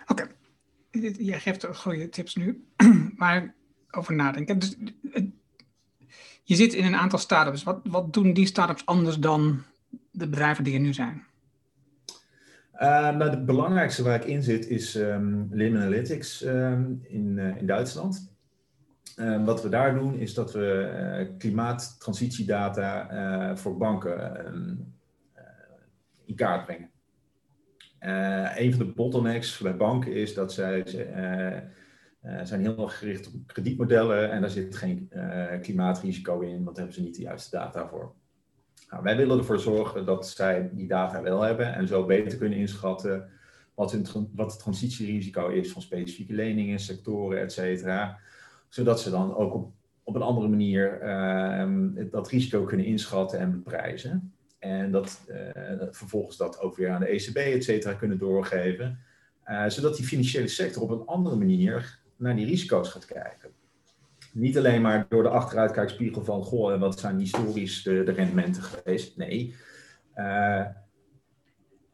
Oké, 0.07 0.27
jij 1.19 1.41
geeft 1.41 1.67
goede 1.67 2.09
tips 2.09 2.35
nu, 2.35 2.67
maar 3.17 3.55
over 3.91 4.15
nadenken. 4.15 4.59
Dus, 4.59 4.77
je 6.49 6.55
zit 6.55 6.75
in 6.75 6.85
een 6.85 6.97
aantal 6.97 7.19
start-ups. 7.19 7.63
Wat, 7.63 7.81
wat 7.85 8.13
doen 8.13 8.33
die 8.33 8.47
start-ups 8.47 8.87
anders 8.87 9.19
dan 9.19 9.63
de 10.11 10.29
bedrijven 10.29 10.65
die 10.65 10.75
er 10.75 10.81
nu 10.81 10.93
zijn? 10.93 11.27
Uh, 12.75 13.17
nou, 13.17 13.31
het 13.31 13.47
belangrijkste 13.47 14.03
waar 14.03 14.15
ik 14.15 14.25
in 14.25 14.43
zit 14.43 14.67
is 14.67 14.95
um, 14.95 15.49
Lim 15.51 15.77
Analytics 15.77 16.45
um, 16.45 17.01
in, 17.03 17.37
uh, 17.37 17.57
in 17.57 17.67
Duitsland. 17.67 18.33
Um, 19.17 19.45
wat 19.45 19.63
we 19.63 19.69
daar 19.69 19.95
doen 19.95 20.19
is 20.19 20.35
dat 20.35 20.53
we 20.53 20.91
uh, 21.21 21.29
klimaattransitiedata 21.39 23.57
voor 23.57 23.77
banken 23.77 24.37
in 26.25 26.35
kaart 26.35 26.65
brengen. 26.65 26.91
een 28.59 28.75
van 28.75 28.87
de 28.87 28.93
bottlenecks 28.93 29.59
bij 29.59 29.77
banken 29.77 30.13
is 30.13 30.35
dat 30.35 30.53
zij 30.53 30.85
zijn 32.43 32.61
heel 32.61 32.83
erg 32.83 32.99
gericht 32.99 33.27
op 33.27 33.33
kredietmodellen 33.47 34.31
en 34.31 34.41
daar 34.41 34.51
zit 34.51 34.77
geen 34.77 35.11
klimaatrisico 35.63 36.41
in, 36.41 36.65
want 36.65 36.77
daar 36.77 36.85
hebben 36.85 36.95
ze 36.95 37.03
niet 37.03 37.17
de 37.17 37.23
juiste 37.23 37.57
data 37.57 37.89
voor. 37.89 38.13
Nou, 38.91 39.03
wij 39.03 39.17
willen 39.17 39.39
ervoor 39.39 39.61
zorgen 39.61 40.05
dat 40.05 40.29
zij 40.29 40.71
die 40.73 40.89
data 40.89 41.23
wel 41.23 41.43
hebben 41.43 41.75
en 41.75 41.87
zo 41.89 42.07
beter 42.07 42.39
kunnen 42.39 42.59
inschatten 42.59 43.29
wat, 43.75 43.93
hun, 43.93 44.07
wat 44.35 44.51
het 44.51 44.61
transitierisico 44.61 45.49
is 45.49 45.73
van 45.73 45.83
specifieke 45.83 46.33
leningen, 46.33 46.79
sectoren, 46.79 47.41
et 47.41 47.53
cetera. 47.53 48.19
Zodat 48.69 49.01
ze 49.01 49.11
dan 49.11 49.35
ook 49.35 49.55
op, 49.55 49.73
op 50.03 50.15
een 50.15 50.23
andere 50.23 50.49
manier 50.49 51.03
uh, 51.03 52.11
dat 52.11 52.29
risico 52.29 52.65
kunnen 52.65 52.87
inschatten 52.87 53.39
en 53.39 53.51
beprijzen. 53.51 54.33
En 54.59 54.91
dat 54.91 55.21
uh, 55.29 55.37
vervolgens 55.91 56.37
dat 56.37 56.61
ook 56.61 56.77
weer 56.77 56.91
aan 56.91 57.01
de 57.01 57.07
ECB, 57.07 57.37
et 57.37 57.65
cetera, 57.65 57.95
kunnen 57.95 58.19
doorgeven. 58.19 58.99
Zodat 59.69 59.97
die 59.97 60.07
financiële 60.07 60.49
sector 60.49 60.83
op 60.83 60.91
een 60.91 61.07
andere 61.07 61.37
manier 61.37 61.99
naar 62.19 62.37
die 62.37 62.47
risico's 62.47 62.89
gaat 62.89 63.07
kijken 63.07 63.51
niet 64.33 64.59
alleen 64.59 64.83
maar 64.83 65.07
door 65.09 65.23
de 65.23 65.29
achteruitkijkspiegel 65.29 66.25
van, 66.25 66.43
goh, 66.43 66.81
wat 66.81 66.99
zijn 66.99 67.19
historisch 67.19 67.83
de, 67.83 68.03
de 68.03 68.13
rendementen 68.13 68.63
geweest. 68.63 69.17
Nee, 69.17 69.55
uh, 70.17 70.67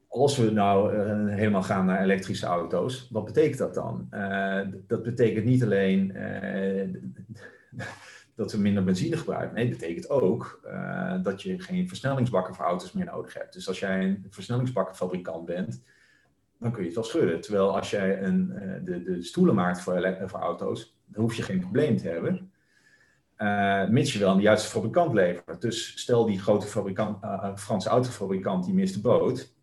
als 0.09 0.37
we 0.37 0.51
nou 0.51 0.97
uh, 0.97 1.35
helemaal 1.35 1.63
gaan 1.63 1.87
naar 1.87 2.03
elektrische 2.03 2.47
auto's, 2.47 3.09
wat 3.11 3.25
betekent 3.25 3.59
dat 3.59 3.75
dan? 3.75 4.09
Uh, 4.11 4.61
dat 4.87 5.03
betekent 5.03 5.45
niet 5.45 5.63
alleen 5.63 6.13
dat 8.37 8.53
we 8.53 8.59
minder 8.59 8.85
benzine 8.85 9.17
gebruiken. 9.17 9.55
Nee, 9.55 9.69
het 9.69 9.79
betekent 9.79 10.11
ook 10.11 10.69
dat 11.23 11.43
je 11.43 11.61
geen 11.61 11.89
versnellingsbakken 11.89 12.55
voor 12.55 12.65
auto's 12.65 12.93
meer 12.93 13.05
nodig 13.05 13.35
hebt. 13.35 13.53
Dus 13.53 13.69
als 13.69 13.79
jij 13.79 14.05
een 14.05 14.27
versnellingsbakkenfabrikant 14.31 15.45
bent, 15.45 15.83
dan 16.65 16.73
kun 16.73 16.83
je 16.83 16.89
het 16.89 16.97
wel 16.97 17.05
schudden. 17.05 17.41
Terwijl 17.41 17.77
als 17.77 17.91
jij 17.91 18.23
een, 18.23 18.47
de, 18.85 19.03
de 19.03 19.23
stoelen 19.23 19.55
maakt 19.55 19.81
voor, 19.81 20.17
voor 20.27 20.41
auto's, 20.41 20.99
dan 21.07 21.23
hoef 21.23 21.35
je 21.35 21.43
geen 21.43 21.61
probleem 21.61 21.97
te 21.97 22.09
hebben. 22.09 22.53
Uh, 23.39 23.89
mits 23.89 24.13
je 24.13 24.19
wel 24.19 24.31
aan 24.31 24.37
de 24.37 24.43
juiste 24.43 24.69
fabrikant 24.69 25.15
levert. 25.15 25.61
Dus 25.61 26.01
stel 26.01 26.25
die 26.25 26.41
grote 26.41 26.67
fabrikant, 26.67 27.25
uh, 27.25 27.57
Franse 27.57 27.89
autofabrikant 27.89 28.65
die 28.65 28.75
mist 28.75 28.95
de 28.95 29.01
boot. 29.01 29.55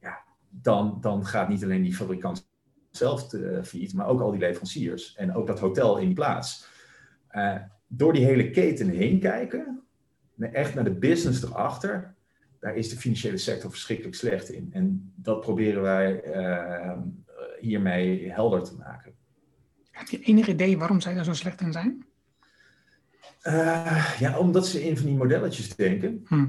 Ja, 0.00 0.24
dan, 0.48 0.98
dan 1.00 1.26
gaat 1.26 1.48
niet 1.48 1.64
alleen 1.64 1.82
die 1.82 1.94
fabrikant 1.94 2.48
zelf 2.90 3.32
uh, 3.32 3.62
failliet, 3.62 3.94
maar 3.94 4.06
ook 4.06 4.20
al 4.20 4.30
die 4.30 4.40
leveranciers. 4.40 5.14
En 5.14 5.34
ook 5.34 5.46
dat 5.46 5.58
hotel 5.60 5.98
in 5.98 6.14
plaats. 6.14 6.68
door 7.86 8.12
die 8.12 8.24
hele 8.24 8.50
keten 8.50 8.88
heen 8.88 9.20
kijken, 9.20 9.82
echt 10.38 10.74
naar 10.74 10.84
de 10.84 10.98
business 10.98 11.42
erachter, 11.42 12.14
daar 12.64 12.76
is 12.76 12.88
de 12.88 12.96
financiële 12.96 13.36
sector 13.36 13.70
verschrikkelijk 13.70 14.16
slecht 14.16 14.50
in. 14.50 14.68
En 14.72 15.12
dat 15.14 15.40
proberen 15.40 15.82
wij 15.82 16.22
hiermee 17.60 18.32
helder 18.32 18.62
te 18.62 18.76
maken. 18.76 19.12
Heb 19.90 20.08
je 20.08 20.20
enig 20.20 20.46
idee 20.46 20.78
waarom 20.78 21.00
zij 21.00 21.14
daar 21.14 21.24
zo 21.24 21.32
slecht 21.32 21.60
in 21.60 21.72
zijn? 21.72 22.04
Uh, 23.46 24.16
ja, 24.18 24.38
omdat 24.38 24.66
ze 24.66 24.84
in 24.84 24.96
van 24.96 25.06
die 25.06 25.16
modelletjes 25.16 25.76
denken. 25.76 26.24
Hm. 26.26 26.46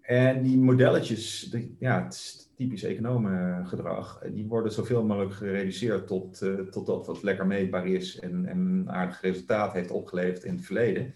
En 0.00 0.42
die 0.42 0.58
modelletjes, 0.58 1.56
ja, 1.78 2.04
het 2.04 2.14
is 2.14 2.50
typisch 2.56 2.82
economengedrag, 2.82 4.22
die 4.32 4.46
worden 4.46 4.72
zoveel 4.72 5.04
mogelijk 5.04 5.34
gereduceerd 5.34 6.06
tot, 6.06 6.42
uh, 6.42 6.60
tot 6.60 6.86
dat 6.86 7.06
wat 7.06 7.22
lekker 7.22 7.46
meetbaar 7.46 7.86
is 7.86 8.18
en, 8.18 8.46
en 8.46 8.58
een 8.58 8.90
aardig 8.90 9.20
resultaat 9.20 9.72
heeft 9.72 9.90
opgeleverd 9.90 10.44
in 10.44 10.54
het 10.54 10.64
verleden. 10.64 11.14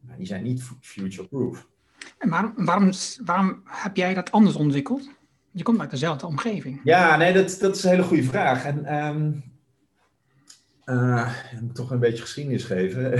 Maar 0.00 0.16
die 0.16 0.26
zijn 0.26 0.42
niet 0.42 0.62
future-proof. 0.80 1.68
En 2.18 2.28
waarom, 2.28 2.52
waarom, 2.56 2.90
waarom 3.24 3.62
heb 3.64 3.96
jij 3.96 4.14
dat 4.14 4.32
anders 4.32 4.56
ontwikkeld? 4.56 5.08
Je 5.50 5.62
komt 5.62 5.80
uit 5.80 5.90
dezelfde 5.90 6.26
omgeving. 6.26 6.80
Ja, 6.84 7.16
nee, 7.16 7.32
dat, 7.32 7.56
dat 7.60 7.76
is 7.76 7.84
een 7.84 7.90
hele 7.90 8.02
goede 8.02 8.22
vraag. 8.22 8.64
En 8.64 8.94
um, 8.94 9.44
uh, 10.84 11.32
ik 11.52 11.60
moet 11.60 11.74
toch 11.74 11.90
een 11.90 11.98
beetje 11.98 12.22
geschiedenis 12.22 12.64
geven. 12.64 13.18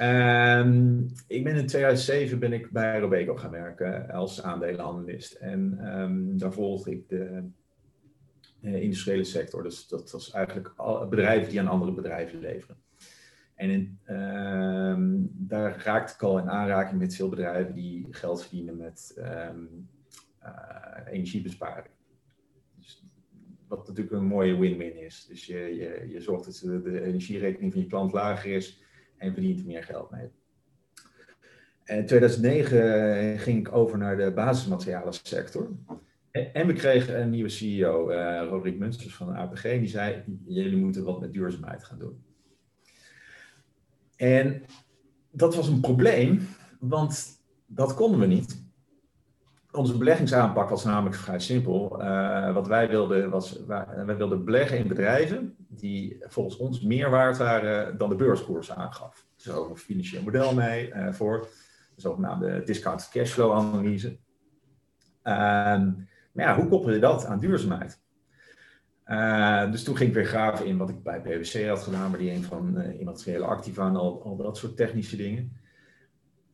um, 0.00 1.10
ik 1.26 1.44
ben 1.44 1.56
in 1.56 1.66
2007 1.66 2.38
ben 2.38 2.52
ik 2.52 2.70
bij 2.70 2.98
Robeco 2.98 3.36
gaan 3.36 3.50
werken 3.50 4.10
als 4.10 4.42
aandelenanalist. 4.42 5.32
En 5.32 5.80
um, 6.00 6.38
daar 6.38 6.52
volgde 6.52 6.90
ik 6.90 7.08
de 7.08 7.42
industriële 8.60 9.24
sector. 9.24 9.62
Dus 9.62 9.88
dat 9.88 10.10
was 10.10 10.30
eigenlijk 10.30 10.72
bedrijven 11.10 11.50
die 11.50 11.60
aan 11.60 11.68
andere 11.68 11.92
bedrijven 11.92 12.40
leveren. 12.40 12.76
En 13.60 13.98
um, 14.08 15.30
daar 15.32 15.82
raakte 15.84 16.14
ik 16.14 16.22
al 16.22 16.38
in 16.38 16.50
aanraking 16.50 17.00
met 17.00 17.14
veel 17.14 17.28
bedrijven 17.28 17.74
die 17.74 18.06
geld 18.10 18.42
verdienen 18.42 18.76
met 18.76 19.14
um, 19.18 19.88
uh, 20.42 21.12
energiebesparing. 21.12 21.94
Dus 22.78 23.04
wat 23.68 23.88
natuurlijk 23.88 24.16
een 24.16 24.24
mooie 24.24 24.58
win-win 24.58 24.96
is. 24.96 25.26
Dus 25.28 25.46
je, 25.46 25.58
je, 25.58 26.08
je 26.08 26.20
zorgt 26.20 26.44
dat 26.44 26.82
de, 26.84 27.02
energierekening 27.02 27.72
van 27.72 27.80
je 27.82 27.86
klant 27.86 28.12
lager 28.12 28.52
is 28.52 28.82
en 29.16 29.32
verdient 29.32 29.60
er 29.60 29.66
meer 29.66 29.84
geld 29.84 30.10
mee. 30.10 30.28
In 31.84 32.06
2009 32.06 33.38
ging 33.38 33.58
ik 33.58 33.72
over 33.72 33.98
naar 33.98 34.16
de 34.16 34.32
basismaterialen 34.32 35.12
sector. 35.12 35.70
En 36.30 36.66
we 36.66 36.72
kregen 36.72 37.20
een 37.20 37.30
nieuwe 37.30 37.48
CEO, 37.48 38.10
uh, 38.10 38.46
Roderick 38.48 38.78
Munsters 38.78 39.14
van 39.14 39.26
de 39.26 39.32
APG, 39.32 39.62
die 39.62 39.86
zei: 39.86 40.24
Jullie 40.46 40.76
moeten 40.76 41.04
wat 41.04 41.20
met 41.20 41.32
duurzaamheid 41.32 41.84
gaan 41.84 41.98
doen. 41.98 42.28
En 44.20 44.62
dat 45.30 45.54
was 45.54 45.68
een 45.68 45.80
probleem, 45.80 46.48
want 46.80 47.42
dat 47.66 47.94
konden 47.94 48.20
we 48.20 48.26
niet. 48.26 48.68
Onze 49.72 49.98
beleggingsaanpak 49.98 50.68
was 50.68 50.84
namelijk 50.84 51.16
vrij 51.16 51.38
simpel. 51.38 52.02
Uh, 52.02 52.52
wat 52.52 52.66
wij 52.66 52.88
wilden 52.88 53.30
was, 53.30 53.64
wij 53.66 54.16
wilden 54.16 54.44
beleggen 54.44 54.78
in 54.78 54.88
bedrijven 54.88 55.56
die 55.68 56.16
volgens 56.20 56.56
ons 56.56 56.80
meer 56.80 57.10
waard 57.10 57.36
waren 57.36 57.98
dan 57.98 58.08
de 58.08 58.14
beurskoers 58.14 58.72
aangaf. 58.72 59.26
Is 59.38 59.50
ook 59.50 59.70
een 59.70 59.76
financieel 59.76 60.22
model 60.22 60.54
mee 60.54 60.92
uh, 60.92 61.12
voor, 61.12 61.48
de 61.94 62.00
zogenaamde 62.00 62.62
discounted 62.64 63.08
cashflow 63.08 63.52
analyse. 63.52 64.08
Uh, 64.08 64.16
maar 66.32 66.44
ja, 66.46 66.56
hoe 66.56 66.68
koppel 66.68 66.92
je 66.92 66.98
dat 66.98 67.26
aan 67.26 67.38
duurzaamheid? 67.38 68.02
Uh, 69.10 69.70
dus 69.70 69.84
toen 69.84 69.96
ging 69.96 70.08
ik 70.08 70.14
weer 70.14 70.24
graven 70.24 70.66
in 70.66 70.76
wat 70.76 70.88
ik 70.88 71.02
bij 71.02 71.20
PwC 71.20 71.66
had 71.68 71.82
gedaan, 71.82 72.10
maar 72.10 72.18
die 72.18 72.30
een 72.30 72.42
van 72.42 72.78
uh, 72.78 73.00
immateriële 73.00 73.44
activa 73.44 73.86
en 73.86 73.96
al, 73.96 74.22
al 74.24 74.36
dat 74.36 74.56
soort 74.56 74.76
technische 74.76 75.16
dingen. 75.16 75.56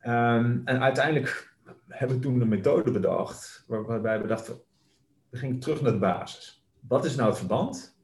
Um, 0.03 0.63
en 0.65 0.81
uiteindelijk 0.81 1.57
heb 1.89 2.11
ik 2.11 2.23
toen 2.23 2.41
een 2.41 2.49
methode 2.49 2.91
bedacht, 2.91 3.65
waarbij 3.67 4.21
we 4.21 4.27
dachten, 4.27 4.61
we 5.31 5.39
gingen 5.39 5.59
terug 5.59 5.81
naar 5.81 5.93
de 5.93 5.99
basis. 5.99 6.67
Wat 6.89 7.05
is 7.05 7.17
nou 7.17 7.29
het 7.29 7.39
verband 7.39 7.99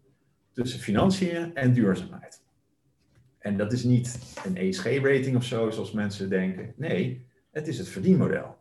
tussen 0.53 0.81
financiën 0.81 1.55
en 1.55 1.73
duurzaamheid? 1.73 2.45
En 3.39 3.57
dat 3.57 3.73
is 3.73 3.85
niet 3.85 4.37
een 4.45 4.57
ESG-rating 4.57 5.37
of 5.37 5.45
zo, 5.45 5.71
zoals 5.71 5.93
mensen 5.93 6.29
denken. 6.29 6.73
Nee, 6.77 7.27
het 7.51 7.69
is 7.69 7.79
het 7.79 7.89
verdienmodel. 7.89 8.57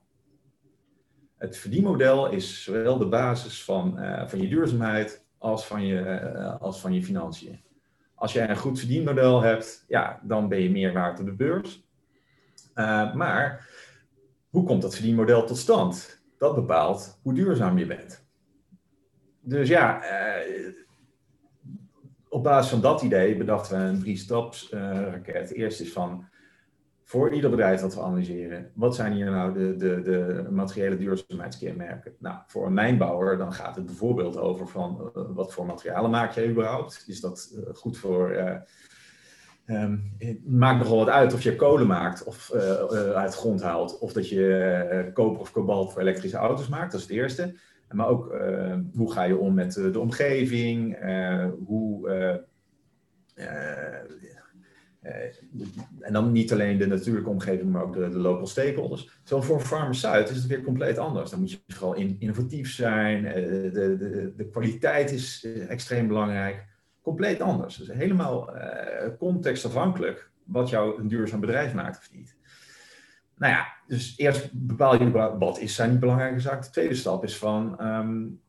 Het 1.37 1.57
verdienmodel 1.57 2.31
is 2.31 2.63
zowel 2.63 2.97
de 2.97 3.07
basis 3.07 3.63
van, 3.63 4.03
uh, 4.03 4.27
van 4.27 4.41
je 4.41 4.47
duurzaamheid 4.47 5.20
als 5.41 5.67
van 5.67 5.85
je, 5.85 6.29
uh, 6.35 6.61
als 6.61 6.81
van 6.81 6.93
je 6.93 7.03
financiën. 7.03 7.61
Als 8.15 8.33
jij 8.33 8.49
een 8.49 8.57
goed 8.57 8.79
verdienmodel 8.79 9.41
hebt, 9.41 9.85
ja, 9.87 10.19
dan 10.23 10.47
ben 10.47 10.61
je 10.61 10.69
meer 10.69 10.93
waard 10.93 11.19
op 11.19 11.25
de 11.25 11.33
beurs. 11.33 11.83
Uh, 12.75 13.13
maar 13.13 13.69
hoe 14.49 14.63
komt 14.63 14.81
dat 14.81 14.93
verdienmodel 14.93 15.45
tot 15.45 15.57
stand? 15.57 16.23
Dat 16.37 16.55
bepaalt 16.55 17.19
hoe 17.21 17.33
duurzaam 17.33 17.77
je 17.77 17.85
bent. 17.85 18.25
Dus 19.39 19.67
ja, 19.67 20.03
eh, 20.03 20.73
op 22.29 22.43
basis 22.43 22.71
van 22.71 22.81
dat 22.81 23.01
idee 23.01 23.37
bedachten 23.37 23.77
we 23.77 23.83
een 23.83 23.99
drie-staps 23.99 24.71
uh. 24.73 25.13
Eerst 25.51 25.81
is 25.81 25.91
van, 25.91 26.29
voor 27.12 27.34
ieder 27.34 27.49
bedrijf 27.49 27.82
dat 27.82 27.95
we 27.95 28.01
analyseren, 28.01 28.72
wat 28.74 28.95
zijn 28.95 29.14
hier 29.14 29.32
nou 29.32 29.53
de, 29.53 29.76
de, 29.76 30.01
de 30.01 30.47
materiële 30.51 30.97
duurzaamheidskenmerken? 30.97 32.14
Nou, 32.20 32.38
voor 32.47 32.66
een 32.66 32.74
mijnbouwer 32.74 33.38
dan 33.38 33.53
gaat 33.53 33.76
het 33.76 33.86
bijvoorbeeld 33.86 34.38
over 34.38 34.68
van, 34.68 35.12
uh, 35.16 35.24
wat 35.34 35.53
voor 35.53 35.66
materialen 35.66 36.09
maak 36.09 36.32
je 36.32 36.49
überhaupt? 36.49 37.03
Is 37.07 37.22
dat 37.22 37.51
uh, 37.55 37.76
goed 37.76 37.97
voor 37.97 38.59
Um, 39.66 40.14
het 40.18 40.47
maakt 40.47 40.80
nogal 40.80 40.97
wat 40.97 41.09
uit 41.09 41.34
of 41.34 41.41
je 41.41 41.55
kolen 41.55 41.88
maakt 41.88 42.24
of 42.24 42.51
uit 43.16 43.36
grond 43.36 43.62
haalt. 43.62 43.99
Of 43.99 44.14
dat 44.14 44.30
je 44.30 45.09
koper 45.14 45.41
of 45.41 45.51
kobalt 45.51 45.91
voor 45.91 46.01
elektrische 46.01 46.38
auto's 46.38 46.68
maakt. 46.68 46.91
Dat 46.91 47.01
is 47.01 47.07
het 47.07 47.16
eerste. 47.16 47.55
Maar 47.89 48.07
ook 48.07 48.36
hoe 48.95 49.12
ga 49.12 49.24
je 49.24 49.38
om 49.38 49.53
met 49.53 49.74
de 49.74 49.99
omgeving? 49.99 50.97
hoe, 51.66 52.09
en 55.99 56.13
dan 56.13 56.31
niet 56.31 56.51
alleen 56.51 56.77
de 56.77 56.87
natuurlijke 56.87 57.29
omgeving, 57.29 57.71
maar 57.71 57.83
ook 57.83 57.93
de, 57.93 58.09
de 58.09 58.17
local 58.17 58.47
stakeholders. 58.47 59.19
Terwijl 59.23 59.59
voor 59.59 59.95
Zuid 59.95 60.29
is 60.29 60.37
het 60.37 60.45
weer 60.45 60.61
compleet 60.61 60.97
anders. 60.97 61.29
Dan 61.29 61.39
moet 61.39 61.51
je 61.51 61.59
vooral 61.67 61.95
in, 61.95 62.15
innovatief 62.19 62.71
zijn. 62.71 63.23
de, 63.23 63.95
de, 63.97 64.33
de 64.37 64.49
kwaliteit 64.49 65.11
is 65.11 65.47
extreem 65.67 66.07
belangrijk 66.07 66.65
compleet 67.01 67.41
anders. 67.41 67.75
Dus 67.75 67.87
helemaal 67.87 68.49
contextafhankelijk 69.17 70.31
wat 70.43 70.69
jou 70.69 70.99
een 70.99 71.07
duurzaam 71.07 71.39
bedrijf 71.39 71.73
maakt 71.73 71.97
of 71.97 72.11
niet. 72.13 72.35
Nou 73.41 73.53
ja, 73.53 73.67
dus 73.87 74.13
eerst 74.17 74.49
bepaal 74.53 75.03
je 75.03 75.11
wat 75.37 75.59
is 75.59 75.75
zijn 75.75 75.99
belangrijke 75.99 76.39
zaak. 76.39 76.63
De 76.63 76.69
tweede 76.69 76.95
stap 76.95 77.23
is 77.23 77.37
van, 77.37 77.85
um, 77.87 78.41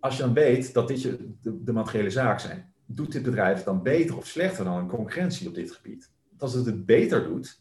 als 0.00 0.16
je 0.16 0.22
dan 0.22 0.32
weet 0.32 0.74
dat 0.74 0.88
dit 0.88 1.02
je, 1.02 1.34
de, 1.42 1.62
de, 1.64 1.72
materiële 1.72 2.10
zaak 2.10 2.40
zijn, 2.40 2.69
doet 2.94 3.12
dit 3.12 3.22
bedrijf 3.22 3.62
dan 3.62 3.82
beter 3.82 4.16
of 4.16 4.26
slechter 4.26 4.64
dan 4.64 4.76
een 4.76 4.88
concurrentie 4.88 5.48
op 5.48 5.54
dit 5.54 5.72
gebied? 5.72 6.10
als 6.42 6.54
het 6.54 6.66
het 6.66 6.86
beter 6.86 7.24
doet, 7.24 7.60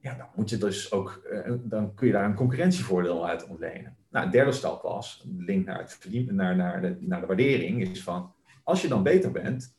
ja, 0.00 0.14
dan 0.14 0.26
moet 0.34 0.50
je 0.50 0.58
dus 0.58 0.92
ook, 0.92 1.22
uh, 1.32 1.52
dan 1.62 1.94
kun 1.94 2.06
je 2.06 2.12
daar 2.12 2.24
een 2.24 2.34
concurrentievoordeel 2.34 3.28
uit 3.28 3.48
ontlenen. 3.48 3.96
Nou, 4.10 4.24
de 4.24 4.32
derde 4.32 4.52
stap 4.52 4.82
was, 4.82 5.26
link 5.38 5.66
naar, 5.66 5.78
het 5.78 6.32
naar, 6.32 6.56
naar, 6.56 6.80
de, 6.80 6.96
naar 7.00 7.20
de 7.20 7.26
waardering, 7.26 7.88
is 7.88 8.02
van, 8.02 8.32
als 8.64 8.82
je 8.82 8.88
dan 8.88 9.02
beter 9.02 9.30
bent, 9.30 9.78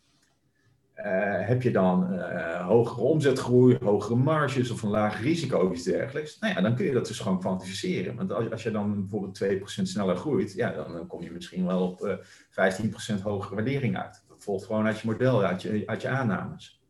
uh, 0.95 1.05
heb 1.47 1.61
je 1.61 1.71
dan 1.71 2.13
uh, 2.13 2.67
hogere 2.67 3.01
omzetgroei, 3.01 3.77
hogere 3.83 4.15
marges 4.15 4.71
of 4.71 4.81
een 4.81 4.89
laag 4.89 5.21
risico 5.21 5.59
of 5.59 5.73
iets 5.73 5.83
dergelijks. 5.83 6.39
Nou 6.39 6.53
ja, 6.53 6.61
dan 6.61 6.75
kun 6.75 6.85
je 6.85 6.91
dat 6.91 7.07
dus 7.07 7.19
gewoon 7.19 7.39
kwantificeren. 7.39 8.15
Want 8.15 8.31
als, 8.31 8.51
als 8.51 8.63
je 8.63 8.71
dan 8.71 8.99
bijvoorbeeld 8.99 9.43
2% 9.43 9.63
sneller 9.65 10.15
groeit, 10.15 10.53
ja, 10.53 10.71
dan, 10.71 11.07
kom 11.07 11.21
je 11.21 11.31
misschien 11.31 11.65
wel 11.65 11.87
op 11.87 12.05
uh, 12.05 12.11
eh, 12.55 13.19
15% 13.19 13.21
hogere 13.21 13.55
waardering 13.55 13.97
uit. 13.97 14.23
Volgt 14.43 14.65
gewoon 14.65 14.85
uit 14.85 14.99
je 14.99 15.07
model, 15.07 15.43
uit 15.43 15.61
je, 15.61 15.83
uit 15.85 16.01
je 16.01 16.07
aannames. 16.07 16.81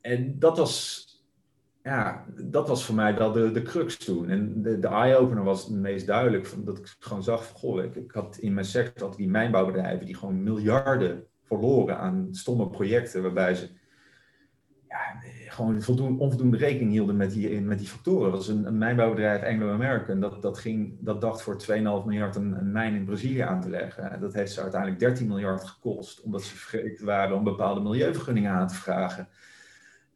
en 0.00 0.38
dat 0.38 0.58
was 0.58 1.06
ja, 1.82 2.24
dat 2.34 2.68
was 2.68 2.84
voor 2.84 2.94
mij 2.94 3.16
wel 3.16 3.32
de, 3.32 3.50
de 3.50 3.62
crux 3.62 3.96
toen. 3.96 4.30
En 4.30 4.62
de, 4.62 4.78
de 4.78 4.88
eye-opener 4.88 5.44
was 5.44 5.64
het 5.64 5.72
meest 5.72 6.06
duidelijk. 6.06 6.46
Van, 6.46 6.64
dat 6.64 6.78
ik 6.78 6.96
gewoon 6.98 7.22
zag 7.22 7.46
goh, 7.46 7.84
ik, 7.84 7.94
ik 7.94 8.12
had 8.12 8.36
in 8.36 8.54
mijn 8.54 8.66
sector 8.66 9.08
had 9.08 9.16
die 9.16 9.28
mijnbouwbedrijven 9.28 10.06
die 10.06 10.16
gewoon 10.16 10.42
miljarden 10.42 11.26
verloren 11.42 11.98
aan 11.98 12.28
stomme 12.30 12.70
projecten 12.70 13.22
waarbij 13.22 13.54
ze 13.54 13.70
ja, 14.88 15.22
gewoon 15.52 15.82
voldoende, 15.82 16.22
onvoldoende 16.22 16.56
rekening 16.56 16.90
hielden 16.90 17.16
met 17.16 17.32
die, 17.32 17.60
met 17.60 17.78
die 17.78 17.88
factoren. 17.88 18.30
Dat 18.30 18.46
was 18.46 18.48
een, 18.48 18.66
een 18.66 18.78
mijnbouwbedrijf 18.78 19.42
Anglo-American. 19.42 20.20
Dat, 20.20 20.42
dat, 20.42 20.58
ging, 20.58 20.96
dat 21.00 21.20
dacht 21.20 21.42
voor 21.42 21.62
2,5 21.62 21.78
miljard 21.78 22.36
een, 22.36 22.52
een 22.58 22.72
mijn 22.72 22.94
in 22.94 23.04
Brazilië 23.04 23.40
aan 23.40 23.60
te 23.60 23.70
leggen. 23.70 24.20
Dat 24.20 24.34
heeft 24.34 24.52
ze 24.52 24.60
uiteindelijk 24.60 25.00
13 25.00 25.26
miljard 25.26 25.64
gekost, 25.64 26.20
omdat 26.20 26.42
ze 26.42 26.56
vergeten 26.56 27.06
waren 27.06 27.36
om 27.36 27.44
bepaalde 27.44 27.80
milieuvergunningen 27.80 28.50
aan 28.50 28.68
te 28.68 28.74
vragen. 28.74 29.28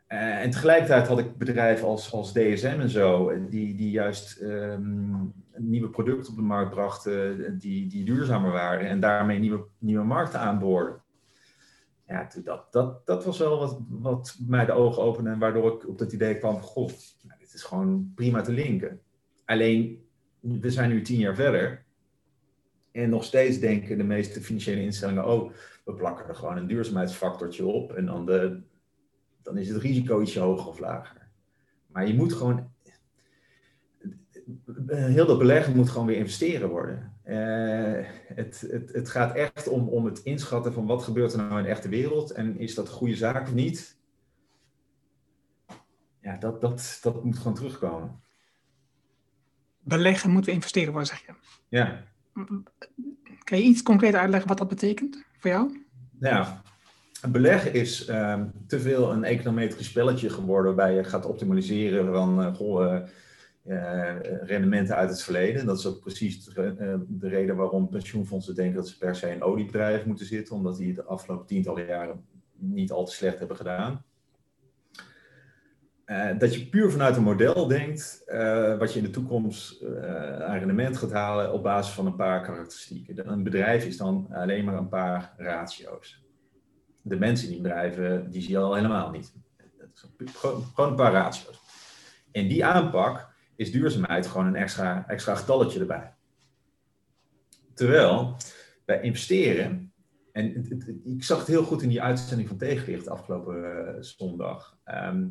Uh, 0.08 0.42
en 0.42 0.50
tegelijkertijd 0.50 1.08
had 1.08 1.18
ik 1.18 1.36
bedrijven 1.36 1.86
als, 1.88 2.12
als 2.12 2.32
DSM 2.32 2.76
en 2.80 2.90
zo, 2.90 3.32
die, 3.48 3.74
die 3.74 3.90
juist 3.90 4.40
um, 4.42 5.32
nieuwe 5.56 5.88
producten 5.88 6.30
op 6.30 6.38
de 6.38 6.44
markt 6.44 6.70
brachten 6.70 7.58
die, 7.58 7.86
die 7.86 8.04
duurzamer 8.04 8.50
waren 8.50 8.88
en 8.88 9.00
daarmee 9.00 9.38
nieuwe, 9.38 9.64
nieuwe 9.78 10.04
markten 10.04 10.40
aanboorden. 10.40 11.04
Ja, 12.06 12.28
dat, 12.44 12.72
dat, 12.72 13.06
dat 13.06 13.24
was 13.24 13.38
wel 13.38 13.58
wat, 13.58 13.80
wat 13.88 14.38
mij 14.46 14.64
de 14.64 14.72
ogen 14.72 15.02
opende 15.02 15.30
en 15.30 15.38
waardoor 15.38 15.74
ik 15.74 15.88
op 15.88 15.98
dat 15.98 16.12
idee 16.12 16.38
kwam: 16.38 16.60
goh, 16.60 16.90
nou, 17.22 17.38
dit 17.38 17.54
is 17.54 17.62
gewoon 17.62 18.12
prima 18.14 18.40
te 18.40 18.52
linken. 18.52 19.00
Alleen, 19.44 20.06
we 20.40 20.70
zijn 20.70 20.90
nu 20.90 21.02
tien 21.02 21.18
jaar 21.18 21.34
verder 21.34 21.84
en 22.92 23.10
nog 23.10 23.24
steeds 23.24 23.58
denken 23.58 23.98
de 23.98 24.04
meeste 24.04 24.40
financiële 24.40 24.82
instellingen: 24.82 25.26
oh, 25.26 25.52
we 25.84 25.94
plakken 25.94 26.28
er 26.28 26.34
gewoon 26.34 26.56
een 26.56 26.66
duurzaamheidsfactortje 26.66 27.66
op 27.66 27.92
en 27.92 28.06
dan 28.06 28.26
de 28.26 28.62
dan 29.46 29.58
is 29.58 29.68
het 29.68 29.82
risico 29.82 30.20
ietsje 30.20 30.40
hoger 30.40 30.66
of 30.66 30.78
lager. 30.78 31.28
Maar 31.86 32.06
je 32.06 32.14
moet 32.14 32.32
gewoon. 32.32 32.70
Heel 34.86 35.26
dat 35.26 35.38
beleggen 35.38 35.76
moet 35.76 35.90
gewoon 35.90 36.06
weer 36.06 36.16
investeren 36.16 36.68
worden. 36.68 37.15
Uh, 37.28 38.04
het, 38.34 38.66
het, 38.70 38.92
het 38.92 39.08
gaat 39.08 39.34
echt 39.34 39.68
om, 39.68 39.88
om 39.88 40.04
het 40.04 40.18
inschatten 40.18 40.72
van 40.72 40.86
wat 40.86 41.02
gebeurt 41.02 41.32
er 41.32 41.38
nou 41.38 41.58
in 41.58 41.62
de 41.62 41.70
echte 41.70 41.88
wereld 41.88 42.30
en 42.30 42.58
is 42.58 42.74
dat 42.74 42.86
een 42.86 42.92
goede 42.92 43.16
zaak 43.16 43.42
of 43.42 43.54
niet. 43.54 43.96
Ja, 46.20 46.36
dat, 46.36 46.60
dat, 46.60 46.98
dat 47.02 47.24
moet 47.24 47.36
gewoon 47.36 47.54
terugkomen. 47.54 48.20
Beleggen 49.78 50.30
moeten 50.30 50.52
investeren 50.52 50.92
worden, 50.92 51.08
zeg 51.08 51.26
je. 51.26 51.32
Ja. 51.68 52.04
Kan 53.44 53.58
je 53.58 53.64
iets 53.64 53.82
concreet 53.82 54.14
uitleggen 54.14 54.48
wat 54.48 54.58
dat 54.58 54.68
betekent 54.68 55.24
voor 55.38 55.50
jou? 55.50 55.84
Ja, 56.20 56.62
beleggen 57.28 57.72
is 57.72 58.08
um, 58.08 58.52
te 58.66 58.80
veel 58.80 59.12
een 59.12 59.24
econometrisch 59.24 59.86
spelletje 59.86 60.30
geworden 60.30 60.76
waarbij 60.76 60.96
je 60.96 61.04
gaat 61.04 61.26
optimaliseren 61.26 62.12
van 62.12 62.40
uh, 62.40 62.54
goh, 62.54 62.92
uh, 62.92 63.08
rendementen 64.42 64.96
uit 64.96 65.10
het 65.10 65.22
verleden. 65.22 65.66
Dat 65.66 65.78
is 65.78 65.86
ook 65.86 66.00
precies 66.00 66.44
de, 66.44 67.04
de, 67.08 67.28
reden 67.28 67.56
waarom 67.56 67.88
pensioenfondsen 67.88 68.54
denken 68.54 68.76
dat 68.76 68.88
ze 68.88 68.98
per 68.98 69.16
se 69.16 69.30
in 69.30 69.42
oliebedrijf 69.42 70.04
moeten 70.04 70.26
zitten, 70.26 70.54
omdat 70.54 70.76
die 70.76 70.94
de 70.94 71.04
afgelopen 71.04 71.46
tientallen 71.46 71.86
jaren 71.86 72.24
niet 72.52 72.92
al 72.92 73.04
te 73.04 73.12
slecht 73.12 73.38
hebben 73.38 73.56
gedaan. 73.56 74.04
dat 76.38 76.54
je 76.54 76.68
puur 76.68 76.90
vanuit 76.90 77.16
een 77.16 77.22
model 77.22 77.66
denkt 77.66 78.22
wat 78.78 78.92
je 78.92 78.98
in 78.98 79.04
de 79.04 79.10
toekomst 79.10 79.84
aan 80.40 80.58
rendement 80.58 80.96
gaat 80.96 81.12
halen 81.12 81.52
op 81.52 81.62
basis 81.62 81.94
van 81.94 82.06
een 82.06 82.16
paar 82.16 82.42
karakteristieken. 82.42 83.30
Een 83.30 83.42
bedrijf 83.42 83.84
is 83.84 83.96
dan 83.96 84.26
alleen 84.30 84.64
maar 84.64 84.76
een 84.76 84.88
paar 84.88 85.34
ratio's 85.36 86.24
de 87.08 87.16
mensen 87.16 87.48
die 87.48 87.60
bedrijven, 87.60 88.30
die 88.30 88.42
zie 88.42 88.50
je 88.50 88.58
al 88.58 88.74
helemaal 88.74 89.10
niet. 89.10 89.32
Dat 89.78 89.88
is 90.18 90.34
gewoon 90.34 90.90
een 90.90 90.94
paar 90.94 91.12
ratio's. 91.12 91.60
In 92.30 92.48
die 92.48 92.64
aanpak 92.64 93.34
is 93.56 93.72
duurzaamheid 93.72 94.26
gewoon 94.26 94.46
een 94.46 94.56
extra, 94.56 95.04
extra 95.08 95.34
getalletje 95.34 95.80
erbij. 95.80 96.14
Terwijl 97.74 98.36
bij 98.84 99.00
investeren, 99.00 99.92
en 100.32 100.66
ik 101.04 101.24
zag 101.24 101.38
het 101.38 101.46
heel 101.46 101.64
goed 101.64 101.82
in 101.82 101.88
die 101.88 102.02
uitzending 102.02 102.48
van 102.48 102.56
Tegenlicht 102.56 103.08
afgelopen 103.08 103.56
uh, 103.56 104.02
zondag. 104.02 104.78
Ehm, 104.84 105.26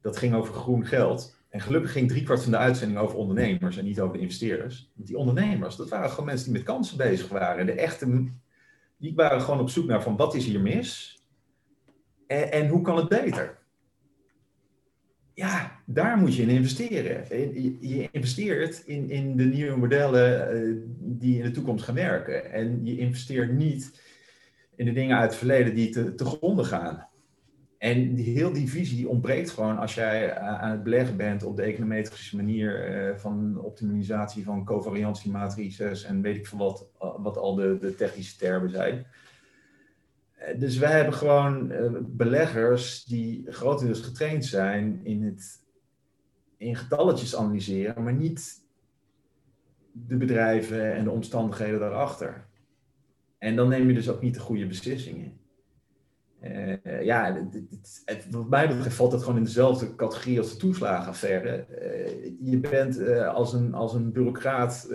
dat 0.00 0.16
ging 0.16 0.34
over 0.34 0.54
groen 0.54 0.86
geld. 0.86 1.40
En 1.48 1.60
gelukkig 1.60 1.92
ging 1.92 2.08
driekwart 2.08 2.42
van 2.42 2.50
de 2.50 2.58
uitzending 2.58 3.00
over 3.00 3.16
ondernemers 3.16 3.76
en 3.76 3.84
niet 3.84 4.00
over 4.00 4.16
de 4.16 4.22
investeerders. 4.22 4.90
Want 4.94 5.08
die 5.08 5.16
ondernemers, 5.16 5.76
dat 5.76 5.88
waren 5.88 6.10
gewoon 6.10 6.26
mensen 6.26 6.44
die 6.44 6.54
met 6.54 6.62
kansen 6.62 6.96
bezig 6.96 7.28
waren. 7.28 7.66
De 7.66 7.72
echte 7.72 8.32
die 8.96 9.14
waren 9.14 9.40
gewoon 9.40 9.60
op 9.60 9.70
zoek 9.70 9.86
naar 9.86 10.02
van 10.02 10.16
wat 10.16 10.34
is 10.34 10.44
hier 10.44 10.60
mis 10.60 11.22
en, 12.26 12.52
en 12.52 12.68
hoe 12.68 12.82
kan 12.82 12.96
het 12.96 13.08
beter? 13.08 13.61
Ja, 15.34 15.80
daar 15.86 16.16
moet 16.16 16.36
je 16.36 16.42
in 16.42 16.48
investeren. 16.48 17.24
Je 17.80 18.08
investeert 18.10 18.82
in, 18.86 19.10
in 19.10 19.36
de 19.36 19.44
nieuwe 19.44 19.76
modellen 19.76 20.50
eh, 20.50 20.76
die 20.98 21.36
in 21.36 21.42
de 21.42 21.50
toekomst 21.50 21.84
gaan 21.84 21.94
werken. 21.94 22.52
En 22.52 22.80
je 22.84 22.96
investeert 22.96 23.52
niet 23.52 24.00
in 24.76 24.84
de 24.84 24.92
dingen 24.92 25.16
uit 25.16 25.30
het 25.30 25.38
verleden 25.38 25.74
die 25.74 25.90
te, 25.90 26.14
te 26.14 26.24
gronden 26.24 26.64
gaan. 26.64 27.06
En 27.78 28.14
die, 28.14 28.34
heel 28.34 28.52
die 28.52 28.70
visie 28.70 29.08
ontbreekt 29.08 29.50
gewoon 29.50 29.78
als 29.78 29.94
jij 29.94 30.38
aan 30.38 30.70
het 30.70 30.82
beleggen 30.82 31.16
bent 31.16 31.42
op 31.42 31.56
de 31.56 31.62
econometrische 31.62 32.36
manier 32.36 33.06
uh, 33.08 33.16
van 33.16 33.60
optimalisatie 33.60 34.44
van 34.44 34.64
covariantiematrices 34.64 36.04
en 36.04 36.22
weet 36.22 36.36
ik 36.36 36.46
veel 36.46 36.58
wat, 36.58 36.86
wat 37.18 37.36
al 37.36 37.54
de, 37.54 37.78
de 37.80 37.94
technische 37.94 38.36
termen 38.36 38.70
zijn. 38.70 39.06
Eh, 40.42 40.58
dus 40.58 40.78
wij 40.78 40.92
hebben 40.92 41.14
gewoon 41.14 41.72
uh, 41.72 41.90
beleggers 42.00 43.04
die 43.04 43.44
grotendeels 43.46 44.00
getraind 44.00 44.44
zijn 44.44 45.00
in 45.02 45.22
het 45.22 45.60
in 46.56 46.76
getalletjes 46.76 47.36
analyseren, 47.36 48.02
maar 48.02 48.14
niet 48.14 48.64
de 49.92 50.16
bedrijven 50.16 50.94
en 50.94 51.04
de 51.04 51.10
omstandigheden 51.10 51.80
daarachter. 51.80 52.46
En 53.38 53.56
dan 53.56 53.68
neem 53.68 53.88
je 53.88 53.94
dus 53.94 54.08
ook 54.08 54.20
niet 54.20 54.34
de 54.34 54.40
goede 54.40 54.66
beslissingen. 54.66 55.40
Uh, 56.42 57.02
ja, 57.02 57.48
het, 58.04 58.30
wat 58.30 58.48
mij 58.48 58.68
betreft 58.68 58.96
valt 58.96 59.12
het 59.12 59.20
gewoon 59.22 59.36
in 59.36 59.44
dezelfde 59.44 59.94
categorie 59.94 60.38
als 60.38 60.52
de 60.52 60.56
toeslagenaffaire. 60.56 61.66
Je 62.40 62.58
bent 62.58 63.08
als, 63.26 63.52
een, 63.52 63.74
als 63.74 63.94
een 63.94 64.12
bureaucraat 64.12 64.88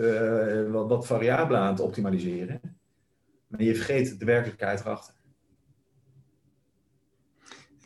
wat, 0.70 0.88
wat 0.88 1.06
variabelen 1.06 1.60
aan 1.60 1.72
het 1.72 1.80
optimaliseren, 1.80 2.60
maar 3.46 3.62
je 3.62 3.74
vergeet 3.74 4.18
de 4.18 4.24
werkelijkheid 4.24 4.80
erachter. 4.80 5.17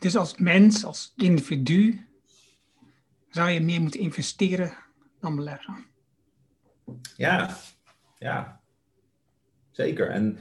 Dus 0.02 0.16
als 0.16 0.36
mens, 0.36 0.84
als 0.84 1.12
individu, 1.16 2.06
zou 3.28 3.50
je 3.50 3.60
meer 3.60 3.80
moeten 3.80 4.00
investeren 4.00 4.72
dan 5.20 5.36
beleggen. 5.36 5.84
Ja, 7.16 7.56
ja. 8.18 8.60
Zeker. 9.70 10.10
En 10.10 10.38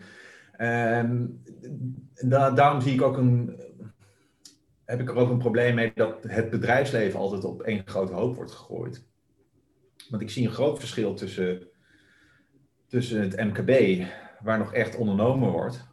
En 0.61 2.29
daarom 2.29 2.81
zie 2.81 2.93
ik 2.93 3.01
ook 3.01 3.17
een, 3.17 3.59
heb 4.85 4.99
ik 4.99 5.09
er 5.09 5.15
ook 5.15 5.29
een 5.29 5.37
probleem 5.37 5.75
mee 5.75 5.91
dat 5.95 6.23
het 6.27 6.49
bedrijfsleven 6.49 7.19
altijd 7.19 7.43
op 7.43 7.61
één 7.61 7.81
grote 7.85 8.13
hoop 8.13 8.35
wordt 8.35 8.51
gegooid. 8.51 9.07
Want 10.09 10.21
ik 10.21 10.29
zie 10.29 10.45
een 10.45 10.53
groot 10.53 10.79
verschil 10.79 11.13
tussen, 11.13 11.67
tussen 12.87 13.21
het 13.21 13.35
MKB, 13.35 14.03
waar 14.39 14.57
nog 14.57 14.73
echt 14.73 14.95
ondernomen 14.95 15.51
wordt, 15.51 15.90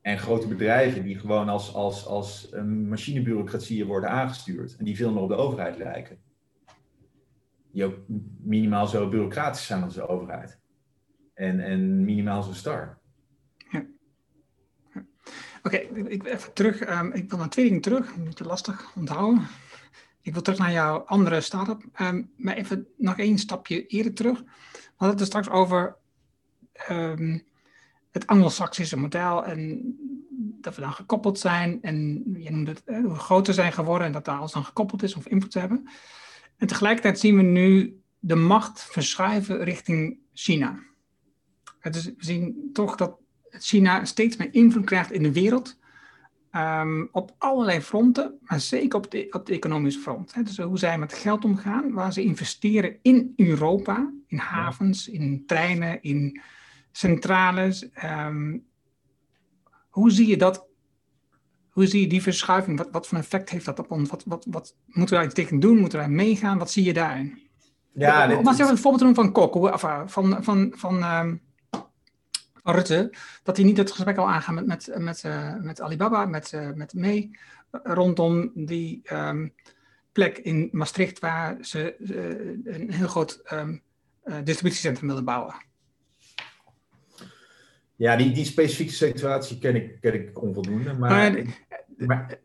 en 0.00 0.18
grote 0.18 0.48
bedrijven 0.48 1.02
die 1.02 1.18
gewoon 1.18 1.48
als, 1.48 1.74
als, 1.74 2.06
als 2.06 2.50
machinebureaucratieën 2.66 3.86
worden 3.86 4.10
aangestuurd 4.10 4.76
en 4.76 4.84
die 4.84 4.96
veel 4.96 5.12
meer 5.12 5.22
op 5.22 5.28
de 5.28 5.34
overheid 5.34 5.76
lijken. 5.76 6.18
Die 7.72 7.84
ook 7.84 7.96
minimaal 8.40 8.86
zo 8.86 9.08
bureaucratisch 9.08 9.66
zijn 9.66 9.82
als 9.82 9.94
de 9.94 10.08
overheid. 10.08 10.58
En, 11.34 11.60
en 11.60 12.04
minimaal 12.04 12.42
zo 12.42 12.52
star. 12.52 12.98
Ja. 13.70 13.86
Oké, 15.62 15.76
ik 15.76 16.26
even 16.26 16.52
terug. 16.52 16.88
Um, 17.00 17.12
ik 17.12 17.30
wil 17.30 17.38
naar 17.38 17.48
twee 17.48 17.64
dingen 17.64 17.80
terug. 17.80 18.14
Een 18.16 18.24
beetje 18.24 18.44
lastig 18.44 18.96
onthouden. 18.96 19.46
Ik 20.22 20.32
wil 20.32 20.42
terug 20.42 20.58
naar 20.58 20.72
jouw 20.72 20.98
andere 20.98 21.40
start-up. 21.40 21.82
Um, 22.00 22.30
maar 22.36 22.54
even 22.54 22.86
nog 22.96 23.18
één 23.18 23.38
stapje 23.38 23.86
eerder 23.86 24.14
terug. 24.14 24.38
We 24.40 25.06
hadden 25.06 25.10
het 25.10 25.20
er 25.20 25.26
straks 25.26 25.48
over 25.48 25.96
um, 26.90 27.42
het 28.10 28.26
Anglo-Saxische 28.26 28.98
model 28.98 29.44
en 29.44 29.82
dat 30.60 30.74
we 30.74 30.80
dan 30.80 30.92
gekoppeld 30.92 31.38
zijn 31.38 31.78
en 31.82 32.24
je 32.38 32.50
noemde 32.50 32.70
het, 32.70 32.82
hoe 33.04 33.14
groter 33.14 33.54
zijn 33.54 33.72
geworden 33.72 34.06
en 34.06 34.12
dat 34.12 34.24
daar 34.24 34.38
alles 34.38 34.52
dan 34.52 34.64
gekoppeld 34.64 35.02
is 35.02 35.14
of 35.14 35.26
invloed 35.26 35.54
hebben. 35.54 35.88
En 36.56 36.66
tegelijkertijd 36.66 37.18
zien 37.18 37.36
we 37.36 37.42
nu 37.42 38.00
de 38.18 38.34
macht 38.34 38.82
verschuiven 38.82 39.64
richting 39.64 40.18
China. 40.32 40.78
We 41.80 42.14
zien 42.18 42.70
toch 42.72 42.96
dat 42.96 43.18
China 43.50 44.04
steeds 44.04 44.36
meer 44.36 44.54
invloed 44.54 44.84
krijgt 44.84 45.12
in 45.12 45.22
de 45.22 45.32
wereld. 45.32 45.78
Um, 46.56 47.08
op 47.12 47.34
allerlei 47.38 47.80
fronten, 47.80 48.38
maar 48.40 48.60
zeker 48.60 48.98
op 48.98 49.10
de, 49.10 49.26
op 49.30 49.48
economische 49.48 50.00
front. 50.00 50.44
Dus 50.44 50.56
hoe 50.56 50.78
zij 50.78 50.98
met 50.98 51.12
geld 51.12 51.44
omgaan, 51.44 51.92
waar 51.92 52.12
ze 52.12 52.22
investeren 52.22 52.96
in 53.02 53.32
Europa, 53.36 54.12
in 54.26 54.38
havens, 54.38 55.08
in 55.08 55.42
treinen, 55.46 56.02
in 56.02 56.40
centrales. 56.92 57.88
Um, 58.04 58.66
hoe 59.88 60.10
zie 60.10 60.28
je 60.28 60.36
dat? 60.36 60.68
Hoe 61.70 61.86
zie 61.86 62.00
je 62.00 62.06
die 62.06 62.22
verschuiving? 62.22 62.78
Wat, 62.78 62.88
wat 62.90 63.06
voor 63.06 63.18
effect 63.18 63.50
heeft 63.50 63.64
dat 63.64 63.78
op 63.78 63.90
ons? 63.90 64.10
Wat, 64.10 64.24
wat, 64.26 64.46
wat 64.50 64.76
moeten 64.86 65.16
wij 65.16 65.28
tegen 65.28 65.60
doen? 65.60 65.78
Moeten 65.78 65.98
wij 65.98 66.08
meegaan? 66.08 66.58
Wat 66.58 66.70
zie 66.70 66.84
je 66.84 66.92
daarin? 66.92 67.48
Ja, 67.92 68.26
dit, 68.26 68.36
Om 68.36 68.46
een 68.46 68.56
voorbeeld 68.56 68.98
te 68.98 69.04
doen 69.04 69.14
van 69.14 69.32
Kok, 69.32 69.54
of, 69.54 69.84
eh, 69.84 70.02
van, 70.06 70.44
van, 70.44 70.72
van, 70.76 71.02
um, 71.02 71.42
van 72.62 72.74
Rutte, 72.74 73.14
dat 73.42 73.56
hij 73.56 73.66
niet 73.66 73.76
het 73.76 73.90
gesprek 73.90 74.16
al 74.16 74.28
aangaat 74.28 74.54
met, 74.54 74.66
met, 74.66 74.94
met, 74.98 75.22
uh, 75.24 75.54
met 75.56 75.80
Alibaba, 75.80 76.26
met, 76.26 76.52
uh, 76.52 76.70
met 76.74 76.94
May, 76.94 77.30
rondom 77.70 78.50
die 78.54 79.02
um, 79.12 79.54
plek 80.12 80.38
in 80.38 80.68
Maastricht 80.72 81.18
waar 81.18 81.56
ze 81.60 81.96
een 82.64 82.92
heel 82.92 83.08
groot 83.08 83.42
um, 83.52 83.82
distributiecentrum 84.44 85.08
willen 85.08 85.24
bouwen. 85.24 85.54
Ja, 88.00 88.16
die, 88.16 88.32
die 88.32 88.44
specifieke 88.44 88.92
situatie 88.92 89.58
ken 89.58 89.76
ik, 89.76 90.00
ken 90.00 90.14
ik 90.14 90.42
onvoldoende. 90.42 90.92
Maar, 90.92 91.32
maar, 91.96 92.38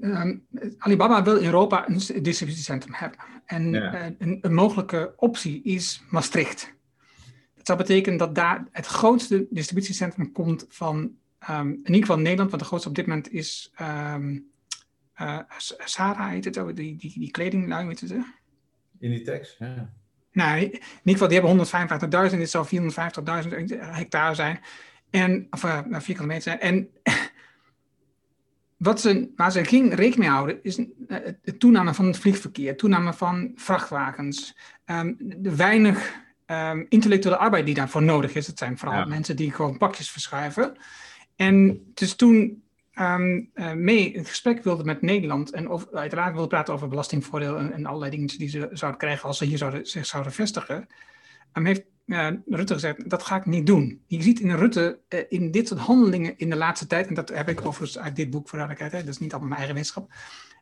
ehm, 0.00 0.36
Alibaba 0.78 1.22
wil 1.22 1.36
in 1.36 1.44
Europa 1.44 1.88
een 1.88 2.22
distributiecentrum 2.22 2.94
hebben. 2.94 3.18
En 3.46 3.92
eh, 3.92 4.06
een, 4.18 4.38
een, 4.40 4.54
mogelijke 4.54 5.12
optie 5.16 5.62
is 5.62 6.02
Maastricht. 6.10 6.74
Dat 7.54 7.66
zou 7.66 7.78
betekenen 7.78 8.18
dat 8.18 8.34
daar 8.34 8.66
het 8.70 8.86
grootste 8.86 9.46
distributiecentrum 9.50 10.32
komt 10.32 10.66
van, 10.68 10.96
um, 11.50 11.70
in 11.70 11.78
ieder 11.84 12.00
geval 12.00 12.18
Nederland, 12.18 12.50
want 12.50 12.62
de 12.62 12.68
grootste 12.68 12.88
op 12.88 12.94
dit 12.94 13.06
moment 13.06 13.32
is 13.32 13.72
um, 13.80 14.50
uh, 15.20 15.38
Sarah, 15.84 16.28
heet 16.28 16.44
het, 16.44 16.56
oh, 16.56 16.66
die, 16.74 16.96
die, 16.96 17.12
die 17.18 17.30
kledinglijn, 17.30 17.86
weet 17.86 18.00
je? 18.00 18.24
Inditex, 18.98 19.56
ja. 19.58 19.92
Nou, 20.32 20.60
in 20.60 20.70
ieder 20.70 20.82
geval, 21.02 21.28
die 21.28 21.40
hebben 21.40 22.30
155.000, 22.30 22.36
dit 22.38 22.50
zou 22.50 22.66
450.000 22.66 23.78
hectare 23.78 24.34
zijn. 24.34 24.60
En, 25.12 25.46
of 25.50 25.64
uh, 25.64 25.78
vierkante 25.90 26.32
meter. 26.32 26.58
En 26.58 26.88
wat 28.76 29.00
ze, 29.00 29.32
waar 29.36 29.52
ze 29.52 29.64
geen 29.64 29.88
rekening 29.88 30.16
mee 30.16 30.28
houden, 30.28 30.58
is 30.62 30.76
het 30.76 30.88
eh, 31.44 31.54
toename 31.58 31.94
van 31.94 32.06
het 32.06 32.18
vliegverkeer, 32.18 32.76
toename 32.76 33.12
van 33.12 33.52
vrachtwagens, 33.54 34.56
um, 34.86 35.16
de 35.18 35.56
weinig 35.56 36.14
um, 36.46 36.86
intellectuele 36.88 37.36
arbeid 37.36 37.66
die 37.66 37.74
daarvoor 37.74 38.02
nodig 38.02 38.34
is. 38.34 38.46
Het 38.46 38.58
zijn 38.58 38.78
vooral 38.78 39.06
mensen 39.06 39.36
die 39.36 39.52
gewoon 39.52 39.78
pakjes 39.78 40.10
verschuiven. 40.10 40.76
En 41.36 41.82
dus 41.94 42.14
toen 42.14 42.62
um, 43.00 43.50
uh, 43.54 43.72
mee 43.72 44.16
een 44.16 44.24
gesprek 44.24 44.64
wilde 44.64 44.84
met 44.84 45.02
Nederland 45.02 45.50
en 45.50 45.68
over, 45.68 45.88
uiteraard 45.92 46.32
wilde 46.32 46.48
praten 46.48 46.74
over 46.74 46.88
belastingvoordeel 46.88 47.58
en, 47.58 47.72
en, 47.72 47.86
allerlei 47.86 48.10
dingen 48.10 48.26
die 48.26 48.48
ze 48.48 48.68
zouden 48.72 49.00
krijgen 49.00 49.28
als 49.28 49.38
ze 49.38 49.44
hier 49.44 49.58
zouden, 49.58 49.86
zich 49.86 50.06
zouden 50.06 50.32
vestigen, 50.32 50.88
heeft 51.52 51.82
Rutte 52.46 52.74
gezegd, 52.74 53.10
dat 53.10 53.22
ga 53.22 53.36
ik 53.36 53.46
niet 53.46 53.66
doen. 53.66 54.02
Je 54.06 54.22
ziet 54.22 54.40
in 54.40 54.56
Rutte 54.56 54.98
uh, 55.08 55.20
in 55.28 55.50
dit 55.50 55.68
soort 55.68 55.80
handelingen 55.80 56.38
in 56.38 56.50
de 56.50 56.56
laatste 56.56 56.86
tijd, 56.86 57.06
en 57.06 57.14
dat 57.14 57.28
heb 57.28 57.48
ik 57.48 57.66
overigens 57.66 57.98
uit 57.98 58.16
dit 58.16 58.30
boek 58.30 58.48
voor 58.48 58.58
duidelijkheid, 58.58 59.04
dat 59.04 59.14
is 59.14 59.20
niet 59.20 59.30
allemaal 59.30 59.48
mijn 59.48 59.60
eigen 59.60 59.76
wetenschap, 59.76 60.12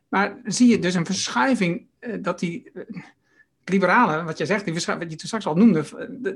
maar 0.09 0.37
zie 0.45 0.69
je 0.69 0.79
dus 0.79 0.93
een 0.93 1.05
verschuiving 1.05 1.85
uh, 1.99 2.15
dat 2.21 2.39
die 2.39 2.71
uh, 2.73 2.83
liberalen, 3.65 4.25
wat 4.25 4.37
jij 4.37 4.47
zegt, 4.47 4.65
die 4.65 4.73
wat 4.73 4.85
je 4.85 5.07
toen 5.07 5.17
straks 5.17 5.45
al 5.45 5.55
noemde, 5.55 5.85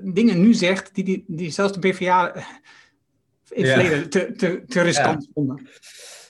dingen 0.04 0.42
nu 0.42 0.54
zegt 0.54 0.96
die, 0.96 1.04
die, 1.04 1.24
die 1.28 1.52
zelfs 1.52 1.74
de 1.74 1.80
PvdA 1.80 2.36
in 3.50 3.64
het 3.66 3.74
verleden 3.74 4.10
te, 4.10 4.34
te, 4.36 4.64
te 4.68 4.82
riskant 4.82 5.24
ja. 5.24 5.30
vonden. 5.34 5.68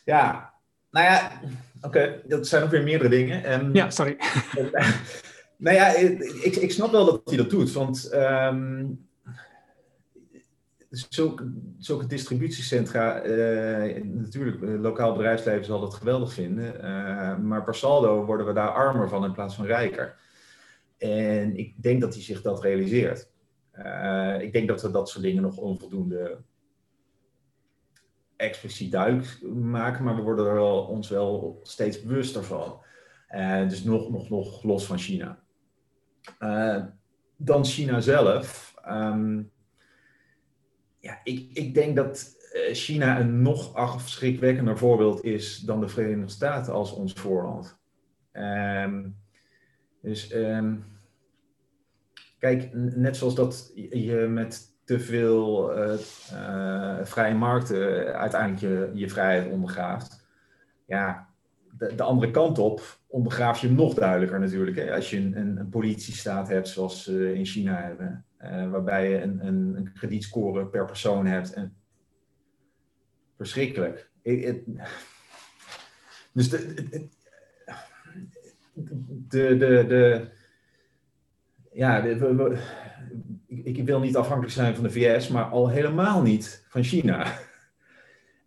Ja, 0.06 0.54
nou 0.92 1.06
ja, 1.06 1.42
oké, 1.82 2.22
dat 2.28 2.48
zijn 2.48 2.64
ook 2.64 2.70
weer 2.70 2.84
meerdere 2.84 3.10
dingen. 3.10 3.54
Um, 3.54 3.76
ja, 3.76 3.90
sorry. 3.90 4.18
Nou 5.58 5.76
ja, 5.76 5.96
ik, 5.96 6.56
ik 6.56 6.72
snap 6.72 6.92
wel 6.92 7.06
dat 7.06 7.22
hij 7.26 7.38
dat 7.38 7.50
doet, 7.50 7.72
want 7.72 8.14
um, 8.14 9.08
zulke, 11.78 12.08
distributiecentra, 12.08 13.26
uh, 13.26 14.04
natuurlijk, 14.04 14.62
het 14.62 14.80
lokaal 14.80 15.14
bedrijfsleven 15.14 15.66
zal 15.66 15.80
dat 15.80 15.94
geweldig 15.94 16.34
vinden, 16.34 16.74
maar 17.48 17.64
per 17.64 17.76
saldo 17.76 18.26
worden 18.26 18.46
we 18.46 18.54
daar 18.54 18.70
armer 18.70 19.10
van 19.10 19.26
in 19.26 19.32
plaats 19.32 19.56
van 19.56 19.66
rijker. 19.66 20.16
En 20.98 21.58
ik 21.58 21.74
denk 21.82 22.02
dat 22.02 22.14
hij 22.14 22.24
zich 22.24 22.42
dat 22.42 22.62
realiseert. 22.62 23.30
Ik 24.40 24.54
denk 24.54 24.68
dat 24.68 24.82
we 24.82 24.92
dat 24.92 25.10
soort 25.10 25.24
dingen 25.24 25.42
nog 25.42 25.58
onvoldoende 25.58 26.38
expliciet 28.36 28.92
duidelijk 28.92 29.42
maken, 29.54 30.04
maar 30.04 30.16
we 30.16 30.22
worden 30.22 30.46
er 30.46 30.54
wel, 30.54 30.84
ons 30.84 31.10
wel 31.10 31.60
steeds 31.64 32.02
bewuster 32.02 32.44
van. 32.44 32.80
dus 33.68 33.84
nog, 33.84 34.10
nog, 34.10 34.30
nog 34.30 34.64
los 34.64 34.86
van 34.86 34.98
China. 34.98 35.45
Uh, 36.40 36.84
dan 37.38 37.66
China 37.66 38.00
zelf. 38.00 38.76
Um, 38.88 39.52
ja, 41.00 41.20
ik, 41.24 41.50
ik 41.54 41.74
denk 41.74 41.96
dat 41.96 42.36
eh, 42.52 42.74
China 42.74 43.20
een 43.20 43.42
nog 43.42 43.74
afschrikwekkender 43.74 44.78
voorbeeld 44.78 45.24
is 45.24 45.60
dan 45.60 45.80
de 45.80 45.88
Verenigde 45.88 46.32
Staten 46.32 46.74
als 46.74 46.92
ons 46.92 47.14
voorland. 47.14 47.78
Um, 48.34 49.18
dus 50.02 50.34
um, 50.34 50.86
kijk, 52.40 52.70
net 52.74 53.18
zoals 53.18 53.36
dat 53.36 53.72
je 53.76 54.16
met 54.30 54.74
te 54.84 55.00
veel 55.00 55.78
uh, 55.78 57.04
vrije 57.04 57.36
markten 57.36 58.14
uiteindelijk 58.16 58.62
je, 58.62 58.92
je 58.94 59.10
vrijheid 59.10 59.52
ondergraaft. 59.52 60.26
Ja, 60.86 61.25
de, 61.78 61.96
de, 61.96 62.04
andere 62.04 62.32
kant 62.32 62.58
op 62.60 63.00
ondergraaf 63.08 63.60
je 63.60 63.68
hem 63.68 63.76
nog 63.76 63.94
duidelijker 63.94 64.40
natuurlijk. 64.40 64.78
Hè? 64.78 64.96
Als 64.96 65.10
je 65.10 65.18
een, 65.18 65.38
een, 65.38 65.58
een 65.58 65.70
politiestaat 65.70 66.48
hebt 66.48 66.68
zoals 66.68 67.04
ze 67.04 67.34
in 67.34 67.46
China 67.46 67.82
hebben, 67.82 68.26
uh, 68.42 68.70
waarbij 68.70 69.10
je 69.10 69.22
een, 69.22 69.46
een, 69.48 69.74
een, 69.76 69.94
kredietscore 69.94 70.66
per 70.66 70.86
persoon 70.86 71.26
hebt. 71.26 71.54
En... 71.54 71.76
Verschrikkelijk. 73.38 74.10
Dus 76.32 76.50
de, 76.50 76.78
de, 79.28 79.58
de, 79.88 80.28
ja, 81.72 82.04
ik 83.48 83.86
wil 83.86 84.00
niet 84.00 84.16
afhankelijk 84.16 84.54
zijn 84.54 84.76
van 84.76 84.84
de 84.84 84.92
VS, 84.92 85.28
maar 85.28 85.44
al 85.44 85.70
helemaal 85.70 86.22
niet 86.22 86.66
van 86.68 86.84
China. 86.84 87.28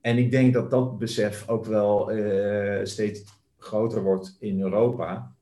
En 0.00 0.18
ik 0.18 0.30
denk 0.30 0.52
dat 0.52 0.70
dat 0.70 0.98
besef 0.98 1.48
ook 1.48 1.64
wel 1.64 2.16
uh, 2.16 2.84
steeds 2.84 3.24
groter 3.58 4.02
wordt 4.02 4.36
in 4.40 4.60
Europa. 4.60 5.36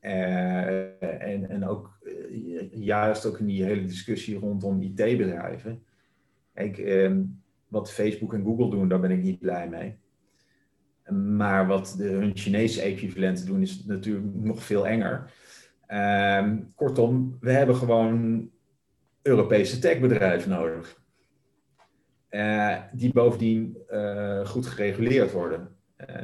Uh, 0.00 1.02
en, 1.02 1.48
en 1.48 1.66
ook 1.66 1.98
uh, 2.02 2.72
juist 2.72 3.26
ook 3.26 3.38
in 3.38 3.46
die 3.46 3.64
hele 3.64 3.84
discussie 3.84 4.38
rondom 4.38 4.80
IT-bedrijven. 4.80 5.82
Kijk, 6.54 6.78
uh, 6.78 7.16
wat 7.68 7.92
Facebook 7.92 8.34
en 8.34 8.44
Google 8.44 8.70
doen, 8.70 8.88
daar 8.88 9.00
ben 9.00 9.10
ik 9.10 9.22
niet 9.22 9.38
blij 9.38 9.68
mee. 9.68 9.98
Maar 11.14 11.66
wat 11.66 11.94
de, 11.98 12.08
hun 12.08 12.36
Chinese 12.36 12.82
equivalenten 12.82 13.46
doen, 13.46 13.62
is 13.62 13.84
natuurlijk 13.84 14.34
nog 14.34 14.62
veel 14.62 14.86
enger. 14.86 15.32
Ehm, 15.86 16.58
kortom, 16.74 17.36
we 17.40 17.52
hebben 17.52 17.76
gewoon 17.76 18.48
Europese 19.22 19.78
techbedrijven 19.78 20.50
nodig. 20.50 21.04
Die 22.92 23.12
bovendien 23.12 23.76
goed 24.44 24.66
gereguleerd 24.66 25.32
worden. 25.32 25.68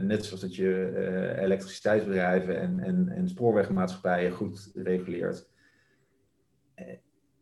net 0.01 0.25
zoals 0.25 0.41
dat 0.41 0.55
je 0.55 1.37
elektriciteitsbedrijven 1.39 2.61
en, 2.61 2.81
en, 2.81 3.09
en 3.09 3.29
spoorwegmaatschappijen 3.29 4.33
goed 4.33 4.71
reguleert 4.75 5.51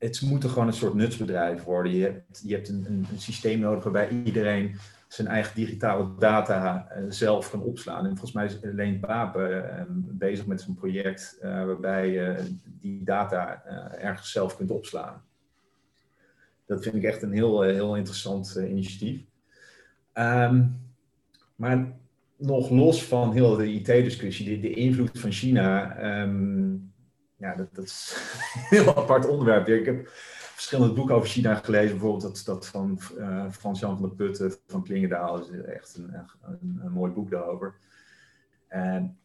het 0.00 0.20
moet 0.22 0.44
gewoon 0.44 0.66
een 0.66 0.72
soort 0.72 0.94
nutsbedrijf 0.94 1.62
worden. 1.62 1.92
Je 1.92 2.02
hebt, 2.02 2.42
je 2.44 2.54
hebt 2.54 2.68
een, 2.68 2.86
een, 2.88 3.18
systeem 3.18 3.60
nodig 3.60 3.84
waarbij 3.84 4.08
iedereen 4.24 4.76
zijn 5.08 5.28
eigen 5.28 5.54
digitale 5.54 6.14
data 6.18 6.88
zelf 7.08 7.50
kan 7.50 7.62
opslaan. 7.62 8.04
En 8.04 8.10
volgens 8.10 8.32
mij 8.32 8.44
is 8.44 8.58
Leen 8.62 9.00
Papen 9.00 9.50
uh, 9.50 9.82
bezig 10.18 10.46
met 10.46 10.60
zo'n 10.60 10.74
project 10.74 11.38
waarbij 11.40 12.10
je 12.10 12.36
die 12.64 13.04
data 13.04 13.64
ergens 13.98 14.30
zelf 14.30 14.56
kunt 14.56 14.70
opslaan. 14.70 15.22
Dat 16.70 16.82
vind 16.82 16.94
ik 16.94 17.02
echt 17.02 17.22
een 17.22 17.32
heel, 17.32 17.62
heel 17.62 17.96
interessant 17.96 18.56
initiatief. 18.56 19.20
Um, 20.14 20.80
maar 21.56 21.92
nog 22.36 22.70
los 22.70 23.04
van 23.04 23.32
heel 23.32 23.56
de 23.56 23.72
IT-discussie, 23.72 24.46
de, 24.48 24.68
de, 24.68 24.74
invloed 24.74 25.18
van 25.18 25.32
China. 25.32 25.96
Um, 26.22 26.92
ja, 27.36 27.54
dat, 27.54 27.74
dat 27.74 27.84
is 27.84 28.16
een 28.54 28.78
heel 28.78 28.96
apart 28.96 29.26
onderwerp. 29.26 29.68
Ik 29.68 29.86
heb 29.86 30.08
verschillende 30.54 30.94
boeken 30.94 31.14
over 31.14 31.28
China 31.28 31.54
gelezen. 31.54 31.90
Bijvoorbeeld 31.90 32.22
dat, 32.22 32.42
dat 32.44 32.66
van 32.66 33.00
uh, 33.18 33.50
Frans-Jan 33.50 33.98
van 33.98 34.08
der 34.08 34.16
Putten 34.16 34.54
van 34.66 34.82
Klingendaal. 34.82 35.38
Is 35.38 35.62
echt 35.62 35.96
een, 35.96 36.14
een, 36.42 36.80
een 36.84 36.92
mooi 36.92 37.12
boek 37.12 37.30
daarover. 37.30 37.74
En, 38.68 39.18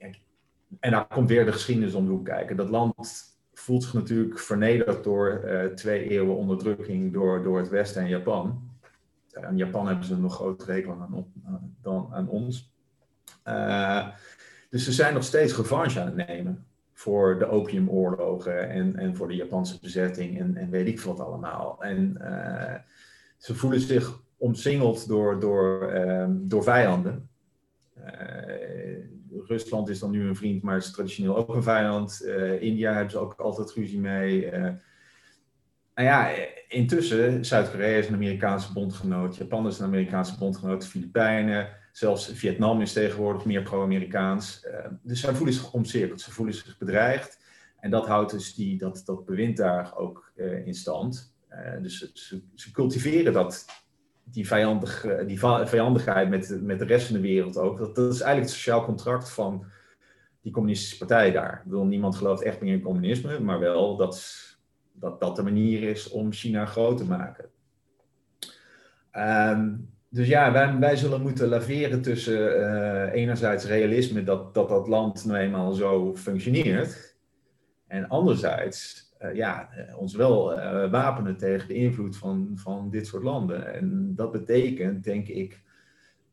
en 0.80 0.92
daar 0.92 1.08
komt 1.08 1.30
weer 1.30 1.46
de 1.46 1.52
geschiedenis 1.52 1.94
om 1.94 2.06
de 2.06 2.12
hoek 2.12 2.26
kijken. 2.26 2.56
Dat 2.56 2.70
land 2.70 3.35
voelt 3.60 3.84
zich 3.84 3.94
natuurlijk 3.94 4.40
vernederd 4.40 5.04
door 5.04 5.42
uh, 5.46 5.66
twee 5.66 6.10
eeuwen 6.10 6.36
onderdrukking 6.36 7.14
door, 7.14 7.44
door 7.44 7.58
het 7.58 7.70
Westen 7.70 8.02
en 8.02 8.08
Japan. 8.08 8.70
In 9.50 9.58
Japan 9.58 9.88
hebben 9.88 10.06
ze 10.06 10.18
nog 10.18 10.34
grotere 10.34 10.72
rekel 10.72 10.92
aan, 10.92 11.34
dan 11.82 12.10
aan 12.12 12.28
ons. 12.30 12.74
Uh, 13.48 14.08
dus 14.70 14.84
ze 14.84 14.92
zijn 14.92 15.14
nog 15.14 15.24
steeds 15.24 15.56
revanche 15.56 16.00
aan 16.00 16.06
het 16.06 16.28
nemen 16.28 16.66
voor 16.94 17.40
de 17.40 17.48
opiumoorlogen 17.48 18.70
en, 18.70 18.96
en 18.96 19.16
voor 19.16 19.28
de 19.28 19.36
Japanse 19.36 19.80
bezetting 19.82 20.40
en, 20.40 20.56
en 20.56 20.70
weet 20.70 20.88
ik 20.88 21.02
wat 21.02 21.20
allemaal. 21.20 21.84
En 21.84 22.18
ze 23.38 23.56
voelen 23.56 23.80
zich 23.80 24.20
omsingeld 24.38 25.08
door, 25.08 25.40
door, 25.40 25.94
um, 25.94 26.48
door 26.48 26.64
vijanden. 26.64 27.30
Uh, 29.46 29.50
Rusland 29.50 29.90
is 29.90 30.00
dan 30.00 30.12
nu 30.12 30.28
een 30.28 30.36
vriend, 30.36 30.62
maar 30.62 30.78
is 30.78 30.92
traditioneel 30.92 31.38
ook 31.38 31.56
een 31.56 31.64
vijand. 31.64 32.22
Uh, 32.26 32.62
India 32.62 32.94
hebben 32.94 33.12
ze 33.12 33.18
ook 33.18 33.34
altijd 33.38 33.72
ruzie 33.72 34.00
mee. 34.00 34.52
nou 34.52 36.08
ja, 36.08 36.30
intussen, 36.68 37.46
Zuid-Korea 37.46 37.98
is 37.98 38.08
een 38.08 38.14
Amerikaanse 38.14 38.74
bondgenoot, 38.74 39.36
Japan 39.36 39.68
is 39.68 39.80
een 39.80 39.86
Amerikaanse 39.86 40.38
bondgenoot, 40.38 40.88
Filipijnen, 40.88 41.70
Zelfs 41.96 42.32
Vietnam 42.34 42.82
is 42.82 42.94
tegenwoordig 42.94 43.46
meer 43.46 43.62
pro-Amerikaans. 43.62 44.66
Uh, 44.66 44.92
dus 45.02 45.20
zij 45.20 45.34
voelen 45.34 45.54
zich 45.54 45.72
omcirkeld, 45.72 46.22
ze 46.22 46.32
voelen 46.32 46.56
zich 46.56 46.78
bedreigd. 46.78 47.40
En 47.80 47.90
dat 47.90 48.08
houdt 48.08 48.32
dus 48.32 48.56
die, 48.56 48.78
dat, 48.78 49.02
dat 49.06 49.26
bewind 49.26 49.58
daar 49.58 49.98
ook 49.98 50.32
uh, 50.36 50.68
in 50.68 50.74
stand. 50.74 51.36
Uh, 51.52 51.82
dus 51.82 52.12
ze, 52.14 52.42
ze, 52.56 52.72
cultiveren 52.72 53.34
dat, 53.34 53.66
die, 54.26 54.48
vijandig, 54.48 55.06
die 55.26 55.40
vijandigheid 55.64 56.30
met, 56.30 56.60
met 56.62 56.80
de 56.80 56.86
rest 56.86 57.06
van 57.08 57.16
de 57.16 57.22
wereld 57.22 57.58
ook. 57.58 57.78
Dat, 57.78 57.96
dat 57.96 58.14
is 58.14 58.22
eigenlijk 58.22 58.52
het 58.52 58.60
sociaal 58.60 58.86
contract 58.86 59.32
van 59.32 59.66
die 60.42 60.52
communistische 60.52 60.98
partij 60.98 61.32
daar. 61.32 61.54
Ik 61.54 61.64
bedoel, 61.64 61.86
niemand 61.86 62.16
gelooft 62.16 62.44
echt 62.44 62.62
meer 62.62 62.74
in 62.74 62.82
communisme, 62.82 63.40
maar 63.40 63.60
wel 63.60 63.96
dat 63.98 64.44
dat, 65.00 65.20
dat 65.20 65.36
de 65.36 65.44
manier 65.44 65.84
is 65.84 66.10
om 66.10 66.32
China 66.32 66.66
groot 66.66 66.98
te 66.98 67.06
maken. 67.06 67.46
Um, 69.18 69.94
dus 70.10 70.28
ja, 70.28 70.52
wij, 70.52 70.80
wij 70.80 70.96
zullen 70.96 71.22
moeten 71.22 71.48
laveren 71.48 72.02
tussen 72.02 72.60
uh, 72.60 73.14
enerzijds 73.14 73.66
realisme 73.66 74.24
dat, 74.24 74.54
dat 74.54 74.70
dat 74.70 74.88
land 74.88 75.26
nou 75.26 75.40
eenmaal 75.40 75.74
zo 75.74 76.16
functioneert. 76.16 77.16
En 77.88 78.08
anderzijds 78.08 79.05
ja, 79.34 79.70
ons 79.98 80.16
wel 80.16 80.54
uh, 80.54 80.92
wapenen 80.92 81.38
tegen 81.38 81.68
de 81.68 81.74
invloed 81.74 82.18
van, 82.18 82.52
van 82.56 82.90
dit 82.90 83.08
soort 83.08 83.24
landen. 83.24 83.74
En 83.74 84.14
dat 84.16 84.32
betekent, 84.32 85.04
denk 85.04 85.28
ik, 85.28 85.62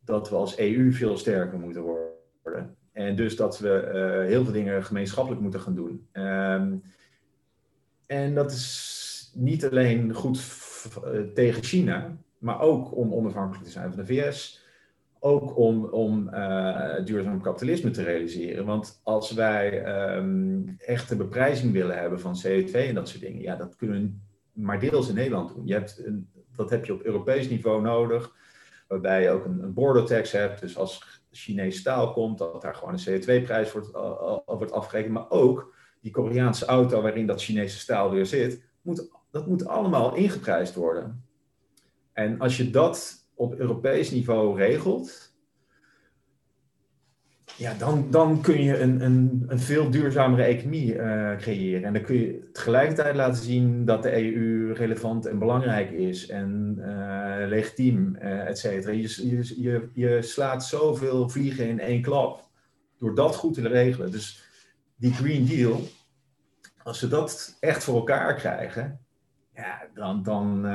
dat 0.04 0.30
we 0.30 0.36
als 0.36 0.58
EU 0.58 0.92
veel 0.92 1.16
sterker 1.16 1.58
moeten 1.58 1.82
worden. 1.82 2.76
En 2.92 3.16
dus 3.16 3.36
dat 3.36 3.58
we 3.58 4.24
heel 4.26 4.44
veel 4.44 4.52
dingen 4.52 4.84
gemeenschappelijk 4.84 5.42
moeten 5.42 5.60
gaan 5.60 5.74
doen. 5.74 6.06
Um, 6.12 6.82
en 8.06 8.34
dat 8.34 8.52
is 8.52 9.32
niet 9.34 9.66
alleen 9.66 10.14
goed 10.14 10.40
tegen 11.34 11.62
China, 11.62 12.16
maar 12.38 12.60
ook 12.60 12.96
om 12.96 13.12
onafhankelijk 13.12 13.64
te 13.64 13.70
zijn 13.70 13.88
van 13.92 14.04
de 14.04 14.06
VS. 14.06 14.61
Ook 15.24 15.56
om, 15.56 15.84
om 15.84 16.28
uh, 16.32 17.04
duurzaam 17.04 17.40
kapitalisme 17.40 17.90
te 17.90 18.02
realiseren. 18.02 18.64
Want 18.64 19.00
als 19.02 19.32
wij 19.32 19.86
um, 20.16 20.74
echte 20.78 21.16
beprijzing 21.16 21.72
willen 21.72 21.98
hebben 21.98 22.20
van 22.20 22.42
CO2 22.46 22.72
en 22.72 22.94
dat 22.94 23.08
soort 23.08 23.22
dingen, 23.22 23.42
ja, 23.42 23.56
dat 23.56 23.76
kunnen 23.76 24.20
we 24.52 24.62
maar 24.62 24.80
deels 24.80 25.08
in 25.08 25.14
Nederland 25.14 25.54
doen. 25.54 25.66
Je 25.66 25.72
hebt 25.72 26.02
dat 26.56 26.70
heb 26.70 26.84
je 26.84 26.92
op 26.92 27.02
Europees 27.02 27.48
niveau 27.48 27.82
nodig, 27.82 28.34
waarbij 28.88 29.22
je 29.22 29.30
ook 29.30 29.44
een, 29.44 29.62
een 29.62 29.72
border 29.72 30.04
tax 30.04 30.32
hebt. 30.32 30.60
Dus 30.60 30.76
als 30.76 31.22
Chinees 31.30 31.78
staal 31.78 32.12
komt, 32.12 32.38
dat 32.38 32.62
daar 32.62 32.74
gewoon 32.74 32.94
een 32.94 33.20
CO2-prijs 33.20 33.72
wordt, 33.72 33.88
uh, 33.94 34.38
wordt 34.46 34.72
afgerekend. 34.72 35.12
Maar 35.12 35.30
ook 35.30 35.74
die 36.00 36.12
Koreaanse 36.12 36.66
auto 36.66 37.02
waarin 37.02 37.26
dat 37.26 37.42
Chinese 37.42 37.78
staal 37.78 38.10
weer 38.10 38.26
zit, 38.26 38.64
moet, 38.82 39.08
dat 39.30 39.46
moet 39.46 39.66
allemaal 39.66 40.14
ingeprijsd 40.14 40.74
worden. 40.74 41.24
En 42.12 42.40
als 42.40 42.56
je 42.56 42.70
dat 42.70 43.21
op 43.34 43.54
Europees 43.54 44.10
niveau 44.10 44.58
regelt, 44.58 45.32
ja, 47.56 47.74
dan, 47.74 48.10
dan 48.10 48.40
kun 48.40 48.62
je 48.62 48.78
een, 48.78 49.04
een, 49.04 49.44
een 49.48 49.58
veel 49.58 49.90
duurzamere 49.90 50.42
economie 50.42 50.94
uh, 50.94 51.36
creëren. 51.36 51.84
En 51.84 51.92
dan 51.92 52.02
kun 52.02 52.16
je 52.16 52.50
tegelijkertijd 52.52 53.14
laten 53.14 53.42
zien 53.42 53.84
dat 53.84 54.02
de 54.02 54.34
EU 54.34 54.72
relevant 54.72 55.26
en 55.26 55.38
belangrijk 55.38 55.90
is 55.90 56.28
en 56.28 56.74
uh, 56.78 57.48
legitiem, 57.48 58.16
uh, 58.22 58.48
et 58.48 58.58
cetera. 58.58 58.92
Je, 58.92 59.60
je, 59.60 59.88
je, 59.92 60.22
slaat 60.22 60.64
zoveel 60.64 61.28
vliegen 61.28 61.68
in 61.68 61.80
één 61.80 62.02
klap 62.02 62.48
door 62.98 63.14
dat 63.14 63.36
goed 63.36 63.54
te 63.54 63.68
regelen. 63.68 64.10
Dus 64.10 64.44
die 64.96 65.12
Green 65.12 65.46
Deal, 65.46 65.80
als 66.82 66.98
ze 66.98 67.08
dat 67.08 67.56
echt 67.60 67.84
voor 67.84 67.96
elkaar 67.96 68.34
krijgen, 68.34 69.00
ja, 69.54 69.82
dan, 69.94 70.22
dan, 70.22 70.66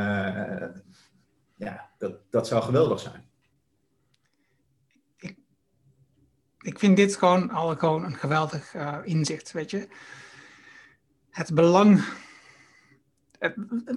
ja, 1.58 1.90
dat, 1.98 2.32
dat 2.32 2.48
zou 2.48 2.64
geweldig 2.64 3.00
zijn. 3.00 3.30
Ik, 5.18 5.38
ik 6.60 6.80
vind 6.80 6.98
dit 6.98 7.16
gewoon 7.16 7.50
al 7.50 7.76
gewoon 7.76 8.04
een 8.04 8.16
geweldig 8.16 8.74
uh, 8.74 8.98
inzicht, 9.04 9.52
weet 9.52 9.72
je. 9.72 9.88
Het 11.30 11.54
belang 11.54 12.04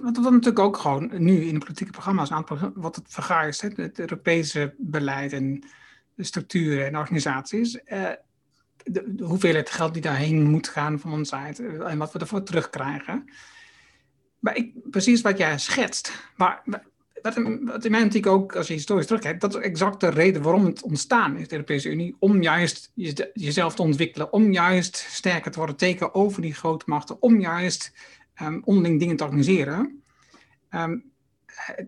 wat, 0.01 0.17
wat 0.17 0.31
natuurlijk 0.31 0.59
ook 0.59 0.77
gewoon 0.77 1.23
nu 1.23 1.43
in 1.43 1.53
de 1.53 1.59
politieke 1.59 1.91
programma's 1.91 2.31
aantal 2.31 2.71
wat 2.75 2.95
het 2.95 3.05
vergaart, 3.07 3.61
het 3.61 3.99
Europese 3.99 4.75
beleid 4.77 5.33
en 5.33 5.63
de 6.15 6.23
structuren 6.23 6.85
en 6.85 6.97
organisaties. 6.97 7.71
De, 7.71 8.19
de, 8.83 9.23
hoeveelheid 9.23 9.69
geld 9.69 9.93
die 9.93 10.01
daarheen 10.01 10.49
moet 10.49 10.67
gaan 10.67 10.99
van 10.99 11.13
ons 11.13 11.33
uit 11.33 11.59
en 11.59 11.97
wat 11.97 12.13
we 12.13 12.19
ervoor 12.19 12.43
terugkrijgen. 12.43 13.29
Maar 14.39 14.55
ik, 14.55 14.89
precies 14.89 15.21
wat 15.21 15.37
jij 15.37 15.59
schetst. 15.59 16.29
Maar 16.35 16.63
wat, 17.21 17.35
in 17.85 17.91
mijn 17.91 18.03
optiek 18.03 18.27
ook, 18.27 18.55
als 18.55 18.67
je 18.67 18.73
historisch 18.73 19.05
terugkijkt, 19.05 19.41
dat 19.41 19.55
is 19.55 19.61
exact 19.61 19.99
de 19.99 20.09
reden 20.09 20.41
waarom 20.41 20.65
het 20.65 20.81
ontstaan 20.81 21.37
is, 21.37 21.47
de 21.47 21.53
Europese 21.53 21.89
Unie. 21.89 22.15
Om 22.19 22.41
juist 22.41 22.91
jezelf 23.33 23.75
te 23.75 23.81
ontwikkelen, 23.81 24.33
om 24.33 24.51
juist 24.51 24.95
sterker 24.95 25.51
te 25.51 25.57
worden 25.57 25.75
tegen 25.75 26.13
over 26.13 26.41
die 26.41 26.53
grote 26.53 26.85
machten, 26.87 27.21
om 27.21 27.39
juist 27.39 27.93
um, 28.41 28.61
onderling 28.65 28.99
dingen 28.99 29.15
te 29.15 29.23
organiseren. 29.23 30.03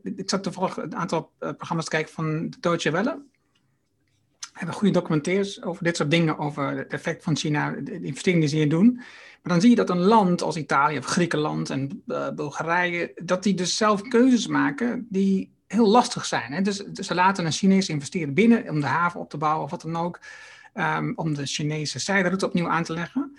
Ik 0.03 0.29
zat 0.29 0.43
toevallig 0.43 0.77
een 0.77 0.95
aantal 0.95 1.31
uh, 1.39 1.49
programma's 1.49 1.85
te 1.85 1.91
kijken 1.91 2.13
van 2.13 2.49
de 2.49 2.57
Deutsche 2.59 2.91
Welle. 2.91 3.21
Hebben 4.53 4.75
goede 4.75 4.93
documentaires 4.93 5.63
over 5.63 5.83
dit 5.83 5.97
soort 5.97 6.11
dingen, 6.11 6.37
over 6.37 6.77
het 6.77 6.93
effect 6.93 7.23
van 7.23 7.37
China, 7.37 7.71
de 7.71 8.01
investeringen 8.01 8.39
die 8.41 8.49
ze 8.49 8.55
hier 8.55 8.69
doen. 8.69 8.93
Maar 8.93 9.51
dan 9.51 9.61
zie 9.61 9.69
je 9.69 9.75
dat 9.75 9.89
een 9.89 10.01
land 10.01 10.41
als 10.41 10.55
Italië 10.55 10.97
of 10.97 11.05
Griekenland 11.05 11.69
en 11.69 12.03
uh, 12.07 12.29
Bulgarije, 12.29 13.11
dat 13.23 13.43
die 13.43 13.53
dus 13.53 13.77
zelf 13.77 14.01
keuzes 14.01 14.47
maken 14.47 15.07
die 15.09 15.51
heel 15.67 15.87
lastig 15.87 16.25
zijn. 16.25 16.51
Hè? 16.51 16.61
Dus, 16.61 16.77
dus 16.77 17.07
ze 17.07 17.13
laten 17.13 17.45
een 17.45 17.51
Chinees 17.51 17.89
investeren 17.89 18.33
binnen 18.33 18.69
om 18.69 18.79
de 18.79 18.85
haven 18.85 19.19
op 19.19 19.29
te 19.29 19.37
bouwen 19.37 19.63
of 19.63 19.71
wat 19.71 19.81
dan 19.81 19.95
ook, 19.95 20.19
um, 20.73 21.13
om 21.15 21.33
de 21.33 21.45
Chinese 21.45 21.99
zijderoute 21.99 22.45
opnieuw 22.45 22.67
aan 22.67 22.83
te 22.83 22.93
leggen. 22.93 23.37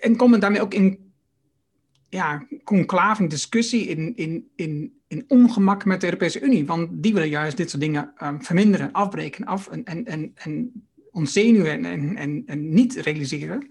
En 0.00 0.16
komen 0.16 0.40
daarmee 0.40 0.62
ook 0.62 0.74
in 0.74 1.12
ja, 2.08 2.46
conclave, 2.64 3.26
discussie, 3.26 3.86
in, 3.86 4.16
in, 4.16 4.50
in, 4.54 5.00
in 5.12 5.24
ongemak 5.28 5.84
met 5.84 6.00
de 6.00 6.06
Europese 6.06 6.40
Unie. 6.40 6.66
Want 6.66 6.88
die 6.90 7.12
willen 7.12 7.28
juist 7.28 7.56
dit 7.56 7.70
soort 7.70 7.82
dingen 7.82 8.12
um, 8.22 8.44
verminderen, 8.44 8.92
afbreken 8.92 9.44
af 9.44 9.68
en, 9.68 9.84
en, 9.84 10.04
en, 10.04 10.32
en 10.34 10.72
ontzenuwen 11.10 11.84
en, 11.84 12.16
en, 12.16 12.42
en 12.46 12.74
niet 12.74 12.94
realiseren. 12.94 13.70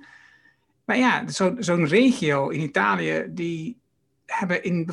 Maar 0.85 0.97
ja, 0.97 1.23
zo'n 1.59 1.85
regio 1.85 2.49
in 2.49 2.61
Italië 2.61 3.25
die 3.29 3.79
hebben 4.25 4.63
in, 4.63 4.89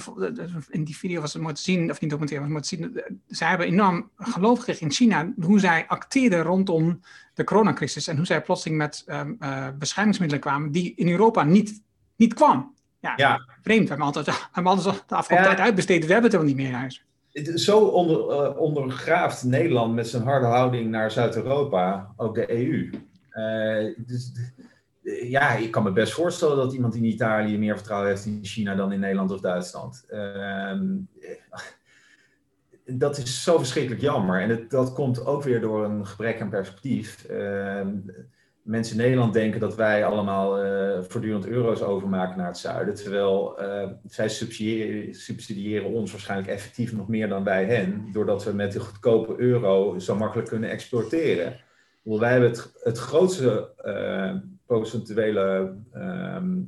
in 0.68 0.84
die 0.84 0.96
video 0.96 1.20
was 1.20 1.32
het 1.32 1.42
mooi 1.42 1.54
te 1.54 1.62
zien, 1.62 1.90
of 1.90 2.00
niet 2.00 2.10
documentaire 2.10 2.48
was 2.48 2.60
het 2.70 2.78
mooi 2.80 2.92
te 2.92 3.02
zien, 3.04 3.20
zij 3.26 3.48
hebben 3.48 3.66
enorm 3.66 4.10
geloof 4.16 4.58
gekregen 4.58 4.82
in 4.82 4.92
China, 4.92 5.32
hoe 5.40 5.58
zij 5.58 5.86
acteerden 5.86 6.42
rondom 6.42 7.00
de 7.34 7.44
coronacrisis 7.44 8.06
en 8.06 8.16
hoe 8.16 8.26
zij 8.26 8.42
plotseling 8.42 8.78
met 8.78 9.04
um, 9.06 9.36
uh, 9.40 9.68
beschermingsmiddelen 9.78 10.42
kwamen 10.42 10.70
die 10.70 10.92
in 10.96 11.08
Europa 11.08 11.42
niet, 11.44 11.82
niet 12.16 12.34
kwam. 12.34 12.74
Ja, 13.00 13.12
ja. 13.16 13.40
vreemd. 13.62 13.82
We 13.82 13.88
hebben 13.88 14.06
altijd, 14.06 14.26
we 14.26 14.32
hebben 14.52 14.82
de 14.82 15.14
afgelopen 15.14 15.46
tijd 15.46 15.58
uitbesteed, 15.58 16.06
we 16.06 16.12
hebben 16.12 16.30
het 16.30 16.40
helemaal 16.40 16.54
niet 16.54 16.62
meer 16.62 16.72
in 16.72 16.80
huis. 16.80 17.06
Zo 17.54 17.80
onder, 17.80 18.18
uh, 18.18 18.60
ondergraaft 18.60 19.44
Nederland 19.44 19.94
met 19.94 20.08
zijn 20.08 20.22
harde 20.22 20.46
houding 20.46 20.90
naar 20.90 21.10
Zuid-Europa 21.10 22.12
ook 22.16 22.34
de 22.34 22.52
EU. 22.52 22.90
Uh, 23.32 23.94
dus, 23.96 24.32
ja, 25.22 25.52
ik 25.52 25.70
kan 25.70 25.82
me 25.82 25.92
best 25.92 26.12
voorstellen 26.12 26.56
dat 26.56 26.72
iemand 26.72 26.94
in 26.94 27.04
Italië 27.04 27.58
meer 27.58 27.76
vertrouwen 27.76 28.08
heeft 28.08 28.24
in 28.24 28.40
China 28.42 28.74
dan 28.74 28.92
in 28.92 29.00
Nederland 29.00 29.30
of 29.30 29.40
Duitsland. 29.40 30.04
Uh, 30.10 30.80
dat 32.84 33.18
is 33.18 33.42
zo 33.42 33.58
verschrikkelijk 33.58 34.00
jammer. 34.00 34.40
En 34.40 34.48
het, 34.48 34.70
dat 34.70 34.92
komt 34.92 35.26
ook 35.26 35.42
weer 35.42 35.60
door 35.60 35.84
een 35.84 36.06
gebrek 36.06 36.40
aan 36.40 36.48
perspectief. 36.48 37.26
Uh, 37.30 37.80
mensen 38.68 38.96
in 38.96 39.02
Nederland 39.02 39.32
denken 39.32 39.60
dat 39.60 39.74
wij 39.74 40.04
allemaal 40.04 40.64
uh, 40.64 41.00
voortdurend 41.02 41.46
euro's 41.46 41.82
overmaken 41.82 42.36
naar 42.38 42.46
het 42.46 42.58
zuiden. 42.58 42.94
Terwijl 42.94 43.62
uh, 43.62 43.90
zij 44.06 44.28
subsidiëren, 44.28 45.14
subsidiëren, 45.14 45.90
ons 45.90 46.10
waarschijnlijk 46.10 46.50
effectief 46.50 46.92
nog 46.92 47.08
meer 47.08 47.28
dan 47.28 47.44
wij 47.44 47.64
hen. 47.64 48.08
Doordat 48.12 48.44
we 48.44 48.52
met 48.52 48.72
de 48.72 48.80
goedkope 48.80 49.34
euro 49.36 49.98
zo 49.98 50.16
makkelijk 50.16 50.48
kunnen 50.48 50.70
exporteren. 50.70 51.60
Wij 52.02 52.30
hebben 52.30 52.48
het, 52.48 52.72
het 52.82 52.98
grootste 52.98 53.72
uh, 53.84 54.34
procentuele 54.66 55.74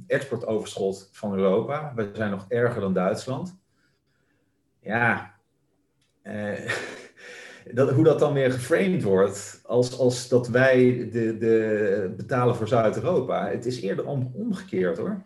exportoverschot 0.06 1.08
van 1.12 1.34
Europa. 1.34 1.92
We 1.94 2.10
zijn 2.12 2.30
nog 2.30 2.44
erger 2.48 2.80
dan 2.80 2.92
Duitsland. 2.92 3.58
Ja, 4.80 5.34
dat, 7.72 7.90
hoe 7.90 8.04
dat 8.04 8.18
dan 8.18 8.32
weer 8.32 8.52
geframed 8.52 9.02
wordt, 9.02 9.60
als, 9.64 9.98
als 9.98 10.28
dat 10.28 10.48
wij 10.48 11.08
de, 11.12 11.36
de 11.38 12.14
betalen 12.16 12.56
voor 12.56 12.68
Zuid-Europa. 12.68 13.48
Het 13.48 13.66
is 13.66 13.80
eerder 13.80 14.06
om, 14.06 14.30
omgekeerd 14.34 14.98
hoor. 14.98 15.22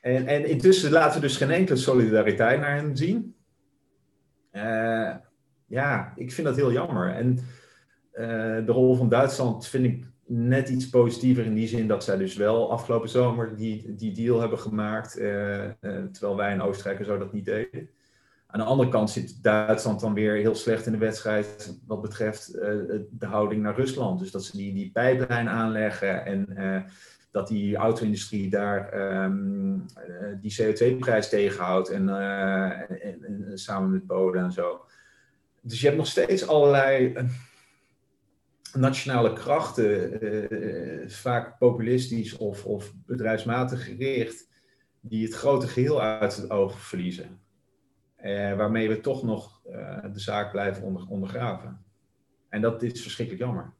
En, 0.00 0.26
en 0.26 0.48
intussen 0.48 0.90
laten 0.90 1.20
we 1.20 1.26
dus 1.26 1.36
geen 1.36 1.50
enkele 1.50 1.76
solidariteit 1.78 2.60
naar 2.60 2.76
hen 2.76 2.96
zien. 2.96 3.34
Uh, 4.52 5.14
ja, 5.66 6.12
ik 6.16 6.32
vind 6.32 6.46
dat 6.46 6.56
heel 6.56 6.72
jammer. 6.72 7.14
En 7.14 7.38
uh, 8.12 8.66
de 8.66 8.72
rol 8.72 8.94
van 8.94 9.08
Duitsland 9.08 9.66
vind 9.66 9.84
ik 9.84 10.04
net 10.26 10.68
iets 10.68 10.88
positiever 10.88 11.44
in 11.44 11.54
die 11.54 11.68
zin 11.68 11.88
dat 11.88 12.04
zij 12.04 12.16
dus 12.16 12.36
wel 12.36 12.70
afgelopen 12.70 13.08
zomer 13.08 13.56
die, 13.56 13.94
die 13.94 14.12
deal 14.12 14.40
hebben 14.40 14.58
gemaakt, 14.58 15.18
uh, 15.18 15.64
terwijl 15.80 16.36
wij 16.36 16.52
in 16.52 16.60
Oostenrijk 16.60 16.98
en 16.98 17.04
zo 17.04 17.18
dat 17.18 17.32
niet 17.32 17.44
deden. 17.44 17.88
Aan 18.56 18.62
de 18.62 18.68
andere 18.68 18.88
kant 18.88 19.10
zit 19.10 19.42
Duitsland 19.42 20.00
dan 20.00 20.14
weer 20.14 20.34
heel 20.34 20.54
slecht 20.54 20.86
in 20.86 20.92
de 20.92 20.98
wedstrijd 20.98 21.78
wat 21.86 22.02
betreft 22.02 22.54
uh, 22.54 22.62
de 23.10 23.26
houding 23.26 23.62
naar 23.62 23.74
Rusland. 23.74 24.18
Dus 24.18 24.30
dat 24.30 24.44
ze 24.44 24.56
die, 24.56 24.74
die 24.74 24.90
pijplijn 24.90 25.48
aanleggen 25.48 26.24
en 26.24 26.46
uh, 26.58 26.82
dat 27.30 27.48
die 27.48 27.76
auto-industrie 27.76 28.50
daar 28.50 29.12
um, 29.24 29.74
uh, 29.74 29.84
die 30.40 30.56
CO2-prijs 30.62 31.28
tegenhoudt 31.28 31.88
en, 31.88 32.08
en, 32.08 33.24
en, 33.24 33.58
samen 33.58 33.90
met 33.90 34.06
Polen 34.06 34.44
en 34.44 34.52
zo. 34.52 34.84
Dus 35.60 35.80
je 35.80 35.86
hebt 35.86 35.98
nog 35.98 36.06
steeds 36.06 36.48
allerlei 36.48 37.14
nationale 38.72 39.32
krachten, 39.32 40.20
vaak 41.10 41.58
populistisch 41.58 42.36
of, 42.36 42.64
of 42.64 42.92
bedrijfsmatig 43.06 43.84
gericht, 43.84 44.48
die 45.00 45.24
het 45.24 45.34
grote 45.34 45.66
geheel 45.68 46.02
uit 46.02 46.36
het 46.36 46.50
oog 46.50 46.80
verliezen. 46.80 47.44
Uh, 48.22 48.56
waarmee 48.56 48.88
we 48.88 49.00
toch 49.00 49.22
nog 49.22 49.60
uh, 49.66 50.04
de 50.12 50.20
zaak 50.20 50.50
blijven 50.50 50.82
onder, 50.82 51.06
ondergraven. 51.08 51.84
En 52.48 52.60
dat 52.60 52.82
is 52.82 53.02
verschrikkelijk 53.02 53.44
jammer. 53.44 53.72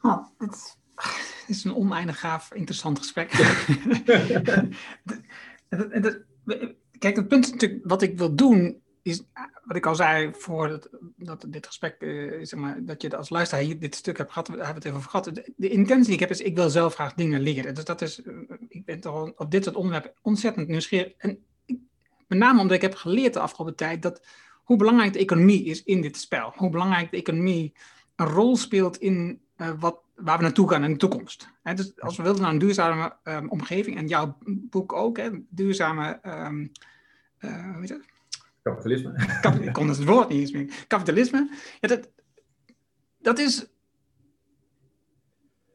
Oh, 0.00 0.26
het 0.38 0.78
is 1.46 1.64
een 1.64 1.74
oneindig 1.74 2.20
gaaf, 2.20 2.52
interessant 2.54 2.98
gesprek. 2.98 3.30
Kijk, 6.98 7.16
het 7.16 7.28
punt 7.28 7.50
natuurlijk, 7.50 7.80
wat 7.84 8.02
ik 8.02 8.18
wil 8.18 8.34
doen, 8.34 8.82
is 9.02 9.22
wat 9.64 9.76
ik 9.76 9.86
al 9.86 9.94
zei 9.94 10.30
voor 10.32 10.88
dat 11.16 11.44
dit 11.48 11.66
gesprek, 11.66 11.96
uh, 11.98 12.44
zeg 12.44 12.60
maar, 12.60 12.84
dat 12.84 13.02
je 13.02 13.16
als 13.16 13.30
luisteraar 13.30 13.64
hier 13.64 13.78
dit 13.78 13.94
stuk 13.94 14.18
hebt 14.18 14.32
gehad, 14.32 14.48
we 14.48 14.56
hebben 14.56 14.74
het 14.74 14.84
even 14.84 14.96
over 14.96 15.10
gehad. 15.10 15.24
De, 15.56 15.68
intentie 15.68 16.04
die 16.04 16.14
ik 16.14 16.20
heb 16.20 16.30
is, 16.30 16.40
ik 16.40 16.56
wil 16.56 16.70
zelf 16.70 16.94
graag 16.94 17.14
dingen 17.14 17.40
leren. 17.40 17.74
Dus 17.74 17.84
dat 17.84 18.02
is, 18.02 18.22
ik 18.68 18.84
ben 18.84 19.00
toch 19.00 19.32
op 19.36 19.50
dit 19.50 19.64
soort 19.64 19.76
onderwerpen 19.76 20.12
ontzettend 20.22 20.68
nieuwsgierig. 20.68 21.12
En 21.18 21.38
met 22.26 22.38
name 22.38 22.60
omdat 22.60 22.76
ik 22.76 22.82
heb 22.82 22.94
geleerd 22.94 23.32
de 23.32 23.40
afgelopen 23.40 23.76
tijd 23.76 24.02
dat 24.02 24.26
hoe 24.54 24.76
belangrijk 24.76 25.12
de 25.12 25.18
economie 25.18 25.64
is 25.64 25.82
in 25.82 26.00
dit 26.00 26.16
spel. 26.16 26.52
Hoe 26.56 26.70
belangrijk 26.70 27.10
de 27.10 27.16
economie 27.16 27.72
een 28.16 28.26
rol 28.26 28.56
speelt 28.56 28.96
in 28.96 29.40
uh, 29.56 29.70
wat, 29.78 30.00
waar 30.14 30.36
we 30.36 30.42
naartoe 30.42 30.70
gaan 30.70 30.84
in 30.84 30.92
de 30.92 30.96
toekomst. 30.96 31.48
Dus 31.62 32.00
als 32.00 32.16
we 32.16 32.22
willen 32.22 32.40
naar 32.40 32.50
een 32.50 32.58
duurzame 32.58 33.16
um, 33.24 33.50
omgeving, 33.50 33.96
en 33.96 34.06
jouw 34.06 34.38
boek 34.44 34.92
ook, 34.92 35.16
hè, 35.16 35.30
duurzame. 35.48 36.20
Um, 36.26 36.72
hoe 37.40 37.80
heet 37.80 37.88
het? 37.88 38.04
Kapitalisme. 38.62 39.38
Kap, 39.40 39.54
ik 39.54 39.72
kon 39.72 39.88
het 39.88 40.04
woord 40.04 40.28
niet 40.28 40.40
eens 40.40 40.52
meer. 40.52 40.84
Kapitalisme. 40.86 41.50
Ja, 41.80 41.88
dat, 41.88 42.08
dat 43.18 43.38
is. 43.38 43.66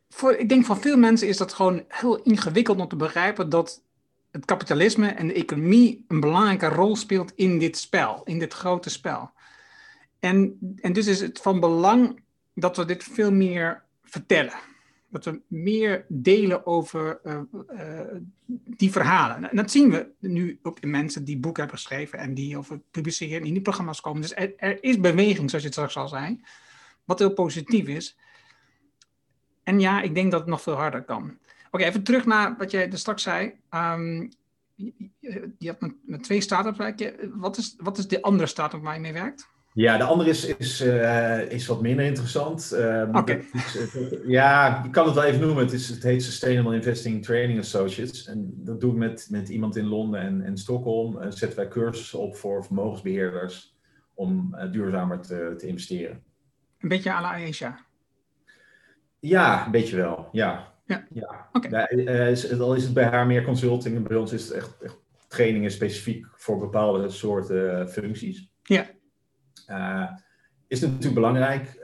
Voor, 0.10 0.34
ik 0.34 0.50
denk 0.50 0.66
voor 0.66 0.78
veel 0.78 0.98
mensen 0.98 1.28
is 1.28 1.38
dat 1.38 1.54
gewoon 1.54 1.86
heel 1.88 2.22
ingewikkeld 2.22 2.80
om 2.80 2.88
te 2.88 2.96
begrijpen 2.96 3.50
dat 3.50 3.84
het 4.32 4.46
kapitalisme 4.46 5.08
en 5.08 5.28
de 5.28 5.34
economie 5.34 6.06
een 6.08 6.20
belangrijke 6.20 6.68
rol 6.68 6.96
speelt 6.96 7.32
in 7.36 7.60
dit 7.60 7.78
spel, 7.78 8.22
in 8.24 8.40
dit 8.40 8.54
grote 8.54 8.90
spel. 8.90 9.32
En, 10.20 10.58
en 10.76 10.94
dus 10.94 11.08
is 11.08 11.20
het 11.20 11.40
van 11.40 11.60
belang 11.60 12.24
dat 12.54 12.78
we 12.78 12.86
dit 12.86 13.04
veel 13.04 13.32
meer 13.32 13.84
vertellen. 14.04 14.54
Dat 15.14 15.26
we 15.26 15.42
meer 15.48 16.06
delen 16.08 16.66
over 16.66 17.20
uh, 17.24 17.40
uh, 17.74 18.00
die 18.66 18.92
verhalen. 18.92 19.50
En 19.50 19.56
dat 19.56 19.72
zien 19.72 19.90
we 19.90 20.10
nu 20.20 20.60
ook 20.62 20.80
in 20.80 20.90
mensen 20.90 21.24
die 21.24 21.38
boeken 21.38 21.62
hebben 21.62 21.80
geschreven 21.80 22.20
en 22.20 22.34
die 22.34 22.58
over 22.58 22.80
publiceren 22.92 23.40
en 23.40 23.48
in 23.48 23.54
die 23.54 23.62
programma's 23.62 24.02
komen. 24.02 24.22
Dus 24.22 24.36
er, 24.36 24.84
is 24.84 25.00
beweging, 25.00 25.50
zoals 25.50 25.64
je 25.64 25.70
het 25.70 25.74
straks 25.74 25.98
al 25.98 26.08
zei, 26.08 26.42
wat 27.04 27.20
heel 27.20 27.34
positief 27.34 27.88
is. 27.88 28.18
En 29.64 29.80
ja, 29.80 30.02
ik 30.02 30.16
denk 30.16 30.32
dat 30.32 30.40
het 30.40 30.50
nog 30.50 30.62
veel 30.62 30.76
harder 30.76 31.04
kan. 31.04 31.38
Oké, 31.72 31.84
even 31.84 32.04
terug 32.04 32.26
naar 32.26 32.58
wat 32.58 32.72
jij 32.72 32.92
er 32.92 32.98
straks 32.98 33.24
zei. 33.24 33.54
Um, 33.72 34.32
je, 34.76 34.94
je 35.58 35.68
hebt 35.68 35.94
met, 36.06 36.24
twee 36.24 36.42
start-ups 36.42 37.04
Wat 37.34 37.58
is, 37.58 37.76
wat 37.78 37.98
is 37.98 38.08
de 38.08 38.22
andere 38.22 38.48
start-up 38.48 38.82
waar 38.82 38.94
je 38.94 39.00
mee 39.00 39.14
werkt? 39.14 39.52
Ja, 39.74 39.98
de 39.98 40.04
andere 40.04 40.30
is, 40.30 40.46
is, 40.46 40.82
uh, 40.82 41.52
is 41.52 41.68
wat 41.68 41.82
minder 41.82 42.06
interessant. 42.06 42.72
Um, 42.74 43.10
Oké. 43.10 43.18
Okay. 43.18 43.44
Ja, 44.26 44.84
ik 44.84 44.92
kan 44.92 45.06
het 45.06 45.16
wel 45.16 45.24
even 45.24 45.40
noemen. 45.40 45.64
Het, 45.64 45.74
is, 45.74 45.90
het 45.90 46.04
heet 46.04 46.24
Sustainable 46.24 46.76
Investing 46.76 47.24
Training 47.24 47.60
Associates. 47.60 48.26
En 48.26 48.54
dat 48.56 48.82
doe 48.82 48.92
ik 48.92 48.98
met, 48.98 49.28
met 49.30 49.50
iemand 49.50 49.76
in 49.76 49.86
Londen 49.86 50.22
en, 50.22 50.42
en 50.42 50.58
Stockholm. 50.58 51.16
Uh, 51.16 51.22
zetten 51.30 51.56
wij 51.56 51.68
cursussen 51.68 52.20
op 52.20 52.36
voor 52.36 52.66
vermogensbeheerders 52.66 53.78
om 54.14 54.56
uh, 54.56 54.72
duurzamer 54.72 55.22
te, 55.22 55.54
te 55.58 55.68
investeren. 55.68 56.24
Een 56.80 56.90
beetje 56.90 57.12
à 57.12 57.22
la 57.22 57.48
Asia? 57.48 57.80
Ja, 59.20 59.66
een 59.66 59.72
beetje 59.72 59.96
wel, 59.96 60.28
ja. 60.32 60.74
Ja, 60.86 61.06
ja. 61.14 61.50
Okay. 61.52 61.88
Al 62.60 62.76
is 62.76 62.84
het 62.84 62.94
bij 62.94 63.06
haar 63.06 63.28
meer 63.28 63.44
consulting 63.44 63.96
en 63.96 64.04
bij 64.04 64.18
ons 64.18 64.32
is 64.32 64.44
het 64.44 64.52
echt, 64.52 64.82
echt 64.82 64.98
trainingen 65.28 65.72
specifiek 65.72 66.26
voor 66.36 66.60
bepaalde 66.60 67.10
soorten 67.10 67.90
functies. 67.90 68.52
Ja. 68.64 68.86
Uh, 69.70 70.12
is 70.68 70.82
natuurlijk 70.82 71.14
belangrijk, 71.14 71.80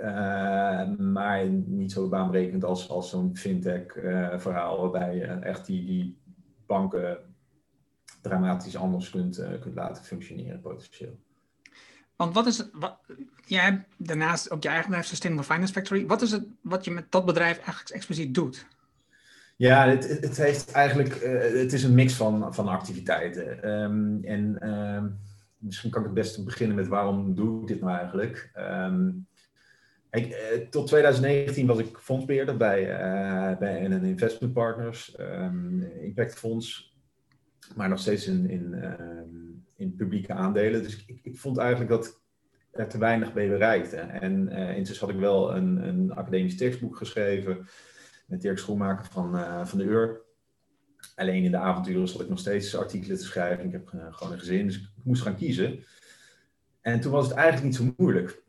maar 0.98 1.48
niet 1.50 1.92
zo 1.92 2.10
baanbrekend 2.10 2.64
als, 2.64 2.90
als 2.90 3.10
zo'n 3.10 3.36
fintech-verhaal, 3.36 4.82
waarbij 4.82 5.16
je 5.16 5.26
echt 5.26 5.66
die, 5.66 5.86
die 5.86 6.18
banken 6.66 7.18
dramatisch 8.22 8.76
anders 8.76 9.10
kunt, 9.10 9.44
kunt 9.62 9.76
laten 9.76 10.04
functioneren, 10.04 10.62
potentieel. 10.62 11.20
Want 12.16 12.34
wat 12.34 12.46
is 12.48 12.58
het, 12.58 12.70
wat, 12.74 12.98
jij 13.46 13.64
hebt 13.64 13.86
daarnaast 13.98 14.52
ook 14.52 14.64
je 14.64 14.70
eigen 14.70 14.86
bedrijf 14.86 15.08
Sustainable 15.08 15.54
Finance 15.54 15.74
Factory. 15.74 16.06
Wat 16.06 16.22
is 16.22 16.32
het 16.32 16.46
wat 16.62 16.86
je 16.86 16.92
met 16.92 17.12
dat 17.12 17.26
bedrijf 17.26 17.58
eigenlijk 17.58 17.90
expliciet 17.90 18.34
doet? 18.34 18.68
Ja, 19.56 19.88
het, 19.88 20.20
het 20.22 20.38
heeft 20.38 20.72
eigenlijk, 20.72 21.16
uh, 21.16 21.42
het 21.62 21.74
is 21.74 21.84
een 21.84 21.94
mix 21.94 22.14
van, 22.14 22.54
van 22.54 22.68
activiteiten. 22.68 23.70
Um, 23.70 24.24
en 24.24 24.70
um, 24.70 25.20
misschien 25.60 25.92
kan 25.92 26.00
ik 26.02 26.08
het 26.08 26.16
beste 26.16 26.44
beginnen 26.44 26.76
met 26.76 26.88
waarom 26.88 27.36
doe 27.36 27.62
ik 27.62 27.68
dit 27.68 27.82
nou 27.82 27.98
eigenlijk? 27.98 28.52
Um, 28.58 29.28
ik, 30.12 30.28
uh, 30.28 30.68
tot 30.70 30.88
2019 30.88 31.68
was 31.68 31.80
ik 31.80 31.98
fondsbeheerder 31.98 32.58
bij, 32.58 32.82
uh, 32.82 33.58
bij 33.58 33.88
NN 33.88 34.04
Investment 34.04 34.54
Partners, 34.54 35.16
Impact 36.02 36.34
Fonds, 36.34 36.98
maar 37.76 37.90
nog 37.90 38.00
steeds 38.00 38.28
in, 38.28 38.50
in, 38.50 38.76
in 39.76 39.96
publieke 39.96 40.34
aandelen. 40.34 40.84
Dus 40.84 41.06
ik, 41.06 41.20
ik, 41.24 41.38
vond 41.38 41.58
eigenlijk 41.58 41.90
dat 41.90 42.22
er 42.72 42.88
te 42.88 42.98
weinig 42.98 43.34
mee 43.34 43.50
bereikte. 43.50 43.96
En 43.98 44.50
intussen 44.50 45.06
had 45.06 45.16
ik 45.16 45.22
wel 45.22 45.56
een, 45.56 45.88
een 45.88 46.14
academisch 46.14 46.58
tekstboek 46.58 46.98
geschreven 46.98 47.68
met 48.30 48.42
Dirk 48.42 48.58
Schoenmaker 48.58 49.06
van, 49.06 49.36
uh, 49.36 49.66
van 49.66 49.78
de 49.78 49.84
UR. 49.84 50.22
Alleen 51.20 51.44
in 51.44 51.52
de 51.52 51.58
avonturen 51.58 52.08
zat 52.08 52.22
ik 52.22 52.30
nog 52.30 52.40
steeds 52.40 52.78
artikelen 52.78 53.18
te 53.18 53.24
schrijven. 53.24 53.66
Ik 53.66 53.72
heb 53.72 53.88
gewoon 53.88 54.34
een 54.34 54.40
gezin, 54.40 54.66
dus 54.66 54.76
ik 54.76 54.88
moest 55.04 55.22
gaan 55.22 55.36
kiezen. 55.36 55.84
En 56.82 57.00
toen 57.00 57.12
was 57.12 57.28
het 57.28 57.36
eigenlijk 57.36 57.66
niet 57.66 57.76
zo 57.76 57.94
moeilijk. 57.98 58.42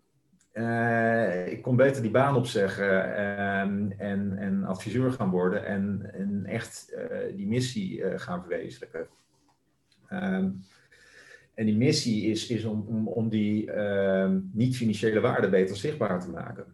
Uh, 0.52 1.52
ik 1.52 1.62
kon 1.62 1.76
beter 1.76 2.02
die 2.02 2.10
baan 2.10 2.36
opzeggen 2.36 3.20
um, 3.30 3.92
en, 3.98 4.38
en 4.38 4.64
adviseur 4.64 5.12
gaan 5.12 5.30
worden 5.30 5.66
en, 5.66 6.42
echt 6.46 6.92
uh, 6.94 7.36
die 7.36 7.46
missie 7.46 7.98
uh, 7.98 8.18
gaan 8.18 8.40
verwezenlijken. 8.40 9.06
Um, 10.12 10.60
en 11.54 11.66
die 11.66 11.76
missie 11.76 12.30
is, 12.30 12.46
is 12.46 12.64
om, 12.64 12.84
om, 12.88 13.08
om 13.08 13.28
die 13.28 13.72
ehm, 13.72 14.40
niet-financiële 14.52 15.20
waarden 15.20 15.50
beter 15.50 15.76
zichtbaar 15.76 16.20
te 16.20 16.30
maken. 16.30 16.64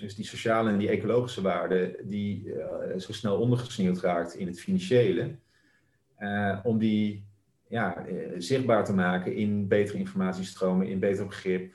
Dus 0.00 0.14
die 0.14 0.24
sociale 0.24 0.70
en 0.70 0.78
die 0.78 0.88
ecologische 0.88 1.42
waarden 1.42 1.96
die 2.02 2.52
zo 2.98 3.12
snel 3.12 3.38
ondergesneeuwd 3.38 4.00
raakt 4.00 4.34
in 4.34 4.46
het 4.46 4.60
financiële, 4.60 5.34
om 6.62 6.78
die 6.78 7.24
ja, 7.68 8.04
zichtbaar 8.38 8.84
te 8.84 8.94
maken 8.94 9.34
in 9.34 9.68
betere 9.68 9.98
informatiestromen, 9.98 10.86
in 10.86 10.98
beter 10.98 11.26
begrip, 11.26 11.74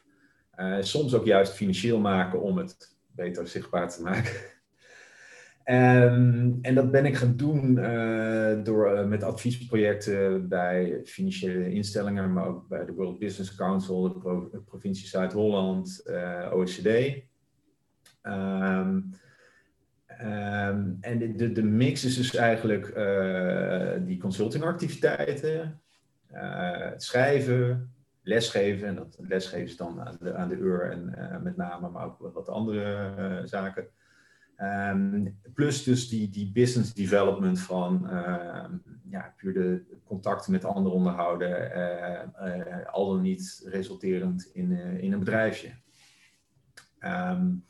uh, 0.59 0.77
soms 0.79 1.13
ook 1.13 1.25
juist 1.25 1.53
financieel 1.53 1.99
maken 1.99 2.41
om 2.41 2.57
het 2.57 2.95
beter 3.11 3.47
zichtbaar 3.47 3.89
te 3.89 4.01
maken. 4.01 4.33
Um, 5.67 6.59
en 6.61 6.75
dat 6.75 6.91
ben 6.91 7.05
ik 7.05 7.15
gaan 7.15 7.35
doen 7.35 7.77
uh, 7.77 8.63
door 8.63 8.93
uh, 8.93 9.05
met 9.05 9.23
adviesprojecten 9.23 10.47
bij 10.47 11.01
financiële 11.05 11.71
instellingen, 11.71 12.33
maar 12.33 12.47
ook 12.47 12.67
bij 12.67 12.85
de 12.85 12.93
World 12.93 13.19
Business 13.19 13.55
Council, 13.55 14.01
de, 14.01 14.17
Pro 14.19 14.49
de 14.49 14.59
provincie 14.59 15.07
Zuid-Holland, 15.07 16.03
OECD. 16.51 16.87
Um, 18.27 19.09
en 21.01 21.35
de, 21.37 21.51
de, 21.51 21.63
mix 21.63 22.05
is 22.05 22.15
dus 22.15 22.35
eigenlijk 22.35 22.85
die 24.05 24.17
consultingactiviteiten, 24.17 25.81
het 26.31 27.03
schrijven, 27.03 27.93
lesgeven. 28.21 28.87
En 28.87 28.95
dat 28.95 29.17
lesgeven 29.19 29.65
is 29.65 29.77
dan 29.77 30.01
aan 30.01 30.17
de, 30.19 30.33
aan 30.33 30.49
de 30.49 30.55
uur 30.55 30.91
en 30.91 31.15
uh, 31.17 31.41
met 31.41 31.57
name, 31.57 31.89
maar 31.89 32.05
ook 32.05 32.33
wat 32.33 32.49
andere 32.49 33.41
zaken. 33.45 33.87
Um, 34.57 35.39
plus 35.53 35.83
dus 35.83 36.09
die, 36.09 36.29
die 36.29 36.51
business 36.51 36.93
development 36.93 37.59
van 37.59 38.07
uh, 38.11 38.65
ja, 39.09 39.33
puur 39.37 39.53
de 39.53 39.83
contacten 40.03 40.51
met 40.51 40.65
anderen 40.65 40.97
onderhouden, 40.97 41.71
eh, 41.71 42.93
al 42.93 43.07
dan 43.07 43.21
niet 43.21 43.61
resulterend 43.65 44.49
in, 44.53 44.71
in 44.99 45.13
een 45.13 45.19
bedrijfje. 45.19 45.69
Um, 46.99 47.65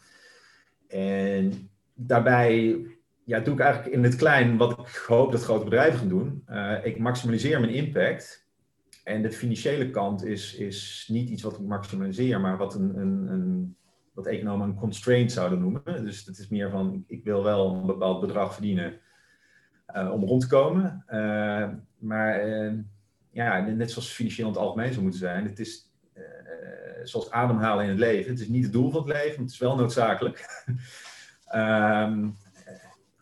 en 0.96 1.70
daarbij 1.94 2.86
ja, 3.24 3.40
doe 3.40 3.54
ik 3.54 3.60
eigenlijk 3.60 3.96
in 3.96 4.04
het 4.04 4.16
klein 4.16 4.58
wat 4.58 4.72
ik 4.72 5.04
hoop 5.08 5.32
dat 5.32 5.44
grote 5.44 5.64
bedrijven 5.64 6.00
gaan 6.00 6.08
doen. 6.08 6.44
ik 6.84 7.00
maximaliseer 7.00 7.60
mijn 7.60 7.74
impact 7.74 8.48
en 9.04 9.22
de 9.22 9.32
financiële 9.32 9.90
kant 9.90 10.26
is, 10.26 10.56
is 10.56 11.08
niet 11.12 11.30
iets 11.30 11.44
wat 11.44 11.54
ik 11.54 11.66
maximaliseer, 11.66 12.42
maar 12.42 12.58
wat, 12.58 12.76
een, 12.76 12.98
een, 12.98 13.28
een, 13.28 13.76
wat 14.14 14.26
economen 14.26 14.68
een 14.68 14.76
constraint 14.76 15.32
zouden 15.32 15.60
noemen. 15.60 16.06
Dus 16.06 16.26
het 16.26 16.38
is 16.38 16.48
meer 16.48 16.70
van, 16.70 17.04
ik 17.08 17.24
wil 17.24 17.44
wel 17.44 17.76
een 17.76 17.86
bepaald 17.86 18.22
bedrag 18.22 18.54
verdienen 18.54 19.00
uh, 19.96 20.12
om 20.12 20.24
rond 20.24 20.42
te 20.42 20.48
komen. 20.48 21.04
Uh, 21.10 21.70
maar 21.98 22.46
ja, 23.32 23.60
net 23.60 23.92
zoals 23.92 24.12
financieel 24.12 24.48
in 24.48 24.54
het 24.54 24.62
algemeen 24.62 24.92
zou 24.92 25.02
moeten 25.02 25.20
zijn. 25.20 25.46
Het 25.46 25.60
is 25.60 25.95
zoals 27.04 27.32
ademhalen 27.32 27.84
in 27.84 27.90
het 27.90 28.00
leven. 28.00 28.32
Het 28.32 28.40
is 28.40 28.48
niet 28.48 28.64
het 28.64 28.74
doel 28.74 28.92
van 28.92 29.02
het 29.02 29.18
leven, 29.18 29.42
het 29.42 29.52
is 29.52 29.58
wel 29.58 29.76
noodzakelijk. 29.76 30.66
um, 31.56 32.36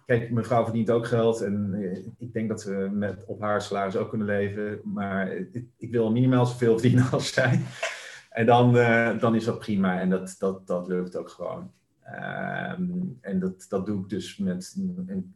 Kijk, 0.05 0.31
mijn 0.31 0.45
vrouw 0.45 0.63
verdient 0.63 0.89
ook 0.89 1.07
geld 1.07 1.41
en 1.41 1.73
eh, 1.73 2.05
ik 2.17 2.33
denk 2.33 2.49
dat 2.49 2.63
we 2.63 2.89
met, 2.91 3.25
op 3.25 3.41
haar 3.41 3.61
salaris 3.61 3.95
ook 3.95 4.09
kunnen 4.09 4.27
leven. 4.27 4.79
Maar 4.83 5.31
ik, 5.77 5.91
wil 5.91 6.11
minimaal 6.11 6.45
zoveel 6.45 6.73
verdienen 6.79 7.11
als 7.11 7.33
zij. 7.33 7.61
En 8.29 8.45
dan, 8.45 8.73
dan 9.19 9.35
is 9.35 9.43
dat 9.43 9.59
prima 9.59 9.99
en 9.99 10.09
dat, 10.09 10.35
dat, 10.37 10.67
dat 10.67 10.87
lukt 10.87 11.15
ook 11.15 11.29
gewoon. 11.29 11.71
Um, 12.07 13.17
en 13.21 13.39
dat, 13.39 13.65
dat 13.69 13.85
doe 13.85 14.01
ik 14.01 14.09
dus 14.09 14.37
met 14.37 14.75
een, 14.77 15.35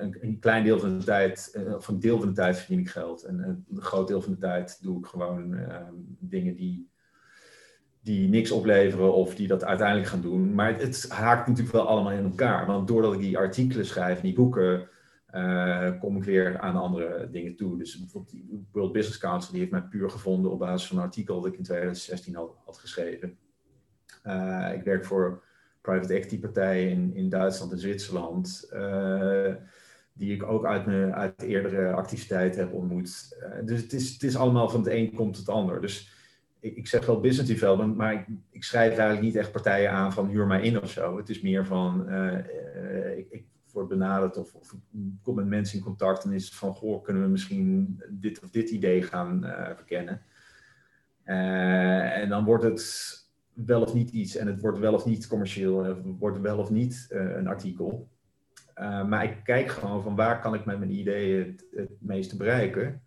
een, 0.00 0.16
een 0.20 0.38
klein 0.38 0.64
deel 0.64 0.78
van 0.78 0.98
de 0.98 1.04
tijd, 1.04 1.62
of 1.76 1.88
een 1.88 2.00
deel 2.00 2.18
van 2.18 2.28
de 2.28 2.34
tijd 2.34 2.58
verdien 2.58 2.78
ik 2.78 2.88
geld. 2.88 3.22
En 3.22 3.64
een 3.70 3.82
groot 3.82 4.08
deel 4.08 4.22
van 4.22 4.32
de 4.32 4.38
tijd 4.38 4.82
doe 4.82 4.98
ik 4.98 5.06
gewoon 5.06 5.52
um, 5.52 6.16
dingen 6.18 6.54
die, 6.54 6.90
die 8.02 8.28
niks 8.28 8.50
opleveren 8.50 9.14
of 9.14 9.34
die 9.34 9.46
dat 9.46 9.64
uiteindelijk 9.64 10.08
gaan 10.08 10.20
doen. 10.20 10.54
Maar 10.54 10.78
het, 10.78 11.06
haakt 11.08 11.48
natuurlijk 11.48 11.76
wel 11.76 11.86
allemaal 11.86 12.12
in 12.12 12.24
elkaar. 12.24 12.66
Want 12.66 12.88
doordat 12.88 13.12
ik 13.12 13.20
die 13.20 13.38
artikelen 13.38 13.86
schrijf, 13.86 14.20
die 14.20 14.34
boeken, 14.34 14.88
uh, 15.34 15.90
kom 16.00 16.16
ik 16.16 16.24
weer 16.24 16.58
aan 16.58 16.76
andere 16.76 17.28
dingen 17.30 17.56
toe. 17.56 17.78
Dus 17.78 17.98
bijvoorbeeld 17.98 18.32
die 18.32 18.66
World 18.72 18.92
Business 18.92 19.18
Council, 19.18 19.50
die 19.50 19.60
heeft 19.60 19.72
mij 19.72 19.82
puur 19.82 20.10
gevonden 20.10 20.50
op 20.50 20.58
basis 20.58 20.88
van 20.88 20.96
een 20.96 21.02
artikel 21.02 21.40
dat 21.40 21.52
ik 21.52 21.58
in 21.58 21.64
2016 21.64 22.34
had, 22.34 22.56
had 22.64 22.78
geschreven. 22.78 23.36
Uh, 24.24 24.70
ik 24.74 24.82
werk 24.82 25.04
voor 25.04 25.42
private 25.80 26.14
equity 26.14 26.40
partijen 26.40 26.90
in, 26.90 27.14
in 27.14 27.28
Duitsland 27.28 27.72
en 27.72 27.78
Zwitserland. 27.78 28.70
Uh, 28.72 29.54
die 30.14 30.34
ik 30.34 30.42
ook 30.42 30.66
uit, 30.66 30.86
mijn, 30.86 31.14
uit 31.14 31.42
eerdere 31.42 31.92
activiteiten 31.92 32.60
heb 32.60 32.72
ontmoet. 32.72 33.38
dus 33.64 33.82
het 33.82 33.92
is, 33.92 34.12
het 34.12 34.22
is 34.22 34.36
allemaal 34.36 34.68
van 34.68 34.80
het 34.80 34.92
een 34.92 35.14
komt 35.14 35.36
het 35.36 35.48
ander. 35.48 35.80
Dus 35.80 36.10
ik, 36.62 36.86
zeg 36.86 37.06
wel 37.06 37.20
business 37.20 37.50
development, 37.50 37.96
maar 37.96 38.26
ik, 38.50 38.64
schrijf 38.64 38.90
eigenlijk 38.90 39.20
niet 39.20 39.36
echt 39.36 39.52
partijen 39.52 39.90
aan 39.90 40.12
van 40.12 40.28
huur 40.28 40.46
mij 40.46 40.62
in 40.62 40.82
of 40.82 40.90
zo. 40.90 41.16
Het 41.16 41.28
is 41.28 41.40
meer 41.40 41.66
van, 41.66 42.08
uh, 42.08 43.18
ik, 43.18 43.26
ik 43.30 43.44
word 43.72 43.88
benaderd 43.88 44.36
of, 44.36 44.54
of, 44.54 44.76
kom 45.22 45.34
met 45.34 45.46
mensen 45.46 45.78
in 45.78 45.84
contact 45.84 46.24
en 46.24 46.32
is 46.32 46.44
het 46.44 46.54
van, 46.54 46.74
goh, 46.74 47.02
kunnen 47.02 47.22
we 47.22 47.28
misschien 47.28 47.96
dit 48.08 48.42
of 48.42 48.50
dit 48.50 48.70
idee 48.70 49.02
gaan 49.02 49.44
uh, 49.44 49.70
verkennen. 49.74 50.22
en 51.24 52.28
dan 52.28 52.44
wordt 52.44 52.64
het 52.64 53.12
wel 53.52 53.82
of 53.82 53.94
niet 53.94 54.10
iets 54.10 54.36
en 54.36 54.46
het 54.46 54.60
wordt 54.60 54.78
wel 54.78 54.94
of 54.94 55.04
niet 55.04 55.26
commercieel, 55.26 55.84
het 55.84 55.98
wordt 56.18 56.40
wel 56.40 56.58
of 56.58 56.70
niet 56.70 57.06
een 57.08 57.46
artikel. 57.46 58.08
maar 59.08 59.24
ik 59.24 59.36
kijk 59.44 59.70
gewoon 59.70 60.02
van 60.02 60.16
waar 60.16 60.40
kan 60.40 60.54
ik 60.54 60.64
met 60.64 60.78
mijn 60.78 60.98
ideeën 60.98 61.46
het, 61.46 61.66
het 61.70 61.90
meeste 61.98 62.36
bereiken. 62.36 63.02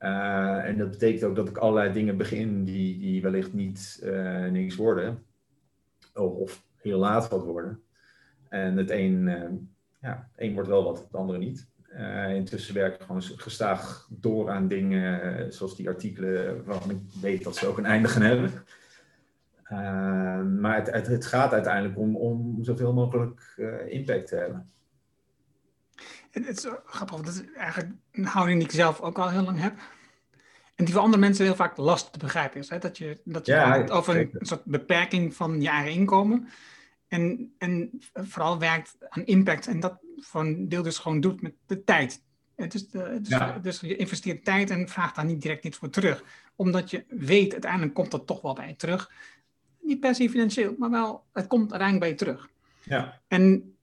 Uh, 0.00 0.64
en 0.64 0.78
dat 0.78 0.90
betekent 0.90 1.24
ook 1.24 1.36
dat 1.36 1.48
ik 1.48 1.56
allerlei 1.56 1.92
dingen 1.92 2.16
begin 2.16 2.64
die, 2.64 2.98
die 2.98 3.22
wellicht 3.22 3.52
niet 3.52 4.00
uh, 4.02 4.46
niks 4.46 4.76
worden. 4.76 5.24
Of, 6.14 6.64
heel 6.76 6.98
laat 6.98 7.28
wat 7.28 7.44
worden. 7.44 7.82
En 8.48 8.76
het 8.76 8.90
een, 8.90 9.26
uh, 9.26 9.50
ja, 10.00 10.28
een 10.36 10.54
wordt 10.54 10.68
wel 10.68 10.84
wat, 10.84 10.98
het 10.98 11.14
andere 11.14 11.38
niet. 11.38 11.68
intussen 12.34 12.74
werk 12.74 12.94
ik 12.94 13.00
gewoon 13.00 13.22
gestaag 13.22 14.08
door 14.10 14.50
aan 14.50 14.68
dingen 14.68 15.52
zoals 15.52 15.76
die 15.76 15.88
artikelen 15.88 16.64
waarvan 16.64 16.90
ik 16.90 17.00
weet 17.20 17.44
dat 17.44 17.56
ze 17.56 17.66
ook 17.66 17.78
een 17.78 17.84
einde 17.84 18.08
gaan 18.08 18.22
hebben. 18.22 18.50
maar 20.60 20.76
het, 20.76 20.90
het, 20.90 21.06
het, 21.06 21.26
gaat 21.26 21.52
uiteindelijk 21.52 21.98
om, 21.98 22.16
om 22.16 22.64
zoveel 22.64 22.92
mogelijk 22.92 23.54
impact 23.88 24.26
te 24.26 24.36
hebben. 24.36 24.70
Het 26.30 26.46
is 26.46 26.66
grappig, 26.84 27.20
dat 27.20 27.34
is 27.34 27.42
eigenlijk 27.54 27.92
een 28.12 28.24
houding 28.24 28.58
die 28.58 28.68
ik 28.68 28.74
zelf 28.74 29.00
ook 29.00 29.18
al 29.18 29.30
heel 29.30 29.42
lang 29.42 29.60
heb. 29.60 29.78
En 30.74 30.84
die 30.84 30.94
voor 30.94 31.02
andere 31.02 31.22
mensen 31.22 31.44
heel 31.44 31.54
vaak 31.54 31.76
lastig 31.76 32.10
te 32.10 32.18
begrijpen 32.18 32.60
is. 32.60 32.68
Hè? 32.68 32.78
Dat 32.78 32.98
je, 32.98 33.20
dat 33.24 33.46
je 33.46 33.52
ja, 33.52 33.78
het 33.78 33.90
over 33.90 34.16
een 34.16 34.30
soort 34.40 34.64
beperking 34.64 35.34
van 35.34 35.60
je 35.60 35.68
eigen 35.68 35.92
inkomen. 35.92 36.48
En, 37.08 37.54
en 37.58 38.00
vooral 38.12 38.58
werkt 38.58 38.96
aan 39.08 39.24
impact. 39.24 39.66
En 39.66 39.80
dat 39.80 39.98
voor 40.16 40.40
een 40.40 40.68
deel 40.68 40.82
dus 40.82 40.98
gewoon 40.98 41.20
doet 41.20 41.42
met 41.42 41.54
de 41.66 41.84
tijd. 41.84 42.22
Dus, 42.56 42.88
de, 42.88 43.18
dus, 43.20 43.28
ja. 43.28 43.58
dus 43.58 43.80
je 43.80 43.96
investeert 43.96 44.44
tijd 44.44 44.70
en 44.70 44.88
vraagt 44.88 45.14
daar 45.14 45.24
niet 45.24 45.42
direct 45.42 45.64
iets 45.64 45.78
voor 45.78 45.90
terug. 45.90 46.24
Omdat 46.56 46.90
je 46.90 47.04
weet, 47.08 47.52
uiteindelijk 47.52 47.94
komt 47.94 48.10
dat 48.10 48.26
toch 48.26 48.40
wel 48.40 48.54
bij 48.54 48.68
je 48.68 48.76
terug. 48.76 49.10
Niet 49.80 50.00
per 50.00 50.14
se 50.14 50.30
financieel, 50.30 50.74
maar 50.78 50.90
wel, 50.90 51.24
het 51.32 51.46
komt 51.46 51.72
uiteindelijk 51.72 52.00
bij 52.00 52.08
je 52.08 52.14
terug. 52.14 52.48
Ja. 52.82 53.20
En 53.28 53.74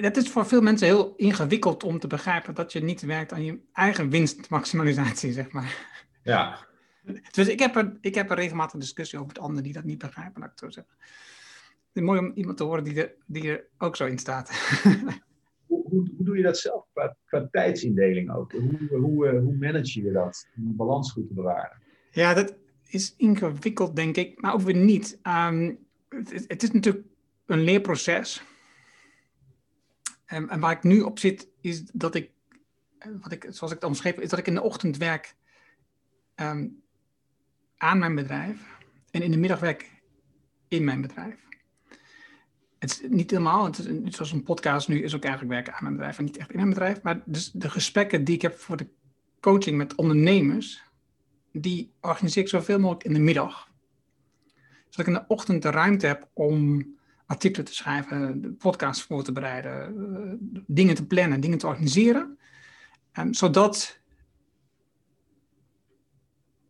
dat 0.00 0.16
is 0.16 0.28
voor 0.28 0.46
veel 0.46 0.60
mensen 0.60 0.86
heel 0.86 1.14
ingewikkeld 1.16 1.84
om 1.84 1.98
te 1.98 2.06
begrijpen 2.06 2.54
dat 2.54 2.72
je 2.72 2.80
niet 2.80 3.00
werkt 3.00 3.32
aan 3.32 3.44
je 3.44 3.58
eigen 3.72 4.10
winstmaximalisatie, 4.10 5.32
zeg 5.32 5.50
maar. 5.50 5.88
Ja. 6.22 6.66
Dus 7.30 7.48
ik 7.48 7.58
heb 7.58 7.76
er, 7.76 7.96
ik 8.00 8.14
heb 8.14 8.30
er 8.30 8.36
regelmatig 8.36 8.80
discussie 8.80 9.18
over 9.18 9.32
met 9.32 9.42
anderen 9.42 9.64
die 9.64 9.72
dat 9.72 9.84
niet 9.84 9.98
begrijpen, 9.98 10.40
laat 10.40 10.50
ik 10.50 10.58
zo 10.58 10.70
zeggen. 10.70 10.94
Het 10.98 12.02
is 12.02 12.02
mooi 12.02 12.18
om 12.18 12.32
iemand 12.34 12.56
te 12.56 12.64
horen 12.64 12.84
die 12.84 13.02
er, 13.02 13.14
die 13.26 13.50
er 13.50 13.64
ook 13.78 13.96
zo 13.96 14.06
in 14.06 14.18
staat. 14.18 14.50
hoe, 15.66 15.82
hoe, 15.82 16.10
hoe, 16.16 16.24
doe 16.24 16.36
je 16.36 16.42
dat 16.42 16.58
zelf 16.58 16.84
qua, 16.92 17.16
qua 17.24 17.48
tijdsindeling 17.50 18.32
ook? 18.32 18.52
Hoe, 18.52 18.98
hoe, 19.00 19.28
eh, 19.28 19.40
hoe 19.40 19.56
manage 19.56 20.02
je 20.02 20.12
dat, 20.12 20.48
om 20.56 20.64
die 20.64 20.74
balans 20.74 21.12
goed 21.12 21.28
te 21.28 21.34
bewaren? 21.34 21.78
Ja, 22.10 22.34
dat 22.34 22.54
is 22.88 23.14
ingewikkeld, 23.16 23.96
denk 23.96 24.16
ik, 24.16 24.40
maar 24.40 24.54
ook 24.54 24.60
weer 24.60 24.76
niet. 24.76 25.18
Um, 25.22 25.78
het, 26.08 26.44
het 26.46 26.62
is 26.62 26.70
natuurlijk 26.70 27.06
een 27.46 27.60
leerproces. 27.60 28.42
En, 30.30 30.48
en, 30.48 30.60
waar 30.60 30.72
ik 30.72 30.82
nu 30.82 31.00
op 31.00 31.18
zit, 31.18 31.48
is 31.60 31.84
dat 31.92 32.14
ik, 32.14 32.30
wat 33.20 33.32
ik, 33.32 33.46
zoals 33.48 33.72
ik 33.72 33.80
het 33.80 33.88
omschreef, 33.88 34.16
is 34.16 34.28
dat 34.28 34.38
ik 34.38 34.46
in 34.46 34.54
de 34.54 34.62
ochtend 34.62 34.96
werk 34.96 35.34
um, 36.36 36.82
aan 37.76 37.98
mijn 37.98 38.14
bedrijf 38.14 38.78
en 39.10 39.22
in 39.22 39.30
de 39.30 39.36
middag 39.36 39.60
werk 39.60 39.90
in 40.68 40.84
mijn 40.84 41.00
bedrijf. 41.00 41.36
het 42.78 42.90
is 42.90 43.00
niet 43.08 43.30
helemaal, 43.30 43.64
het 43.64 43.78
is, 43.78 44.16
zoals 44.16 44.32
een 44.32 44.42
podcast 44.42 44.88
nu 44.88 45.02
is 45.02 45.14
ook 45.14 45.22
eigenlijk 45.22 45.52
werken 45.52 45.72
aan 45.72 45.82
mijn 45.82 45.94
bedrijf 45.94 46.18
en 46.18 46.24
niet 46.24 46.36
echt 46.36 46.50
in 46.50 46.56
mijn 46.56 46.68
bedrijf. 46.68 47.02
Maar 47.02 47.22
dus 47.24 47.50
de 47.50 47.70
gesprekken 47.70 48.24
die 48.24 48.34
ik 48.34 48.42
heb 48.42 48.58
voor 48.58 48.76
de 48.76 48.88
coaching 49.40 49.76
met 49.76 49.94
ondernemers, 49.94 50.82
die 51.52 51.92
organiseer 52.00 52.42
ik 52.42 52.48
zoveel 52.48 52.78
mogelijk 52.78 53.04
in 53.04 53.14
de 53.14 53.20
middag. 53.20 53.68
Zodat 54.88 55.06
ik 55.06 55.06
in 55.06 55.12
de 55.12 55.34
ochtend 55.34 55.62
de 55.62 55.70
ruimte 55.70 56.06
heb 56.06 56.28
om 56.32 56.86
artikelen 57.30 57.66
te 57.66 57.74
schrijven, 57.74 58.56
podcasts 58.58 59.02
voor 59.02 59.22
te 59.22 59.32
bereiden, 59.32 59.82
eh, 59.82 60.62
dingen 60.66 60.94
te 60.94 61.06
plannen, 61.06 61.40
dingen 61.40 61.58
te 61.58 61.66
organiseren. 61.66 62.38
Um, 63.18 63.34
zodat 63.34 64.00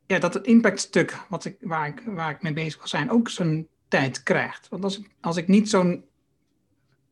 ja, 0.07 0.19
dat 0.19 0.35
het 0.35 0.47
impactstuk 0.47 1.19
wat 1.29 1.45
ik, 1.45 1.57
waar, 1.61 1.87
ik, 1.87 2.03
waar 2.07 2.31
ik 2.31 2.43
mee 2.43 2.53
bezig 2.53 2.79
wil 2.79 2.89
zijn 2.89 3.11
ook 3.11 3.29
zijn 3.29 3.67
tijd 3.89 4.23
krijgt. 4.23 4.69
Want 4.69 4.85
als 4.85 4.99
ik, 4.99 5.11
als 5.21 5.37
ik 5.37 5.49
niet 5.49 5.69
zo'n 5.69 6.05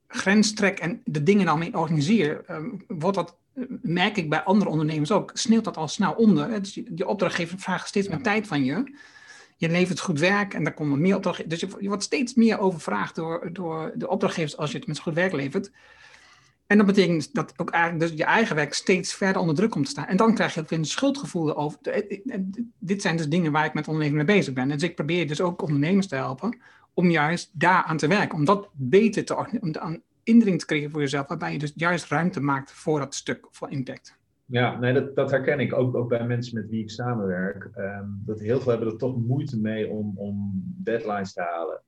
grens 0.07 0.55
trek 0.55 0.79
en 0.79 1.01
de 1.05 1.23
dingen 1.23 1.47
dan 1.47 1.59
mee 1.59 1.79
organiseer, 1.79 2.45
um, 2.51 2.85
wordt 2.89 3.17
dat, 3.17 3.37
merk 3.83 4.17
ik 4.17 4.29
bij 4.29 4.43
andere 4.43 4.71
ondernemers 4.71 5.13
ook, 5.13 5.31
sneeuwt 5.35 5.65
dat 5.65 5.77
al 5.77 5.89
snel 5.89 6.13
onder. 6.13 6.49
Dus 6.61 6.73
die, 6.73 6.95
die 6.95 7.07
opdrachtgever 7.07 7.59
vraagt 7.59 7.89
steeds 7.89 8.09
meer 8.09 8.23
tijd 8.23 8.47
van 8.47 8.65
je. 8.65 8.97
Je 9.61 9.69
levert 9.69 10.01
goed 10.01 10.19
werk 10.19 10.55
en 10.55 10.65
daar 10.65 10.75
komen 10.75 11.01
meer 11.01 11.17
opdrachtgevers. 11.17 11.61
Dus 11.61 11.71
je, 11.81 11.89
wordt 11.89 12.03
steeds 12.03 12.35
meer 12.35 12.59
overvraagd 12.59 13.15
door, 13.15 13.53
door 13.53 13.93
de 13.95 14.09
opdrachtgevers 14.09 14.57
als 14.57 14.71
je 14.71 14.79
het 14.79 14.87
met 14.87 14.99
goed 14.99 15.15
werk 15.15 15.33
levert. 15.33 15.71
En 16.67 16.77
dat 16.77 16.87
betekent 16.87 17.35
dat 17.35 17.53
ook 17.57 17.71
eigenlijk 17.71 18.11
dus 18.11 18.19
je 18.19 18.25
eigen 18.25 18.57
werk 18.57 18.75
steeds 18.75 19.15
verder 19.15 19.41
onder 19.41 19.55
druk 19.57 19.71
komt 19.71 19.85
te 19.85 19.91
staan. 19.91 20.07
En 20.07 20.17
dan 20.17 20.35
krijg 20.35 20.55
je 20.55 20.61
ook 20.61 20.69
weer 20.69 20.79
een 20.79 20.85
schuldgevoel 20.85 21.57
over. 21.57 21.79
Dit 22.79 23.03
zijn 23.03 23.17
dus 23.17 23.29
dingen 23.29 23.53
waar 23.53 23.65
ik 23.65 23.75
met 23.75 23.89
ondernemers 23.89 24.27
mee 24.27 24.37
bezig 24.37 24.55
ben. 24.55 24.69
Dus 24.69 24.83
ik 24.83 24.95
probeer 24.95 25.27
dus 25.27 25.41
ook 25.41 25.63
ondernemers 25.63 26.07
te 26.07 26.15
helpen 26.15 26.59
om 26.95 27.11
juist 27.11 27.51
daar 27.53 27.83
aan 27.83 27.97
te 27.97 28.07
werken. 28.07 28.39
Om 28.39 28.45
dat 28.45 28.69
beter 28.73 29.25
te 29.25 29.37
om 29.61 29.73
de 29.73 30.01
indring 30.23 30.59
te 30.59 30.67
creëren 30.67 30.91
voor 30.91 31.01
jezelf, 31.01 31.29
waarbij 31.29 31.53
je 31.53 31.59
dus 31.59 31.73
juist 31.75 32.07
ruimte 32.07 32.41
maakt 32.41 32.73
voor 32.73 32.99
dat 32.99 33.15
stuk 33.15 33.47
van 33.51 33.71
impact. 33.71 34.18
Ja, 34.51 34.79
nee, 34.79 34.93
dat, 34.93 35.15
dat 35.15 35.31
herken 35.31 35.61
ik 35.61 35.75
ook, 35.75 35.95
ook 35.95 36.09
bij 36.09 36.27
mensen 36.27 36.61
met 36.61 36.69
wie 36.69 36.83
ik 36.83 36.91
samenwerk. 36.91 37.71
Um, 37.77 38.23
dat 38.25 38.41
heel 38.41 38.61
veel 38.61 38.71
hebben 38.71 38.91
er 38.91 38.99
toch 38.99 39.17
moeite 39.17 39.61
mee 39.61 39.89
om, 39.91 40.13
om 40.19 40.63
deadlines 40.83 41.33
te 41.33 41.41
halen. 41.41 41.83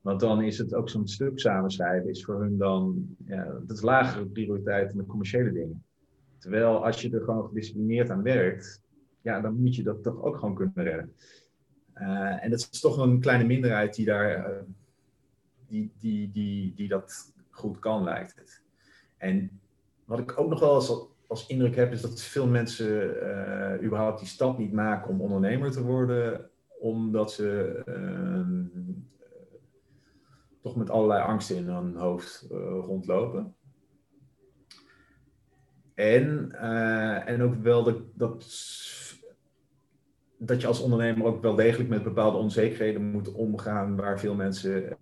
Want 0.00 0.20
dan 0.20 0.42
is 0.42 0.58
het 0.58 0.74
ook 0.74 0.88
zo'n 0.88 1.06
stuk 1.06 1.38
samenschrijven, 1.38 2.10
is 2.10 2.24
voor 2.24 2.40
hun 2.40 2.58
dan, 2.58 3.16
ja, 3.26 3.44
dat 3.66 3.76
is 3.76 3.82
lagere 3.82 4.26
prioriteit 4.26 4.88
dan 4.88 4.98
de 4.98 5.06
commerciële 5.06 5.52
dingen. 5.52 5.84
Terwijl 6.38 6.84
als 6.84 7.02
je 7.02 7.10
er 7.10 7.22
gewoon 7.22 7.46
gedisciplineerd 7.46 8.10
aan 8.10 8.22
werkt, 8.22 8.80
ja, 9.20 9.40
dan 9.40 9.60
moet 9.60 9.74
je 9.74 9.82
dat 9.82 10.02
toch 10.02 10.22
ook 10.22 10.36
gewoon 10.36 10.54
kunnen 10.54 10.84
redden. 10.84 11.12
Uh, 11.94 12.44
en 12.44 12.50
dat 12.50 12.68
is 12.70 12.80
toch 12.80 12.98
een 12.98 13.20
kleine 13.20 13.44
minderheid 13.44 13.94
die 13.94 14.06
daar, 14.06 14.50
uh, 14.50 14.62
die, 15.68 15.92
die, 15.98 16.30
die, 16.30 16.74
die 16.74 16.88
dat 16.88 17.32
goed 17.50 17.78
kan, 17.78 18.02
lijkt 18.02 18.34
het. 18.36 18.62
En 19.16 19.60
wat 20.04 20.18
ik 20.18 20.38
ook 20.40 20.48
nog 20.48 20.60
wel 20.60 20.74
eens 20.74 21.14
als 21.26 21.46
indruk 21.46 21.74
heb, 21.74 21.92
is 21.92 22.00
dat 22.00 22.22
veel 22.22 22.46
mensen 22.46 23.16
uh, 23.22 23.84
überhaupt 23.86 24.18
die 24.18 24.28
stap 24.28 24.58
niet 24.58 24.72
maken 24.72 25.10
om 25.10 25.20
ondernemer 25.20 25.70
te 25.70 25.82
worden, 25.82 26.50
omdat 26.78 27.32
ze 27.32 27.82
ehm, 27.86 28.64
toch 30.62 30.76
met 30.76 30.90
allerlei 30.90 31.22
angsten 31.22 31.56
in 31.56 31.68
hun 31.68 31.96
hoofd 31.96 32.48
uh, 32.52 32.58
rondlopen. 32.80 33.54
En, 35.94 36.48
uh, 36.52 37.28
en 37.28 37.42
ook 37.42 37.54
wel 37.54 37.84
dat, 37.84 37.98
dat, 40.38 40.60
je 40.60 40.66
als 40.66 40.80
ondernemer 40.80 41.26
ook 41.26 41.42
wel 41.42 41.54
degelijk 41.54 41.88
met 41.88 42.02
bepaalde 42.02 42.38
onzekerheden 42.38 43.10
moet 43.10 43.32
omgaan 43.32 43.96
waar 43.96 44.20
veel 44.20 44.34
mensen 44.34 44.96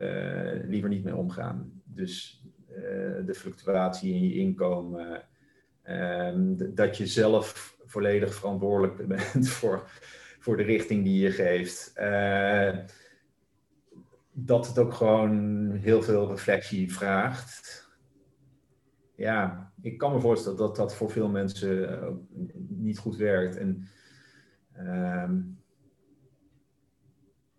liever 0.69 0.89
niet 0.89 1.05
mee 1.05 1.17
omgaan. 1.17 1.83
Dus 1.85 2.45
de 3.27 3.35
fluctuatie 3.35 4.15
in 4.15 4.29
je 4.29 4.35
inkomen, 4.35 5.23
dat 6.75 6.97
je 6.97 7.07
zelf 7.07 7.77
volledig 7.85 8.35
verantwoordelijk 8.35 9.07
bent 9.33 9.49
voor, 9.49 9.91
voor 10.39 10.57
de 10.57 10.63
richting 10.63 11.05
die 11.05 11.21
je 11.21 11.31
geeft 11.31 11.93
dat 14.35 14.67
het 14.67 14.79
ook 14.79 14.95
gewoon 14.95 15.71
heel 15.71 16.03
veel 16.03 16.29
reflectie 16.29 16.93
vraagt. 16.93 17.89
Ja, 19.15 19.73
ik 19.81 19.99
kan 19.99 20.13
me 20.13 20.21
voorstellen 20.21 20.59
dat 20.59 20.77
dat 20.77 20.95
voor 20.95 21.11
veel 21.11 21.29
mensen 21.29 21.79
uh, 21.79 22.09
niet 22.69 22.99
goed 22.99 23.17
werkt. 23.17 23.57
En 23.57 23.89
uh, 24.79 25.31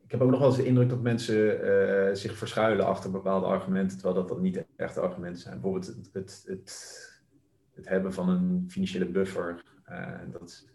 ik 0.03 0.11
heb 0.11 0.21
ook 0.21 0.30
nog 0.30 0.39
wel 0.39 0.47
eens 0.47 0.57
de 0.57 0.65
indruk 0.65 0.89
dat 0.89 1.01
mensen 1.01 1.65
uh, 1.65 2.13
zich 2.13 2.38
verschuilen 2.38 2.86
achter 2.86 3.11
bepaalde 3.11 3.45
argumenten, 3.45 3.97
terwijl 3.97 4.15
dat, 4.15 4.28
dat 4.28 4.41
niet 4.41 4.65
echte 4.76 4.99
argumenten 4.99 5.41
zijn. 5.41 5.53
Bijvoorbeeld 5.53 5.88
het, 5.88 6.09
het, 6.13 6.43
het, 6.47 7.14
het 7.76 7.89
hebben 7.89 8.13
van 8.13 8.30
een 8.30 8.65
financiële 8.69 9.05
buffer. 9.05 9.63
Uh, 9.89 10.19
dat, 10.32 10.65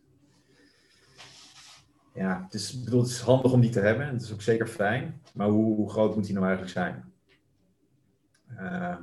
ja, 2.14 2.42
het 2.44 2.54
is, 2.54 2.82
bedoel, 2.82 3.00
het 3.00 3.10
is 3.10 3.20
handig 3.20 3.52
om 3.52 3.60
die 3.60 3.70
te 3.70 3.80
hebben. 3.80 4.06
Het 4.06 4.22
is 4.22 4.32
ook 4.32 4.42
zeker 4.42 4.66
fijn. 4.66 5.20
Maar 5.34 5.48
hoe, 5.48 5.74
hoe 5.76 5.90
groot 5.90 6.14
moet 6.14 6.24
die 6.24 6.34
nou 6.34 6.46
eigenlijk 6.46 6.74
zijn? 6.76 7.12
Uh, 8.50 8.96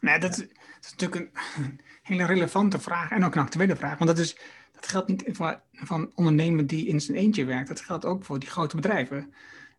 nee, 0.00 0.18
dat, 0.18 0.30
is, 0.30 0.36
dat, 0.36 0.48
is, 0.80 0.90
natuurlijk 0.90 1.30
een 1.56 1.80
hele 2.02 2.24
relevante 2.24 2.78
vraag 2.78 3.10
en 3.10 3.24
ook 3.24 3.34
een 3.34 3.42
actuele 3.42 3.76
vraag. 3.76 3.98
Want 3.98 4.10
dat, 4.10 4.18
is, 4.18 4.36
dat 4.72 4.88
geldt 4.88 5.08
niet 5.08 5.24
voor 5.26 5.60
van 5.72 6.12
ondernemer 6.14 6.66
die 6.66 6.86
in 6.86 7.00
zijn 7.00 7.18
eentje 7.18 7.44
werkt. 7.44 7.68
Dat 7.68 7.80
geldt 7.80 8.04
ook 8.04 8.24
voor 8.24 8.38
die 8.38 8.48
grote 8.48 8.76
bedrijven. 8.76 9.20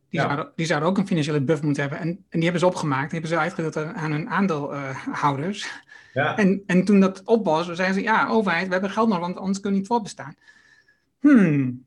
Die, 0.10 0.20
ja. 0.20 0.26
zouden, 0.26 0.52
die 0.56 0.66
zouden 0.66 0.90
ook 0.90 0.98
een 0.98 1.08
financiële 1.08 1.42
buff 1.42 1.62
moeten 1.62 1.82
hebben. 1.82 2.00
En, 2.00 2.08
en 2.08 2.26
die 2.30 2.44
hebben 2.44 2.60
ze 2.60 2.68
opgemaakt. 2.68 3.12
Die 3.12 3.20
hebben 3.20 3.38
ze 3.38 3.44
uitgedeeld 3.44 3.78
aan 3.78 4.12
hun 4.12 4.30
aandeelhouders. 4.30 5.82
Ja. 6.14 6.38
En, 6.38 6.64
en 6.66 6.86
toen 6.86 7.00
dat 7.00 7.24
op 7.24 7.46
was, 7.46 7.66
zeiden 7.66 7.94
ze, 7.94 8.02
ja, 8.02 8.28
overheid, 8.28 8.66
we 8.66 8.72
hebben 8.72 8.92
geld 8.92 9.08
nodig, 9.08 9.26
want 9.26 9.38
anders 9.38 9.60
kunnen 9.60 9.72
we 9.72 9.80
niet 9.80 9.88
voorbestaan. 9.88 10.36
Hmm, 11.20 11.86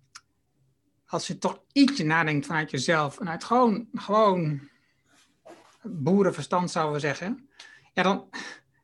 als 1.07 1.27
je 1.27 1.39
toch 1.39 1.63
ietsje 1.73 2.05
nadenkt 2.05 2.47
vanuit 2.47 2.71
jezelf, 2.71 3.15
vanuit 3.15 3.45
gewoon, 3.45 3.89
gewoon 3.95 4.61
boerenverstand 5.83 6.71
zouden 6.71 6.95
we 6.95 7.01
zeggen, 7.01 7.49
ja, 7.93 8.03
dan, 8.03 8.29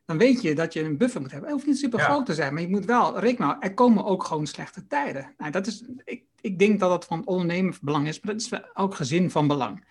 dan 0.05 0.17
weet 0.17 0.41
je 0.41 0.55
dat 0.55 0.73
je 0.73 0.83
een 0.83 0.97
buffer 0.97 1.21
moet 1.21 1.31
hebben. 1.31 1.49
Het 1.49 1.57
hoeft 1.57 1.69
niet 1.69 1.79
super 1.79 1.99
groot 1.99 2.25
te 2.25 2.33
zijn, 2.33 2.53
maar 2.53 2.61
je 2.61 2.69
moet 2.69 2.85
wel 2.85 3.19
rekenen, 3.19 3.59
er 3.59 3.73
komen 3.73 4.05
ook 4.05 4.23
gewoon 4.23 4.47
slechte 4.47 4.87
tijden. 4.87 5.33
Nou, 5.37 5.51
dat 5.51 5.67
is, 5.67 5.83
ik, 6.03 6.23
ik 6.41 6.59
denk 6.59 6.79
dat 6.79 6.89
dat 6.89 7.05
van 7.05 7.25
ondernemen 7.25 7.73
belang 7.81 8.07
is, 8.07 8.19
maar 8.19 8.33
dat 8.33 8.41
is 8.41 8.51
ook 8.73 8.95
gezin 8.95 9.31
van 9.31 9.47
belang. 9.47 9.85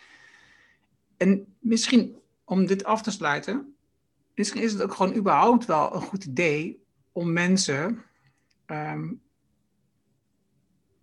En 1.16 1.56
misschien 1.58 2.16
om 2.44 2.66
dit 2.66 2.84
af 2.84 3.02
te 3.02 3.10
sluiten, 3.10 3.76
misschien 4.38 4.62
is 4.62 4.72
het 4.72 4.82
ook 4.82 4.94
gewoon 4.94 5.14
überhaupt 5.14 5.64
wel 5.64 5.94
een 5.94 6.00
goed 6.00 6.24
idee 6.24 6.86
om 7.12 7.32
mensen 7.32 8.02
um, 8.66 9.22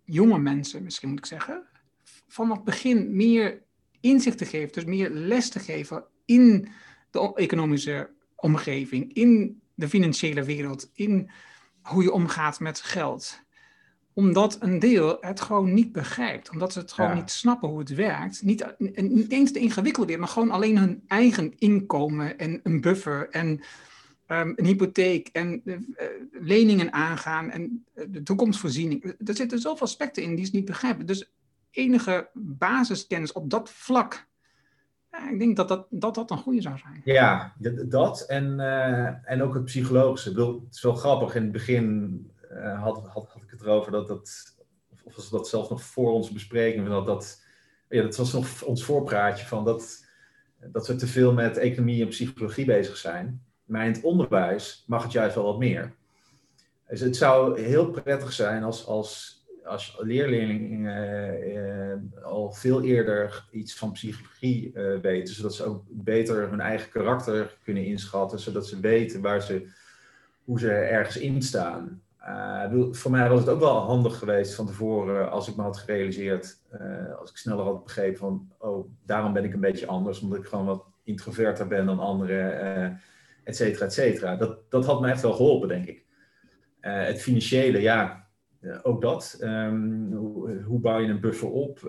jonge 0.04 0.40
mensen, 0.40 0.84
misschien 0.84 1.10
moet 1.10 1.18
ik 1.18 1.26
zeggen, 1.26 1.68
vanaf 2.28 2.56
het 2.56 2.66
begin 2.66 3.16
meer 3.16 3.64
inzicht 4.00 4.38
te 4.38 4.46
geven, 4.46 4.74
dus 4.74 4.86
meer 4.86 5.10
les 5.10 5.50
te 5.50 5.60
geven 5.60 6.06
in 6.26 6.68
de 7.12 7.34
economische 7.36 8.10
omgeving, 8.36 9.14
in 9.14 9.62
de 9.74 9.90
financiële 9.90 10.44
wereld, 10.44 10.90
in 10.94 11.32
hoe 11.82 12.04
je 12.04 12.12
omgaat 12.12 12.60
met 12.60 12.82
geld. 12.82 13.44
Omdat 14.16 14.58
een 14.60 14.80
deel 14.80 15.18
het 15.20 15.42
gewoon 15.42 15.74
niet 15.74 15.92
begrijpt, 15.92 16.50
omdat 16.50 16.74
ze 16.74 16.80
het 16.80 16.92
gewoon 16.92 17.10
ja. 17.10 17.16
niet 17.16 17.32
snappen 17.32 17.70
hoe 17.70 17.80
het 17.80 17.96
werkt. 17.96 18.42
Niet, 18.44 18.76
niet 18.96 19.32
eens 19.32 19.52
de 19.52 19.60
ingewikkelde 19.60 20.08
weer, 20.08 20.20
maar 20.20 20.28
gewoon 20.28 20.52
alleen 20.52 20.78
hun 20.78 21.04
eigen 21.08 21.54
inkomen 21.58 22.38
en 22.38 22.60
een 22.64 22.82
buffer 22.82 23.30
en 23.30 23.48
um, 24.28 24.54
een 24.56 24.66
hypotheek 24.66 25.28
en 25.32 25.62
uh, 25.64 25.76
leningen 26.32 26.94
aangaan 26.94 27.50
en 27.50 27.86
uh, 27.96 28.06
de 28.10 28.24
toekomstvoorziening. 28.24 29.04
Er 29.26 29.36
zitten 29.36 29.60
zoveel 29.60 29.86
aspecten 29.88 30.24
in 30.24 30.36
die 30.36 30.46
ze 30.46 30.56
niet 30.56 30.66
begrijpen. 30.66 31.06
Dus 31.06 31.32
enige 31.72 32.30
basiskennis 32.34 33.32
op 33.32 33.50
dat 33.50 33.70
vlak. 33.70 34.28
Ja, 35.12 35.30
ik 35.30 35.40
denk 35.40 35.56
dat 35.56 35.68
dat, 35.68 35.88
dat 35.90 36.16
dat 36.16 36.32
een 36.32 36.38
goede 36.38 36.62
zou 36.62 36.78
zijn. 36.78 37.02
Ja, 37.04 37.54
dat 37.86 38.22
en, 38.22 38.60
uh, 38.60 39.32
en 39.32 39.42
ook 39.42 39.54
het 39.54 39.66
psychologische. 39.66 40.30
Ik 40.30 40.36
bedoel, 40.36 40.64
het 40.66 40.76
is 40.76 40.82
wel 40.82 40.96
grappig. 40.96 41.36
In 41.36 41.44
het 41.44 41.52
begin 41.52 42.32
had, 42.80 43.08
had, 43.08 43.28
had 43.28 43.42
ik 43.44 43.50
het 43.50 43.62
erover 43.62 43.92
dat 43.92 44.08
dat, 44.08 44.56
of 45.04 45.16
was 45.16 45.30
dat 45.30 45.48
zelfs 45.48 45.70
nog 45.70 45.82
voor 45.82 46.12
onze 46.12 46.34
bespreking, 46.34 46.88
dat 46.88 47.06
dat, 47.06 47.44
ja, 47.90 48.02
dat 48.02 48.16
was 48.16 48.34
nog 48.34 48.64
ons 48.64 48.84
voorpraatje 48.84 49.46
van 49.46 49.66
dat, 49.66 50.06
dat 50.60 50.88
we 50.88 50.96
te 50.96 51.08
veel 51.08 51.34
met 51.34 51.58
economie 51.58 52.02
en 52.02 52.08
psychologie 52.08 52.66
bezig 52.66 52.98
zijn. 52.98 53.44
Maar 53.66 53.86
in 53.86 53.92
het 53.92 54.04
onderwijs 54.04 54.84
mag 54.88 55.04
het 55.04 55.12
juist 55.12 55.36
wel 55.36 55.44
wat 55.44 55.60
meer. 55.60 55.96
Dus 56.88 57.00
het 57.00 57.16
zou 57.16 57.62
heel 57.62 57.90
prettig 57.90 58.34
zijn 58.34 58.64
als, 58.64 58.86
als, 58.86 59.44
als 59.64 59.98
leerlingen 60.00 60.82
uh, 62.16 62.24
al 62.24 62.52
veel 62.52 62.84
eerder 62.84 63.48
iets 63.52 63.76
van 63.76 63.92
psychologie 63.92 64.72
uh, 64.74 65.00
weten, 65.00 65.34
zodat 65.34 65.56
ze 65.56 65.64
ook 65.64 65.84
beter 65.88 66.50
hun 66.50 66.60
eigen 66.60 66.90
karakter 66.90 67.58
kunnen 67.64 67.86
inschatten, 67.86 68.40
zodat 68.40 68.68
ze 68.68 68.80
weten 68.80 69.22
waar 69.22 69.42
ze, 69.42 69.68
hoe 70.44 70.60
ze 70.60 70.72
ergens 70.72 71.18
in 71.18 71.42
staan. 71.42 72.02
Uh, 72.28 72.92
voor 72.92 73.12
mij 73.12 73.30
was 73.30 73.40
het 73.40 73.50
ook 73.50 73.60
wel 73.60 73.80
handig 73.80 74.18
geweest 74.18 74.56
van 74.56 74.66
tevoren 74.66 75.32
als 75.32 75.48
ik 75.48 75.56
me 75.56 75.62
had 75.62 75.78
gerealiseerd, 75.78 76.62
als 77.20 77.30
ik 77.30 77.38
sneller 77.38 77.64
had 77.64 77.84
begrepen 77.84 78.18
van, 78.18 78.52
oh, 78.58 78.90
daarom 79.06 79.34
ben 79.34 79.44
ik 79.44 79.54
een 79.54 79.60
beetje 79.60 79.88
anders, 79.88 80.20
omdat 80.20 80.40
ik 80.40 80.46
gewoon 80.46 80.66
wat 80.66 80.86
introverter 81.04 81.68
ben 81.68 81.86
dan 81.86 82.00
anderen, 82.00 82.64
uh, 82.64 82.98
et 83.44 83.56
cetera, 83.56 83.86
et 83.86 83.94
cetera. 83.94 84.36
Dat, 84.36 84.72
dat 84.72 84.86
had 84.86 85.02
me 85.02 85.10
echt 85.10 85.22
wel 85.22 85.34
geholpen, 85.34 85.68
denk 85.68 85.86
ik. 85.86 86.06
het 86.80 87.22
financiële, 87.22 87.82
ja, 87.82 88.28
ook 88.82 89.02
dat. 89.02 89.38
Ehm, 89.40 90.12
hoe, 90.12 90.62
hoe, 90.62 90.80
bouw 90.80 91.00
je 91.00 91.08
een 91.08 91.20
buffer 91.20 91.50
op? 91.50 91.80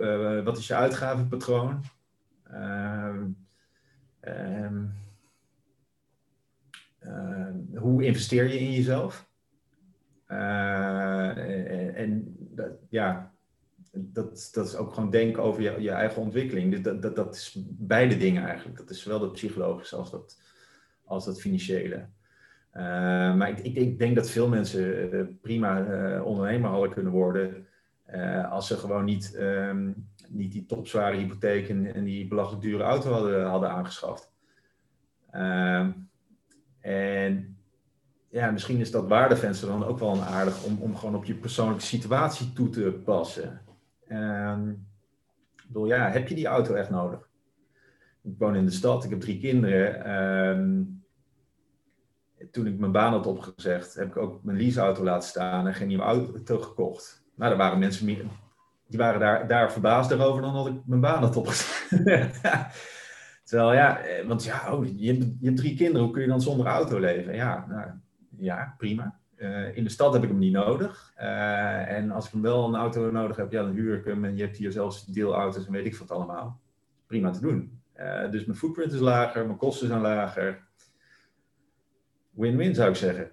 wat 0.44 0.58
is 0.58 0.66
je 0.66 0.74
uitgavenpatroon? 0.74 1.84
Ehm, 2.50 3.24
ehm, 4.20 4.84
hoe 7.74 8.04
investeer 8.04 8.48
je 8.48 8.58
in 8.58 8.72
jezelf? 8.72 9.34
En, 10.26 11.94
en 11.94 12.36
dat, 12.38 12.70
ja, 12.88 13.32
dat, 13.92 14.50
dat 14.52 14.66
is 14.66 14.76
ook 14.76 14.94
gewoon 14.94 15.10
denken 15.10 15.42
over 15.42 15.62
je, 15.62 15.80
je 15.80 15.90
eigen 15.90 16.22
ontwikkeling. 16.22 16.80
Dat, 16.80 17.02
dat, 17.02 17.16
dat 17.16 17.34
is 17.34 17.56
beide 17.68 18.16
dingen 18.16 18.44
eigenlijk. 18.44 18.78
Dat 18.78 18.90
is 18.90 19.02
zowel 19.02 19.20
dat 19.20 19.32
psychologische 19.32 19.96
als 19.96 20.10
dat, 20.10 20.40
als 21.04 21.24
dat 21.24 21.40
financiële. 21.40 22.06
Uh, 22.72 22.82
maar 23.36 23.48
ik, 23.48 23.76
ik, 23.76 23.98
denk 23.98 24.16
dat 24.16 24.30
veel 24.30 24.48
mensen 24.48 25.14
uh, 25.14 25.26
prima 25.40 25.82
ondernemer 26.22 26.70
hadden 26.70 26.90
kunnen 26.90 27.12
worden. 27.12 27.66
als 28.50 28.66
ze 28.66 28.76
gewoon 28.76 29.04
niet, 29.04 29.36
um, 29.38 30.08
niet 30.28 30.52
die 30.52 30.66
topzware 30.66 31.16
hypotheek 31.16 31.68
en, 31.68 31.94
en, 31.94 32.04
die 32.04 32.28
belachelijk 32.28 32.62
dure 32.62 32.82
auto 32.82 33.10
hadden, 33.10 33.46
hadden 33.46 33.70
aangeschaft. 33.70 34.32
Ehm, 35.30 35.90
en 36.80 37.55
ja, 38.36 38.50
misschien 38.50 38.80
is 38.80 38.90
dat 38.90 39.08
waardevenster 39.08 39.68
dan 39.68 39.84
ook 39.84 39.98
wel 39.98 40.12
een 40.12 40.22
aardig 40.22 40.64
om, 40.64 40.78
om 40.80 40.96
gewoon 40.96 41.14
op 41.14 41.24
je 41.24 41.34
persoonlijke 41.34 41.84
situatie 41.84 42.52
toe 42.52 42.68
te 42.68 43.00
passen. 43.04 43.60
Um, 44.08 44.86
ik 45.56 45.64
bedoel, 45.66 45.86
ja, 45.86 46.10
heb 46.10 46.28
je 46.28 46.34
die 46.34 46.46
auto 46.46 46.74
echt 46.74 46.90
nodig? 46.90 47.28
Ik 48.22 48.34
woon 48.38 48.56
in 48.56 48.64
de 48.64 48.70
stad, 48.70 49.04
ik 49.04 49.10
heb 49.10 49.20
drie 49.20 49.38
kinderen. 49.38 50.10
Um, 50.10 51.04
toen 52.50 52.66
ik 52.66 52.78
mijn 52.78 52.92
baan 52.92 53.12
had 53.12 53.26
opgezegd, 53.26 53.94
heb 53.94 54.06
ik 54.06 54.16
ook 54.16 54.44
mijn 54.44 54.58
leaseauto 54.58 55.04
laten 55.04 55.28
staan 55.28 55.66
en 55.66 55.74
geen 55.74 55.88
nieuwe 55.88 56.02
auto 56.02 56.58
gekocht. 56.58 57.24
Nou, 57.34 57.52
er 57.52 57.58
waren 57.58 57.78
mensen 57.78 58.06
die 58.88 58.98
waren 58.98 59.20
daar, 59.20 59.46
daar 59.46 59.72
verbaasd 59.72 60.12
over 60.12 60.42
dan 60.42 60.54
dat 60.54 60.66
ik 60.66 60.74
mijn 60.86 61.00
baan 61.00 61.22
had 61.22 61.36
opgezegd. 61.36 62.40
Terwijl 63.44 63.72
ja, 63.72 63.98
eh, 63.98 64.26
want 64.26 64.44
ja, 64.44 64.72
oh, 64.72 64.86
je, 64.96 65.12
hebt, 65.12 65.24
je 65.40 65.46
hebt 65.46 65.56
drie 65.56 65.76
kinderen, 65.76 66.02
hoe 66.02 66.12
kun 66.12 66.22
je 66.22 66.28
dan 66.28 66.40
zonder 66.40 66.66
auto 66.66 66.98
leven? 66.98 67.34
Ja, 67.34 67.66
nou, 67.68 67.90
ja 68.38 68.74
prima. 68.78 69.18
Uh, 69.36 69.76
in 69.76 69.84
de 69.84 69.90
stad 69.90 70.12
heb 70.12 70.22
ik 70.22 70.28
hem 70.28 70.38
niet 70.38 70.52
nodig. 70.52 71.12
Uh, 71.18 71.90
en 71.90 72.10
als 72.10 72.26
ik 72.26 72.32
hem 72.32 72.42
wel 72.42 72.68
een 72.68 72.74
auto 72.74 73.10
nodig 73.10 73.36
heb, 73.36 73.52
ja, 73.52 73.62
dan 73.62 73.72
huur 73.72 73.98
ik 73.98 74.04
hem. 74.04 74.24
En 74.24 74.36
je 74.36 74.42
hebt 74.42 74.56
hier 74.56 74.72
zelfs 74.72 75.04
deelauto's 75.04 75.66
en 75.66 75.72
weet 75.72 75.86
ik 75.86 75.96
wat 75.96 76.10
allemaal. 76.10 76.60
Prima 77.06 77.30
te 77.30 77.40
doen. 77.40 77.80
Uh, 77.96 78.30
dus 78.30 78.44
mijn 78.44 78.58
footprint 78.58 78.92
is 78.92 79.00
lager, 79.00 79.46
mijn 79.46 79.58
kosten 79.58 79.88
zijn 79.88 80.00
lager. 80.00 80.66
Win-win 82.30 82.74
zou 82.74 82.90
ik 82.90 82.96
zeggen. 82.96 83.30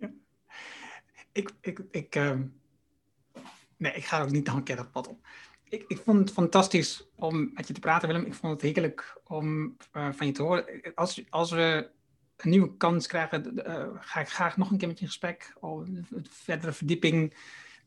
Ik, 1.32 1.50
ik, 1.90 2.16
uh, 2.16 2.38
nee, 3.76 3.92
ik 3.92 4.04
ga 4.04 4.22
ook 4.22 4.30
niet 4.30 4.62
keer 4.64 4.76
dat 4.76 4.90
pad 4.90 5.08
op. 5.08 5.26
Ik, 5.68 5.84
ik 5.88 5.98
vond 5.98 6.18
het 6.18 6.30
fantastisch 6.30 7.10
om 7.16 7.50
met 7.54 7.66
je 7.66 7.74
te 7.74 7.80
praten, 7.80 8.08
Willem. 8.08 8.24
Ik 8.24 8.34
vond 8.34 8.52
het 8.52 8.74
heerlijk 8.74 9.20
om 9.24 9.76
van 9.92 10.26
je 10.26 10.32
te 10.32 10.42
horen. 10.42 10.94
Als, 10.94 11.24
als 11.28 11.50
we 11.50 11.90
een 12.44 12.50
nieuwe 12.50 12.76
kans 12.76 13.06
krijgen, 13.06 13.52
uh, 13.66 13.84
ga 14.00 14.20
ik 14.20 14.28
graag 14.28 14.56
nog 14.56 14.70
een 14.70 14.78
keer 14.78 14.88
met 14.88 14.96
je 14.96 15.04
in 15.04 15.10
gesprek. 15.10 15.52
Oh, 15.60 15.86
verdere 16.22 16.72
verdieping. 16.72 17.34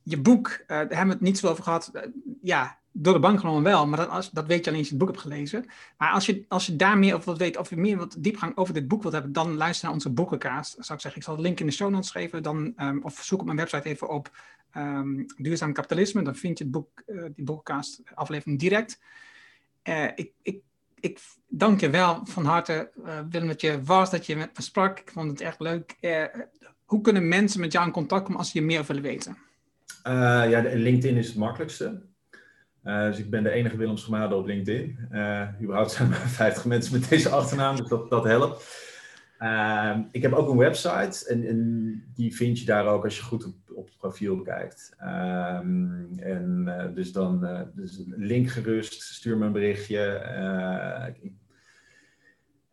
Je 0.04 0.22
boek, 0.22 0.48
uh, 0.50 0.68
daar 0.68 0.78
hebben 0.78 1.06
we 1.06 1.12
het 1.14 1.22
niet 1.22 1.38
zo 1.38 1.48
over 1.48 1.64
gehad. 1.64 1.92
Uh, 1.94 2.02
ja, 2.42 2.80
door 2.92 3.14
de 3.14 3.20
bank 3.20 3.40
genomen 3.40 3.64
wel, 3.64 3.88
maar 3.88 3.98
dat, 3.98 4.10
als, 4.10 4.32
dat 4.32 4.48
weet 4.48 4.64
je 4.64 4.66
alleen 4.66 4.80
als 4.80 4.90
je 4.90 4.96
het 4.96 5.04
boek 5.04 5.14
hebt 5.14 5.22
gelezen. 5.22 5.66
Maar 5.98 6.12
als 6.12 6.26
je, 6.26 6.46
als 6.48 6.66
je 6.66 6.76
daar 6.76 6.98
meer 6.98 7.14
over 7.14 7.26
wilt 7.26 7.38
weten, 7.38 7.62
of 7.62 7.70
je 7.70 7.78
meer 7.78 7.98
wat 7.98 8.16
diepgang 8.20 8.58
over 8.58 8.74
dit 8.74 8.88
boek 8.88 9.02
wilt 9.02 9.14
hebben, 9.14 9.32
dan 9.32 9.56
luister 9.56 9.86
naar 9.86 9.94
onze 9.94 10.10
boekenkaast. 10.10 10.72
Zou 10.72 10.94
ik 10.94 11.00
zeggen, 11.00 11.16
ik 11.16 11.24
zal 11.24 11.34
het 11.34 11.44
link 11.44 11.60
in 11.60 11.66
de 11.66 11.72
show 11.72 11.90
notes 11.90 12.12
geven. 12.12 12.44
Dan, 12.44 12.74
um, 12.78 13.04
of 13.04 13.24
zoek 13.24 13.40
op 13.40 13.46
mijn 13.46 13.58
website 13.58 13.90
even 13.90 14.10
op 14.10 14.38
um, 14.78 15.26
duurzaam 15.38 15.74
kapitalisme. 15.74 16.22
Dan 16.22 16.36
vind 16.36 16.58
je 16.58 16.64
het 16.64 16.74
boek, 16.74 17.04
die 17.36 17.46
boekenkaast 17.46 18.02
aflevering 18.14 18.60
direct. 18.60 19.00
ik, 20.16 20.32
ik 20.42 20.62
ik 21.04 21.20
dank 21.48 21.80
je 21.80 21.90
wel 21.90 22.22
van 22.24 22.46
harte, 22.46 22.92
uh, 23.06 23.20
Willem, 23.30 23.48
dat 23.48 23.62
je 23.62 23.84
was, 23.84 24.12
dat 24.12 24.26
je 24.26 24.36
met 24.36 24.50
me 24.56 24.64
sprak. 24.64 25.00
Ik 25.00 25.12
vond 25.12 25.32
het 25.32 25.42
echt 25.42 25.60
leuk. 25.60 25.98
Uh, 26.02 26.24
hoe 26.86 27.02
kunnen 27.02 27.28
mensen 27.28 27.60
met 27.60 27.72
jou 27.72 27.86
in 27.86 27.92
contact 27.92 28.24
komen 28.24 28.40
als 28.40 28.52
ze 28.52 28.60
je 28.60 28.66
meer 28.66 28.84
willen 28.84 29.02
weten? 29.02 29.38
Uh, 30.08 30.14
ja, 30.50 30.62
LinkedIn 30.62 31.18
is 31.18 31.28
het 31.28 31.36
makkelijkste. 31.36 32.02
dus 32.84 33.18
ik 33.18 33.30
ben 33.30 33.44
de 33.44 33.50
enige 33.50 33.78
Willem 33.78 33.98
Schmade 33.98 34.36
op 34.36 34.46
LinkedIn. 34.46 34.98
überhaupt 35.62 35.92
zijn 35.92 36.12
er 36.12 36.18
50 36.46 36.66
mensen 36.66 37.00
met 37.00 37.10
deze 37.10 37.30
achternaam, 37.30 37.76
dus 37.76 37.88
dat, 37.88 38.10
dat 38.10 38.24
helpt. 38.24 38.64
Ehm, 39.44 40.02
ik 40.12 40.22
heb 40.22 40.34
ook 40.34 40.50
een 40.50 40.58
website 40.58 41.28
en, 41.28 42.04
die 42.14 42.36
vind 42.36 42.60
je 42.60 42.66
daar 42.66 42.88
ook 42.88 43.04
als 43.04 43.18
je 43.18 43.24
goed 43.24 43.46
op, 43.76 43.86
het 43.86 43.98
profiel 43.98 44.42
kijkt. 44.42 44.96
Um, 45.02 46.10
en 46.18 46.64
uh, 46.68 46.96
dus 46.96 47.12
dan 47.12 47.44
uh, 47.44 47.62
dus 47.74 48.04
link 48.08 48.50
gerust, 48.50 49.02
stuur 49.02 49.38
me 49.38 49.46
een 49.46 49.52
berichtje. 49.52 50.24
Uh, 50.38 51.32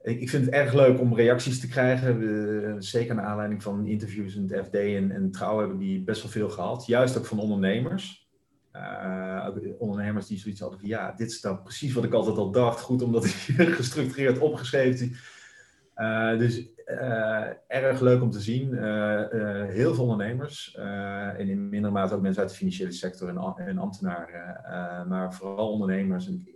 ik, 0.03 0.21
ik, 0.21 0.29
vind 0.29 0.45
het 0.45 0.55
erg 0.55 0.73
leuk 0.73 1.01
om 1.01 1.15
reacties 1.15 1.61
te 1.61 1.69
krijgen. 1.69 2.83
Zeker 2.83 3.15
naar 3.15 3.25
aanleiding 3.25 3.63
van 3.63 3.87
interviews 3.87 4.35
in 4.35 4.49
het 4.49 4.67
FD 4.67 4.75
en, 4.75 5.11
en 5.11 5.31
Trouw 5.31 5.59
hebben 5.59 5.79
die 5.79 6.03
best 6.03 6.23
wel 6.23 6.31
veel 6.31 6.51
gehad. 6.51 6.87
Juist 6.87 7.19
ook 7.19 7.27
van 7.27 7.39
ondernemers. 7.39 8.31
ondernemers 9.79 10.27
die 10.27 10.39
zoiets 10.39 10.61
hadden 10.61 10.79
van 10.81 10.89
ja, 10.89 11.13
dit 11.13 11.31
is 11.31 11.41
dan 11.41 11.63
precies 11.63 11.93
wat 11.93 12.05
ik 12.05 12.13
altijd 12.13 12.37
al 12.37 12.51
dacht. 12.51 12.81
Goed 12.81 13.03
omdat 13.03 13.25
ik 13.25 13.33
gestructureerd 13.81 14.39
opgeschreven 14.39 15.17
uh, 16.01 16.39
dus 16.39 16.69
uh, 16.87 17.47
erg 17.67 18.01
leuk 18.01 18.23
om 18.23 18.31
te 18.31 18.41
zien. 18.41 18.73
Uh, 18.73 19.23
heel 19.69 19.95
veel 19.95 20.05
ondernemers 20.05 20.75
en 20.75 21.49
in 21.49 21.69
mindere 21.69 21.93
mate 21.93 22.15
ook 22.15 22.23
mensen 22.23 22.43
uit 22.43 22.51
de 22.51 22.57
financiële 22.57 22.93
sector 22.93 23.29
en, 23.29 23.67
en 23.67 23.79
ambtenaren, 23.79 25.09
maar 25.09 25.35
vooral 25.35 25.73
ondernemers. 25.73 26.27
En, 26.27 26.49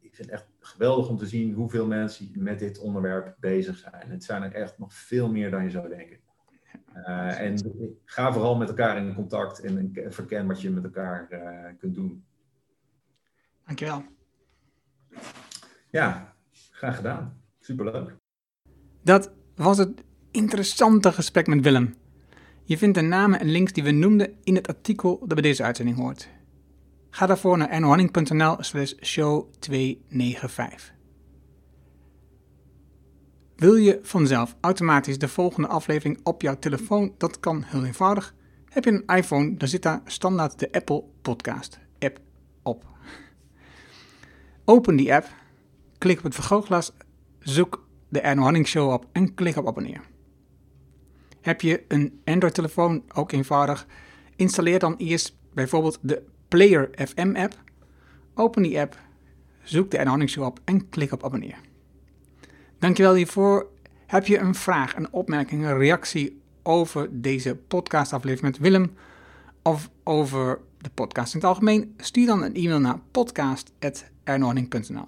ik 0.00 0.18
vind 0.18 0.30
het 0.30 0.40
echt 0.40 0.48
geweldig 0.58 1.08
om 1.08 1.16
te 1.16 1.26
zien 1.26 1.52
hoeveel 1.52 1.86
mensen 1.86 2.30
met 2.34 2.58
dit 2.58 2.78
onderwerp 2.78 3.36
bezig 3.40 3.76
zijn. 3.76 4.10
Het 4.10 4.24
zijn 4.24 4.42
er 4.42 4.52
echt 4.52 4.78
nog 4.78 4.94
veel 4.94 5.30
meer 5.30 5.50
dan 5.50 5.62
je 5.62 5.70
zou 5.70 5.88
denken. 5.88 6.18
en 7.38 7.56
ga 8.04 8.32
vooral 8.32 8.56
met 8.56 8.68
elkaar 8.68 8.96
in 8.96 9.14
contact 9.14 9.60
en, 9.60 9.90
en 9.94 10.12
verken 10.12 10.46
wat 10.46 10.60
je 10.60 10.70
met 10.70 10.84
elkaar 10.84 11.26
kunt 11.78 11.94
doen. 11.94 12.24
Dankjewel. 13.64 14.04
Ja, 15.90 16.34
graag 16.70 16.96
gedaan. 16.96 17.42
Superleuk. 17.58 18.21
Dat 19.02 19.30
was 19.54 19.78
het 19.78 20.02
interessante 20.30 21.12
gesprek 21.12 21.46
met 21.46 21.60
Willem. 21.60 21.94
Je 22.64 22.78
vindt 22.78 22.94
de 22.94 23.04
namen 23.04 23.40
en 23.40 23.50
links 23.50 23.72
die 23.72 23.82
we 23.82 23.90
noemden 23.90 24.34
in 24.44 24.54
het 24.54 24.68
artikel 24.68 25.18
dat 25.18 25.28
bij 25.28 25.42
deze 25.42 25.62
uitzending 25.62 25.96
hoort. 25.96 26.28
Ga 27.10 27.26
daarvoor 27.26 27.58
naar 27.58 27.68
ernohanning.nl 27.68 28.56
slash 28.58 28.92
show 29.00 29.52
295. 29.58 30.94
Wil 33.56 33.74
je 33.74 33.98
vanzelf 34.02 34.56
automatisch 34.60 35.18
de 35.18 35.28
volgende 35.28 35.68
aflevering 35.68 36.20
op 36.22 36.42
jouw 36.42 36.58
telefoon? 36.58 37.14
Dat 37.18 37.40
kan 37.40 37.62
heel 37.62 37.84
eenvoudig. 37.84 38.34
Heb 38.68 38.84
je 38.84 38.90
een 38.90 39.16
iPhone, 39.16 39.56
dan 39.56 39.68
zit 39.68 39.82
daar 39.82 40.00
standaard 40.04 40.58
de 40.58 40.72
Apple 40.72 41.04
Podcast 41.22 41.78
app 41.98 42.18
op. 42.62 42.84
Open 44.64 44.96
die 44.96 45.14
app, 45.14 45.28
klik 45.98 46.18
op 46.18 46.24
het 46.24 46.34
vergrootglas, 46.34 46.92
zoek 47.38 47.81
de 48.12 48.20
Erno 48.20 48.42
Hanning 48.42 48.66
Show 48.66 48.92
op 48.92 49.06
en 49.12 49.34
klik 49.34 49.56
op 49.56 49.66
abonneer. 49.66 50.00
Heb 51.40 51.60
je 51.60 51.84
een 51.88 52.20
Android-telefoon, 52.24 53.02
ook 53.14 53.32
eenvoudig, 53.32 53.86
installeer 54.36 54.78
dan 54.78 54.94
eerst 54.96 55.36
bijvoorbeeld 55.54 55.98
de 56.00 56.22
Player 56.48 56.90
FM 57.08 57.34
app. 57.36 57.60
Open 58.34 58.62
die 58.62 58.80
app, 58.80 58.98
zoek 59.62 59.90
de 59.90 59.96
Erno 59.96 60.10
Hanning 60.10 60.30
Show 60.30 60.44
op 60.44 60.60
en 60.64 60.88
klik 60.88 61.12
op 61.12 61.24
abonneer. 61.24 61.58
Dankjewel 62.78 63.14
hiervoor. 63.14 63.70
Heb 64.06 64.26
je 64.26 64.38
een 64.38 64.54
vraag, 64.54 64.96
een 64.96 65.12
opmerking, 65.12 65.64
een 65.64 65.78
reactie 65.78 66.40
over 66.62 67.08
deze 67.22 67.56
podcastaflevering 67.56 68.52
met 68.52 68.58
Willem 68.58 68.94
of 69.62 69.90
over 70.04 70.60
de 70.78 70.90
podcast 70.94 71.34
in 71.34 71.40
het 71.40 71.48
algemeen? 71.48 71.94
Stuur 71.96 72.26
dan 72.26 72.42
een 72.42 72.54
e-mail 72.54 72.80
naar 72.80 72.98
podcast.ernohanning.nl. 73.10 75.06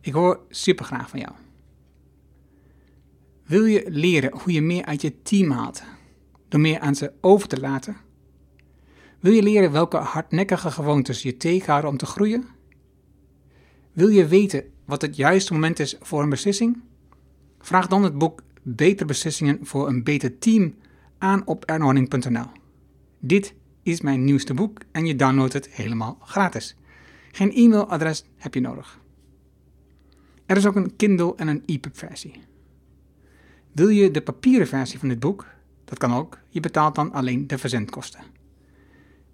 Ik 0.00 0.12
hoor 0.12 0.40
super 0.48 0.84
graag 0.84 1.08
van 1.08 1.18
jou. 1.18 1.32
Wil 3.52 3.64
je 3.64 3.84
leren 3.88 4.38
hoe 4.38 4.52
je 4.52 4.62
meer 4.62 4.84
uit 4.84 5.00
je 5.00 5.22
team 5.22 5.50
haalt 5.50 5.82
door 6.48 6.60
meer 6.60 6.78
aan 6.80 6.94
ze 6.94 7.12
over 7.20 7.48
te 7.48 7.60
laten? 7.60 7.96
Wil 9.20 9.32
je 9.32 9.42
leren 9.42 9.72
welke 9.72 9.96
hardnekkige 9.96 10.70
gewoontes 10.70 11.22
je 11.22 11.36
tegenhouden 11.36 11.90
om 11.90 11.96
te 11.96 12.06
groeien? 12.06 12.44
Wil 13.92 14.08
je 14.08 14.26
weten 14.26 14.64
wat 14.84 15.02
het 15.02 15.16
juiste 15.16 15.52
moment 15.52 15.78
is 15.78 15.96
voor 16.00 16.22
een 16.22 16.28
beslissing? 16.28 16.82
Vraag 17.60 17.86
dan 17.86 18.02
het 18.02 18.18
boek 18.18 18.42
Beter 18.62 19.06
Beslissingen 19.06 19.58
voor 19.62 19.88
een 19.88 20.04
Beter 20.04 20.38
Team 20.38 20.74
aan 21.18 21.46
op 21.46 21.64
ernohanning.nl. 21.64 22.46
Dit 23.18 23.54
is 23.82 24.00
mijn 24.00 24.24
nieuwste 24.24 24.54
boek 24.54 24.80
en 24.92 25.06
je 25.06 25.16
downloadt 25.16 25.52
het 25.52 25.68
helemaal 25.68 26.18
gratis. 26.22 26.76
Geen 27.32 27.52
e-mailadres 27.52 28.24
heb 28.36 28.54
je 28.54 28.60
nodig. 28.60 29.00
Er 30.46 30.56
is 30.56 30.66
ook 30.66 30.76
een 30.76 30.96
Kindle 30.96 31.34
en 31.36 31.48
een 31.48 31.62
EPUB 31.66 31.96
versie. 31.96 32.50
Wil 33.72 33.88
je 33.88 34.10
de 34.10 34.22
papieren 34.22 34.66
versie 34.66 34.98
van 34.98 35.08
dit 35.08 35.20
boek? 35.20 35.46
Dat 35.84 35.98
kan 35.98 36.14
ook. 36.14 36.38
Je 36.48 36.60
betaalt 36.60 36.94
dan 36.94 37.12
alleen 37.12 37.46
de 37.46 37.58
verzendkosten. 37.58 38.20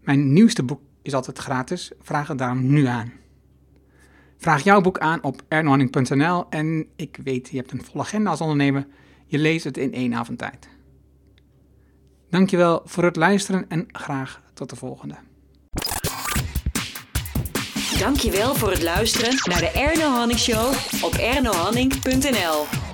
Mijn 0.02 0.32
nieuwste 0.32 0.62
boek 0.62 0.80
is 1.02 1.14
altijd 1.14 1.38
gratis. 1.38 1.92
Vraag 2.00 2.28
het 2.28 2.38
daarom 2.38 2.66
nu 2.66 2.86
aan. 2.86 3.12
Vraag 4.36 4.64
jouw 4.64 4.80
boek 4.80 4.98
aan 4.98 5.22
op 5.22 5.42
ernohanning.nl 5.48 6.46
en 6.50 6.86
ik 6.96 7.18
weet, 7.24 7.48
je 7.48 7.56
hebt 7.56 7.72
een 7.72 7.84
volle 7.84 8.02
agenda 8.02 8.30
als 8.30 8.40
ondernemer. 8.40 8.86
Je 9.26 9.38
leest 9.38 9.64
het 9.64 9.76
in 9.76 9.92
één 9.92 10.14
avond 10.14 10.38
tijd. 10.38 10.68
Dankjewel 12.30 12.82
voor 12.84 13.04
het 13.04 13.16
luisteren 13.16 13.64
en 13.68 13.86
graag 13.86 14.42
tot 14.54 14.70
de 14.70 14.76
volgende. 14.76 15.14
Dankjewel 17.98 18.54
voor 18.54 18.70
het 18.70 18.82
luisteren 18.82 19.34
naar 19.44 19.60
de 19.60 19.70
Erno 19.70 20.10
Hanning 20.10 20.38
Show 20.38 20.74
op 21.02 21.14
ernohanning.nl. 21.14 22.87